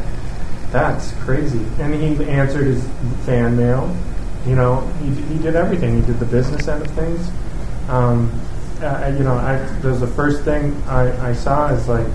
that's 0.72 1.12
crazy. 1.24 1.66
And 1.80 1.94
he 1.94 2.24
answered 2.30 2.66
his 2.68 2.84
fan 3.26 3.58
mail. 3.58 3.94
You 4.46 4.56
know, 4.56 4.82
he, 5.02 5.10
he 5.34 5.38
did 5.40 5.56
everything. 5.56 6.00
He 6.00 6.06
did 6.08 6.20
the 6.20 6.26
business 6.26 6.68
end 6.70 6.84
of 6.86 6.92
things. 6.92 7.30
Um, 7.90 8.32
uh, 8.82 9.12
you 9.18 9.24
know, 9.24 9.34
I, 9.34 9.60
was 9.86 10.00
the 10.00 10.08
first 10.08 10.44
thing 10.44 10.76
I, 10.88 11.30
I 11.30 11.34
saw 11.34 11.68
is 11.74 11.88
like 11.88 12.06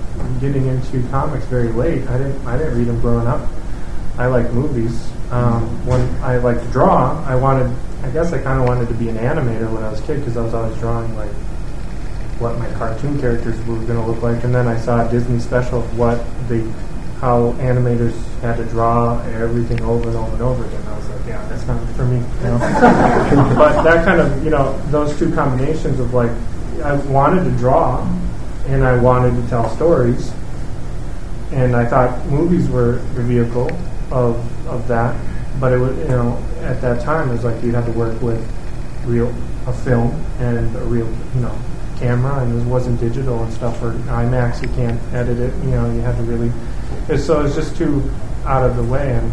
getting 0.41 0.67
into 0.67 1.07
comics 1.09 1.45
very 1.47 1.69
late. 1.73 2.07
I 2.09 2.19
didn't 2.19 2.47
I 2.47 2.57
didn't 2.57 2.79
read 2.79 2.87
them 2.87 3.01
growing 3.01 3.27
up. 3.27 3.49
I 4.17 4.27
like 4.27 4.51
movies. 4.53 5.11
Um, 5.31 5.63
when 5.87 6.01
I 6.23 6.37
like 6.37 6.61
to 6.61 6.69
draw, 6.69 7.23
I 7.27 7.35
wanted. 7.35 7.75
I 8.03 8.11
guess 8.11 8.33
I 8.33 8.43
kind 8.43 8.61
of 8.61 8.67
wanted 8.67 8.89
to 8.89 8.95
be 8.95 9.09
an 9.09 9.17
animator 9.17 9.73
when 9.73 9.83
I 9.83 9.91
was 9.91 10.01
a 10.01 10.07
kid 10.07 10.19
because 10.19 10.37
I 10.37 10.43
was 10.43 10.55
always 10.55 10.77
drawing 10.79 11.15
like 11.17 11.31
what 12.39 12.59
my 12.59 12.69
cartoon 12.73 13.21
characters 13.21 13.57
were 13.67 13.77
going 13.77 13.99
to 13.99 14.03
look 14.03 14.23
like, 14.23 14.43
and 14.43 14.55
then 14.55 14.67
I 14.67 14.77
saw 14.77 15.07
a 15.07 15.11
Disney 15.11 15.39
special 15.39 15.79
of 15.81 15.99
what 15.99 16.19
the 16.49 16.69
how 17.21 17.53
animators 17.61 18.21
had 18.41 18.57
to 18.57 18.65
draw 18.65 19.23
everything 19.27 19.81
over 19.83 20.09
and 20.09 20.17
over 20.17 20.33
and 20.33 20.43
over 20.43 20.65
again. 20.65 20.83
I 20.89 20.97
was 20.97 21.09
like, 21.09 21.27
yeah, 21.27 21.47
that's 21.49 21.65
not 21.69 21.81
for 21.91 22.05
me. 22.05 22.17
You 22.17 22.45
know? 22.45 22.59
but 23.57 23.83
that 23.85 24.05
kind 24.05 24.21
of, 24.21 24.43
you 24.43 24.51
know, 24.51 24.77
those 24.89 25.17
two 25.17 25.33
combinations 25.33 26.01
of 26.01 26.13
like, 26.13 26.33
I 26.83 26.97
wanted 27.07 27.45
to 27.45 27.51
draw 27.59 28.05
and 28.67 28.83
I 28.85 28.97
wanted 28.97 29.41
to 29.41 29.49
tell 29.49 29.69
stories, 29.77 30.33
and 31.53 31.77
I 31.77 31.85
thought 31.87 32.27
movies 32.27 32.69
were 32.69 32.95
the 33.15 33.23
vehicle 33.23 33.71
of 34.11 34.67
of 34.67 34.89
that. 34.89 35.17
But 35.61 35.73
it 35.73 35.79
was, 35.79 35.97
you 35.99 36.09
know, 36.09 36.43
at 36.63 36.81
that 36.81 37.03
time, 37.03 37.29
was 37.29 37.45
like 37.45 37.63
you 37.63 37.73
had 37.73 37.87
to 37.87 37.93
work 37.93 38.21
with 38.23 38.41
real 39.05 39.35
a 39.67 39.73
film 39.73 40.11
and 40.39 40.75
a 40.77 40.81
real, 40.81 41.09
you 41.35 41.41
know, 41.41 41.57
camera, 41.99 42.41
and 42.41 42.61
it 42.61 42.65
wasn't 42.67 42.99
digital 42.99 43.43
and 43.43 43.53
stuff. 43.53 43.81
Or 43.83 43.93
IMAX, 43.93 44.63
you 44.63 44.69
can't 44.69 45.01
edit 45.13 45.39
it. 45.39 45.55
You 45.65 45.71
know, 45.71 45.93
you 45.93 46.01
had 46.01 46.17
to 46.17 46.23
really. 46.23 46.51
So 47.19 47.45
it's 47.45 47.55
just 47.55 47.77
too 47.77 48.11
out 48.45 48.69
of 48.69 48.77
the 48.77 48.83
way, 48.83 49.15
and 49.15 49.33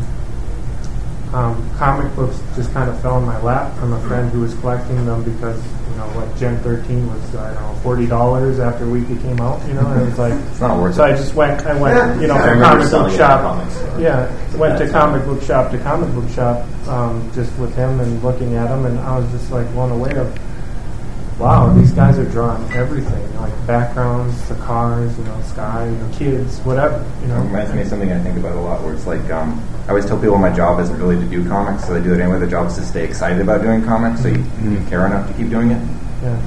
um, 1.33 1.69
comic 1.77 2.13
books 2.15 2.41
just 2.55 2.73
kind 2.73 2.89
of 2.89 2.99
fell 3.01 3.19
in 3.19 3.25
my 3.25 3.39
lap 3.43 3.75
from 3.77 3.93
a 3.93 4.01
friend 4.07 4.31
who 4.31 4.39
was 4.41 4.53
collecting 4.55 5.05
them 5.05 5.23
because 5.23 5.63
you 5.89 5.95
know 5.95 6.07
what 6.17 6.35
Gen 6.37 6.57
13 6.63 7.05
was 7.07 7.35
I 7.35 7.53
don't 7.53 7.61
know 7.61 7.79
forty 7.83 8.07
dollars 8.07 8.57
after 8.59 8.85
a 8.85 8.89
week 8.89 9.07
it 9.11 9.21
came 9.21 9.39
out 9.39 9.65
you 9.67 9.73
know 9.75 9.85
and 9.91 10.01
it 10.01 10.05
was 10.05 10.17
like 10.17 10.33
It's 10.33 10.59
not 10.59 10.79
worth 10.81 10.95
so 10.95 11.03
it. 11.05 11.13
I 11.13 11.15
just 11.15 11.35
went 11.35 11.61
I 11.67 11.79
went 11.79 12.19
you 12.21 12.27
know 12.27 12.33
I 12.35 12.41
from 12.41 12.49
remember 12.59 12.65
comic 12.65 12.81
book 12.81 12.89
selling 12.89 13.13
it 13.13 13.19
at 13.21 13.27
shop 13.27 13.41
comics. 13.41 14.01
yeah 14.01 14.57
went 14.57 14.77
to 14.79 14.85
bad 14.85 14.91
comic 14.91 15.25
book 15.25 15.43
shop 15.43 15.71
to 15.71 15.77
comic 15.77 16.13
book 16.15 16.29
shop 16.31 16.65
um, 16.87 17.31
just 17.35 17.55
with 17.59 17.75
him 17.75 17.99
and 17.99 18.23
looking 18.23 18.55
at 18.55 18.69
them 18.69 18.85
and 18.87 18.97
I 18.99 19.19
was 19.19 19.29
just 19.31 19.51
like 19.51 19.69
blown 19.73 19.91
away 19.91 20.11
of 20.17 21.39
wow 21.39 21.71
these 21.73 21.91
guys 21.91 22.17
are 22.17 22.25
drawing 22.31 22.63
everything 22.73 23.35
like 23.37 23.53
backgrounds 23.67 24.49
the 24.49 24.55
cars 24.55 25.15
you 25.17 25.23
know 25.25 25.41
sky 25.43 25.85
you 25.85 25.95
know 25.95 26.09
kids 26.17 26.57
whatever 26.61 26.97
you 27.21 27.27
know 27.27 27.35
It 27.35 27.37
know 27.37 27.45
reminds 27.45 27.73
me 27.73 27.81
of 27.81 27.87
something 27.87 28.11
I 28.11 28.19
think 28.19 28.37
about 28.37 28.55
a 28.55 28.59
lot 28.59 28.81
where 28.83 28.93
it's 28.95 29.05
like, 29.05 29.29
um, 29.29 29.63
I 29.89 29.91
always 29.91 30.05
tell 30.05 30.19
people 30.19 30.37
my 30.37 30.55
job 30.55 30.79
isn't 30.81 30.99
really 30.99 31.15
to 31.15 31.25
do 31.25 31.49
comics, 31.49 31.87
so 31.87 31.95
they 31.95 32.03
do 32.03 32.13
it 32.13 32.19
anyway. 32.19 32.37
The 32.37 32.45
job 32.45 32.67
is 32.67 32.75
to 32.75 32.85
stay 32.85 33.03
excited 33.03 33.41
about 33.41 33.63
doing 33.63 33.83
comics, 33.83 34.21
so 34.21 34.27
you, 34.27 34.35
mm-hmm. 34.35 34.75
you 34.75 34.85
care 34.87 35.03
enough 35.07 35.27
to 35.27 35.33
keep 35.33 35.49
doing 35.49 35.71
it. 35.71 35.81
yeah 36.21 36.39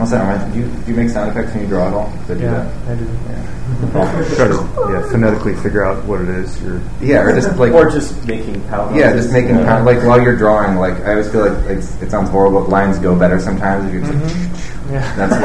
Also, 0.00 0.16
that 0.16 0.22
reminds 0.22 0.56
me, 0.56 0.62
do 0.62 0.66
you, 0.66 0.74
do 0.80 0.90
you 0.90 0.96
make 0.96 1.10
sound 1.10 1.28
effects 1.28 1.52
when 1.52 1.64
you 1.64 1.68
draw 1.68 1.88
at 1.88 1.92
all? 1.92 2.08
I 2.08 2.32
do 2.32 2.40
yeah. 2.40 2.64
I 2.88 2.94
do 2.94 3.04
Yeah. 3.28 3.44
Try 4.36 4.48
to 4.48 4.64
yeah, 4.90 5.02
phonetically 5.10 5.54
figure 5.56 5.84
out 5.84 6.02
what 6.06 6.22
it 6.22 6.30
is. 6.30 6.62
You're, 6.62 6.80
Yeah, 7.02 7.20
or 7.20 7.34
just 7.34 7.54
like 7.58 7.74
or 7.74 7.90
just 7.90 8.26
making 8.26 8.62
power. 8.68 8.90
yeah, 8.98 9.12
just 9.12 9.32
making 9.34 9.56
Yeah. 9.56 9.66
kind 9.66 9.80
of 9.80 9.84
like 9.84 10.02
while 10.08 10.18
you're 10.18 10.38
drawing. 10.38 10.78
Like 10.78 10.94
I 11.02 11.10
always 11.10 11.28
feel 11.30 11.52
like 11.52 11.66
it's, 11.66 12.00
it 12.00 12.10
sounds 12.10 12.30
horrible. 12.30 12.62
but 12.62 12.70
Lines 12.70 12.98
go 12.98 13.14
better 13.14 13.38
sometimes 13.38 13.84
if 13.84 13.92
you're 13.92 14.00
just 14.00 14.14
mm-hmm. 14.14 14.92
like, 14.94 15.04
yeah 15.04 15.14
That's 15.16 15.36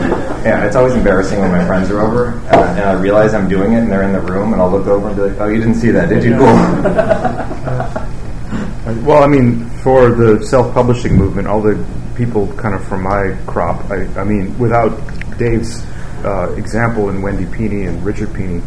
why. 0.00 0.16
yeah, 0.44 0.66
it's 0.66 0.76
always 0.76 0.94
embarrassing 0.94 1.40
when 1.40 1.50
my 1.50 1.64
friends 1.66 1.90
are 1.90 2.00
over 2.00 2.30
and, 2.30 2.78
and 2.78 2.80
I 2.80 2.92
realize 2.92 3.34
I'm 3.34 3.48
doing 3.48 3.72
it 3.72 3.80
and 3.80 3.90
they're 3.90 4.02
in 4.02 4.12
the 4.12 4.20
room 4.20 4.52
and 4.52 4.60
I'll 4.60 4.70
look 4.70 4.86
over 4.86 5.08
and 5.08 5.16
be 5.16 5.22
like, 5.22 5.40
"Oh, 5.40 5.48
you 5.48 5.58
didn't 5.58 5.76
see 5.76 5.90
that, 5.90 6.08
did 6.08 6.24
you?" 6.24 6.32
Cool. 6.32 6.46
well, 9.06 9.22
I 9.22 9.26
mean, 9.26 9.68
for 9.82 10.10
the 10.10 10.44
self-publishing 10.46 11.14
movement, 11.14 11.48
all 11.48 11.60
the 11.60 11.84
people 12.16 12.52
kind 12.54 12.74
of 12.74 12.84
from 12.84 13.02
my 13.02 13.36
crop. 13.46 13.90
I, 13.90 14.06
I 14.18 14.24
mean, 14.24 14.58
without 14.58 14.90
Dave's 15.38 15.84
uh, 16.24 16.54
example 16.56 17.08
and 17.08 17.22
Wendy 17.22 17.44
Pini 17.44 17.88
and 17.88 18.04
Richard 18.04 18.28
Pini, 18.30 18.62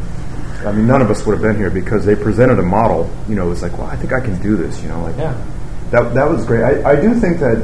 I 0.65 0.71
mean, 0.71 0.87
none 0.87 1.01
of 1.01 1.11
us 1.11 1.25
would 1.25 1.33
have 1.33 1.41
been 1.41 1.57
here 1.57 1.69
because 1.69 2.05
they 2.05 2.15
presented 2.15 2.59
a 2.59 2.63
model. 2.63 3.09
You 3.27 3.35
know, 3.35 3.47
it 3.47 3.49
was 3.49 3.61
like, 3.61 3.77
well, 3.77 3.87
I 3.87 3.95
think 3.95 4.13
I 4.13 4.21
can 4.21 4.41
do 4.41 4.55
this. 4.55 4.81
You 4.81 4.89
know, 4.89 5.03
like 5.03 5.17
yeah 5.17 5.35
that 5.93 6.13
that 6.15 6.29
was 6.29 6.43
great. 6.43 6.63
I, 6.63 6.91
I 6.91 6.95
do 6.99 7.13
think 7.13 7.39
that 7.39 7.63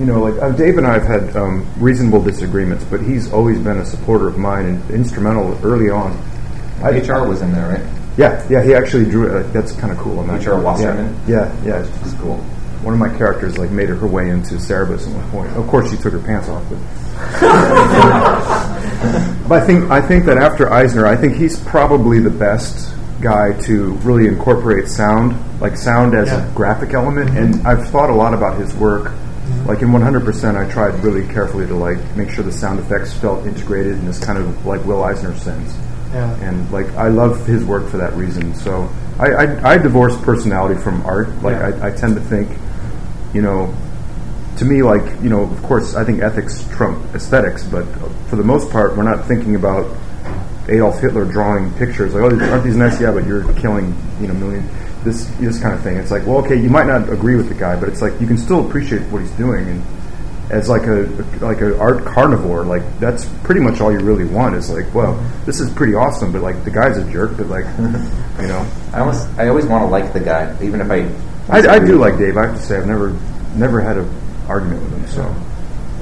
you 0.00 0.06
know, 0.06 0.20
like 0.22 0.40
uh, 0.42 0.50
Dave 0.52 0.78
and 0.78 0.86
I 0.86 0.94
have 0.98 1.06
had 1.06 1.36
um, 1.36 1.66
reasonable 1.76 2.22
disagreements, 2.22 2.84
but 2.84 3.00
he's 3.02 3.30
always 3.32 3.58
been 3.60 3.78
a 3.78 3.84
supporter 3.84 4.26
of 4.28 4.38
mine 4.38 4.64
and 4.66 4.90
instrumental 4.90 5.56
early 5.62 5.90
on. 5.90 6.12
I, 6.82 6.98
HR 6.98 7.28
was 7.28 7.42
in 7.42 7.52
there, 7.52 7.68
right? 7.68 7.82
yeah, 8.16 8.42
yeah, 8.48 8.62
he 8.64 8.74
actually 8.74 9.04
drew 9.04 9.26
it. 9.28 9.34
Uh, 9.46 9.52
that's 9.52 9.72
kind 9.72 9.92
of 9.92 9.98
cool. 9.98 10.18
I'm 10.20 10.30
HR 10.30 10.58
Wasserman? 10.58 11.14
Yeah, 11.28 11.54
yeah, 11.62 11.82
yeah. 11.82 12.00
It's 12.02 12.14
cool. 12.14 12.38
One 12.82 12.94
of 12.94 12.98
my 13.00 13.14
characters 13.18 13.58
like 13.58 13.70
made 13.70 13.90
her 13.90 14.06
way 14.06 14.30
into 14.30 14.54
Cerebus 14.54 15.06
at 15.06 15.14
one 15.14 15.30
point. 15.30 15.50
Of 15.54 15.66
course, 15.68 15.90
she 15.90 15.98
took 15.98 16.14
her 16.14 16.18
pants 16.18 16.48
off, 16.48 16.64
but. 16.70 16.78
but 19.48 19.62
I 19.62 19.66
think 19.66 19.90
I 19.90 20.00
think 20.00 20.24
that 20.24 20.38
after 20.38 20.72
Eisner, 20.72 21.06
I 21.06 21.14
think 21.16 21.36
he's 21.36 21.58
probably 21.64 22.20
the 22.20 22.30
best 22.30 22.94
guy 23.20 23.52
to 23.64 23.92
really 23.96 24.26
incorporate 24.26 24.88
sound, 24.88 25.36
like 25.60 25.76
sound 25.76 26.14
as 26.14 26.28
Yeah. 26.28 26.50
a 26.50 26.54
graphic 26.54 26.94
element. 26.94 27.36
And 27.36 27.66
I've 27.66 27.86
thought 27.90 28.08
a 28.08 28.14
lot 28.14 28.32
about 28.32 28.58
his 28.58 28.74
work. 28.74 29.12
Like 29.66 29.82
in 29.82 29.88
100%, 29.88 30.56
I 30.56 30.70
tried 30.70 30.94
really 31.04 31.26
carefully 31.32 31.66
to 31.66 31.74
like 31.74 31.98
make 32.16 32.30
sure 32.30 32.44
the 32.44 32.52
sound 32.52 32.80
effects 32.80 33.12
felt 33.12 33.46
integrated 33.46 33.92
in 33.92 34.06
this 34.06 34.18
kind 34.18 34.38
of 34.38 34.66
like 34.66 34.84
Will 34.84 35.02
Eisner 35.02 35.36
sense 35.36 35.76
yeah 36.12 36.34
and 36.40 36.70
like 36.72 36.88
I 36.94 37.08
love 37.08 37.46
his 37.46 37.64
work 37.64 37.88
for 37.88 37.98
that 37.98 38.14
reason. 38.14 38.54
So 38.54 38.88
I, 39.18 39.26
I, 39.26 39.72
I 39.74 39.78
divorce 39.78 40.16
personality 40.22 40.80
from 40.80 41.02
art. 41.02 41.28
Like 41.42 41.56
Yeah. 41.56 41.80
I, 41.82 41.88
I 41.88 41.90
tend 41.90 42.16
to 42.16 42.20
think, 42.20 42.50
you 43.32 43.42
know, 43.42 43.74
to 44.58 44.64
me, 44.64 44.82
like 44.82 45.22
you 45.22 45.30
know, 45.30 45.42
of 45.42 45.62
course, 45.62 45.94
I 45.94 46.04
think 46.04 46.22
ethics 46.22 46.66
trump 46.70 47.14
aesthetics, 47.14 47.64
but 47.64 47.84
for 48.28 48.36
the 48.36 48.44
most 48.44 48.70
part, 48.70 48.96
we're 48.96 49.04
not 49.04 49.26
thinking 49.26 49.54
about 49.54 49.94
Adolf 50.68 51.00
Hitler 51.00 51.24
drawing 51.24 51.72
pictures 51.74 52.14
like, 52.14 52.22
oh, 52.22 52.50
aren't 52.50 52.64
these 52.64 52.76
nice? 52.76 53.00
Yeah, 53.00 53.12
but 53.12 53.26
you're 53.26 53.52
killing, 53.54 53.96
you 54.20 54.28
know, 54.28 54.34
million. 54.34 54.68
This 55.04 55.24
this 55.38 55.60
kind 55.60 55.74
of 55.74 55.82
thing. 55.82 55.96
It's 55.96 56.10
like, 56.10 56.26
well, 56.26 56.38
okay, 56.38 56.56
you 56.60 56.68
might 56.68 56.86
not 56.86 57.08
agree 57.10 57.36
with 57.36 57.48
the 57.48 57.54
guy, 57.54 57.78
but 57.78 57.88
it's 57.88 58.02
like 58.02 58.20
you 58.20 58.26
can 58.26 58.36
still 58.36 58.66
appreciate 58.66 59.02
what 59.10 59.22
he's 59.22 59.30
doing 59.32 59.68
and. 59.68 59.82
As 60.50 60.68
like 60.68 60.82
a 60.82 61.06
like 61.40 61.60
a 61.60 61.78
art 61.78 62.04
carnivore, 62.04 62.64
like 62.64 62.82
that's 62.98 63.24
pretty 63.44 63.60
much 63.60 63.80
all 63.80 63.92
you 63.92 64.00
really 64.00 64.24
want. 64.24 64.56
Is 64.56 64.68
like, 64.68 64.92
well, 64.92 65.14
this 65.46 65.60
is 65.60 65.72
pretty 65.72 65.94
awesome, 65.94 66.32
but 66.32 66.42
like 66.42 66.64
the 66.64 66.72
guy's 66.72 66.98
a 66.98 67.08
jerk. 67.12 67.36
But 67.36 67.46
like, 67.46 67.66
you 67.78 68.48
know, 68.48 68.68
I 68.92 68.98
almost, 68.98 69.28
I 69.38 69.46
always 69.46 69.66
want 69.66 69.82
to 69.82 69.86
like 69.86 70.12
the 70.12 70.18
guy, 70.18 70.60
even 70.60 70.80
if 70.80 70.90
I. 70.90 71.08
I, 71.48 71.76
I 71.76 71.78
do 71.78 71.98
like 71.98 72.18
Dave. 72.18 72.36
I 72.36 72.48
have 72.48 72.56
to 72.56 72.62
say, 72.62 72.76
I've 72.78 72.88
never 72.88 73.16
never 73.54 73.80
had 73.80 73.98
an 73.98 74.10
argument 74.48 74.82
with 74.82 74.92
him. 74.92 75.06
So 75.06 75.22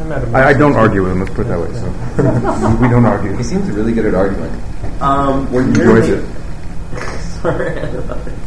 I 0.01 0.41
I, 0.41 0.49
I 0.49 0.53
don't 0.55 0.77
argue 0.77 1.03
with 1.03 1.13
him. 1.13 1.21
Let's 1.21 1.35
put 1.35 1.47
it 1.47 1.49
that 1.51 1.61
way. 1.61 1.73
So 1.75 2.79
we 2.81 2.89
don't 2.89 3.05
argue. 3.05 3.37
He 3.37 3.43
seems 3.43 3.69
really 3.71 3.93
good 3.93 4.07
at 4.07 4.15
arguing. 4.15 4.51
Um, 5.01 5.51
we're 5.53 5.63
Enjoys 5.65 6.09
nearing 6.09 6.25
it. 6.25 7.21
sorry. 7.43 8.39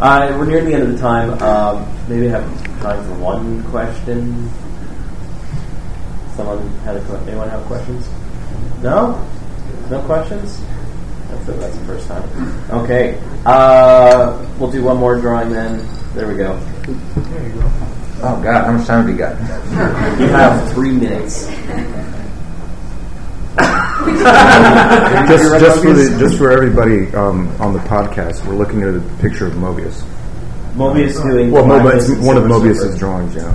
Uh, 0.00 0.36
we're 0.38 0.46
near 0.46 0.64
the 0.64 0.74
end 0.74 0.82
of 0.82 0.92
the 0.92 0.98
time. 0.98 1.30
Um, 1.42 1.86
maybe 2.08 2.28
I 2.28 2.40
have 2.40 2.80
time 2.80 3.04
for 3.04 3.14
one 3.14 3.62
question. 3.70 4.50
Someone 6.36 6.68
had 6.80 6.96
a 6.96 7.24
anyone 7.26 7.48
have 7.48 7.62
questions? 7.64 8.08
No, 8.82 9.26
no 9.90 10.02
questions. 10.02 10.60
That's 11.30 11.46
the, 11.46 11.52
that's 11.52 11.78
the 11.78 11.84
first 11.86 12.08
time. 12.08 12.28
Okay, 12.70 13.20
uh, 13.46 14.46
we'll 14.58 14.70
do 14.70 14.82
one 14.84 14.98
more 14.98 15.18
drawing 15.18 15.50
then. 15.50 15.86
There 16.14 16.28
we 16.28 16.36
go. 16.36 16.58
There 16.58 17.48
you 17.48 17.54
go. 17.54 17.70
Oh 18.22 18.40
God, 18.42 18.64
how 18.64 18.72
much 18.72 18.86
time 18.86 19.06
have 19.06 19.10
you 19.10 19.16
got? 19.16 19.38
You 20.20 20.28
have 20.28 20.72
three 20.72 20.92
minutes. 20.92 21.46
Just, 25.26 25.60
just 25.60 25.82
for 25.82 25.92
the, 25.92 26.16
just 26.18 26.38
for 26.38 26.50
everybody 26.50 27.12
um, 27.14 27.48
on 27.60 27.72
the 27.72 27.78
podcast, 27.80 28.46
we're 28.46 28.54
looking 28.54 28.82
at 28.82 28.94
a 28.94 29.00
picture 29.20 29.46
of 29.46 29.54
Moebius. 29.54 30.02
Moebius 30.74 31.20
doing. 31.22 31.50
Well, 31.50 31.64
Moebius, 31.64 32.08
Mist 32.08 32.20
one 32.22 32.36
of 32.36 32.44
Silver 32.44 32.66
Moebius's 32.68 32.80
Surfer. 32.92 32.98
drawings. 32.98 33.34
Yeah, 33.34 33.54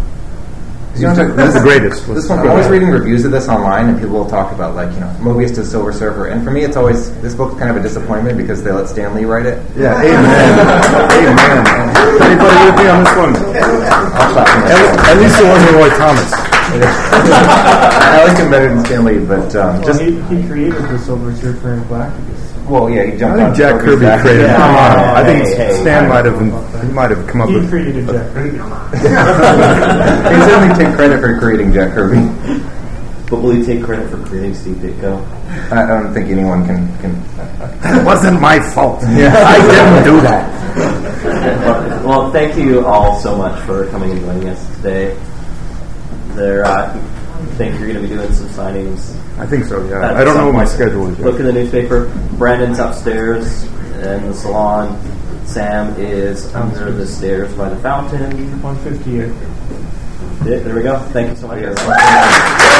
You 0.95 1.01
know, 1.07 1.35
That's 1.35 1.53
the 1.53 1.61
greatest. 1.61 2.05
This 2.07 2.27
one, 2.27 2.39
I'm 2.39 2.49
always 2.49 2.67
reading 2.67 2.89
reviews 2.89 3.23
of 3.25 3.31
this 3.31 3.47
online, 3.47 3.89
and 3.89 3.99
people 3.99 4.17
will 4.17 4.29
talk 4.29 4.51
about 4.51 4.75
like 4.75 4.91
you 4.93 4.99
know 4.99 5.15
Moebius 5.21 5.55
to 5.55 5.65
Silver 5.65 5.93
Surfer, 5.93 6.27
and 6.27 6.43
for 6.43 6.51
me, 6.51 6.63
it's 6.63 6.75
always 6.75 7.09
this 7.21 7.33
book's 7.35 7.57
kind 7.57 7.69
of 7.71 7.77
a 7.77 7.81
disappointment 7.81 8.37
because 8.37 8.61
they 8.63 8.71
let 8.71 8.89
Stan 8.89 9.15
Lee 9.15 9.23
write 9.25 9.45
it. 9.45 9.63
yeah. 9.77 9.95
Amen. 10.01 10.59
Amen. 11.31 11.65
Anybody 12.21 12.59
with 12.67 12.75
me 12.77 12.87
on 12.91 13.03
this 13.03 13.15
one? 13.15 13.33
I'll 14.17 14.33
clap 14.33 14.47
for 14.49 14.59
myself. 14.59 14.99
At, 14.99 15.09
at 15.15 15.17
least 15.21 15.39
it 15.39 15.47
wasn't 15.47 15.75
Roy 15.77 15.89
Thomas. 15.97 16.60
I 16.79 18.25
like 18.27 18.37
him 18.37 18.49
better 18.51 18.69
than 18.73 18.85
Stan 18.85 19.03
Lee, 19.05 19.19
but 19.19 19.55
um, 19.55 19.77
Well, 19.77 19.85
just 19.87 20.01
he, 20.01 20.11
he 20.21 20.47
created 20.47 20.81
the 20.83 20.97
Silver 20.99 21.35
Surfer 21.35 21.73
and 21.73 21.83
Galacticus. 21.85 22.65
well, 22.69 22.89
yeah, 22.89 23.03
he 23.05 23.13
I 23.13 23.17
think 23.17 23.23
on 23.41 23.55
Jack 23.55 23.79
Kirby 23.81 23.85
Kirby's 23.85 24.01
back. 24.07 24.21
created. 24.21 24.41
Yeah. 24.43 24.57
Come 24.57 24.75
on, 24.75 24.99
I 25.17 25.23
think 25.25 25.45
Hey, 25.47 25.55
hey, 25.67 25.81
Stan 25.81 26.09
might 26.09 26.25
have. 26.25 26.39
He 26.83 26.89
might 26.93 27.09
have 27.11 27.27
come 27.27 27.41
up 27.41 27.49
He 27.49 27.55
with. 27.55 27.69
created 27.69 28.05
Jack 28.07 28.33
Kirby. 28.33 28.51
he 28.51 30.35
certainly 30.47 30.75
take 30.85 30.95
credit 30.95 31.19
for 31.19 31.39
creating 31.39 31.73
Jack 31.73 31.93
Kirby. 31.93 32.21
But 33.29 33.41
will 33.41 33.51
he 33.51 33.63
take 33.63 33.83
credit 33.83 34.09
for 34.09 34.17
creating 34.25 34.55
Steve 34.55 34.75
Ditko? 34.77 35.23
I 35.71 35.83
I 35.83 35.87
don't 35.87 36.13
think 36.13 36.29
anyone 36.29 36.65
can 36.65 36.87
can. 36.99 37.15
It 37.99 38.05
wasn't 38.05 38.41
my 38.41 38.59
fault. 38.59 39.03
I 39.03 39.57
didn't 39.59 40.03
do 40.03 40.19
that. 40.21 40.49
well, 41.65 42.07
well, 42.07 42.31
thank 42.31 42.57
you 42.57 42.85
all 42.85 43.19
so 43.19 43.35
much 43.37 43.57
for 43.65 43.87
coming 43.87 44.11
and 44.11 44.19
joining 44.21 44.49
us 44.49 44.75
today. 44.77 45.17
There, 46.35 46.65
uh, 46.65 46.93
I 46.93 47.45
think 47.55 47.79
you're 47.79 47.91
going 47.91 48.01
to 48.01 48.07
be 48.07 48.13
doing 48.15 48.33
some 48.33 48.47
signings. 48.49 49.15
I 49.39 49.45
think 49.45 49.65
so. 49.65 49.85
Yeah. 49.87 50.15
I 50.15 50.23
don't 50.23 50.37
know 50.37 50.45
what 50.45 50.55
my 50.55 50.65
schedule 50.65 51.07
is. 51.07 51.19
Look 51.19 51.39
in 51.39 51.45
the 51.45 51.53
newspaper. 51.53 52.05
Brandon's 52.37 52.79
upstairs 52.79 53.63
in 53.63 54.27
the 54.27 54.33
salon. 54.33 54.99
Sam 55.45 55.95
is 55.99 56.53
under 56.53 56.91
the 56.91 57.07
stairs 57.07 57.53
by 57.55 57.69
the 57.69 57.77
fountain. 57.77 58.61
158. 58.61 59.27
Yeah, 60.49 60.59
there 60.59 60.75
we 60.75 60.81
go. 60.81 60.99
Thank 61.09 61.29
you 61.29 61.35
so 61.35 61.47
much. 61.47 61.61
Yes. 61.61 61.77
everyone. 61.79 62.67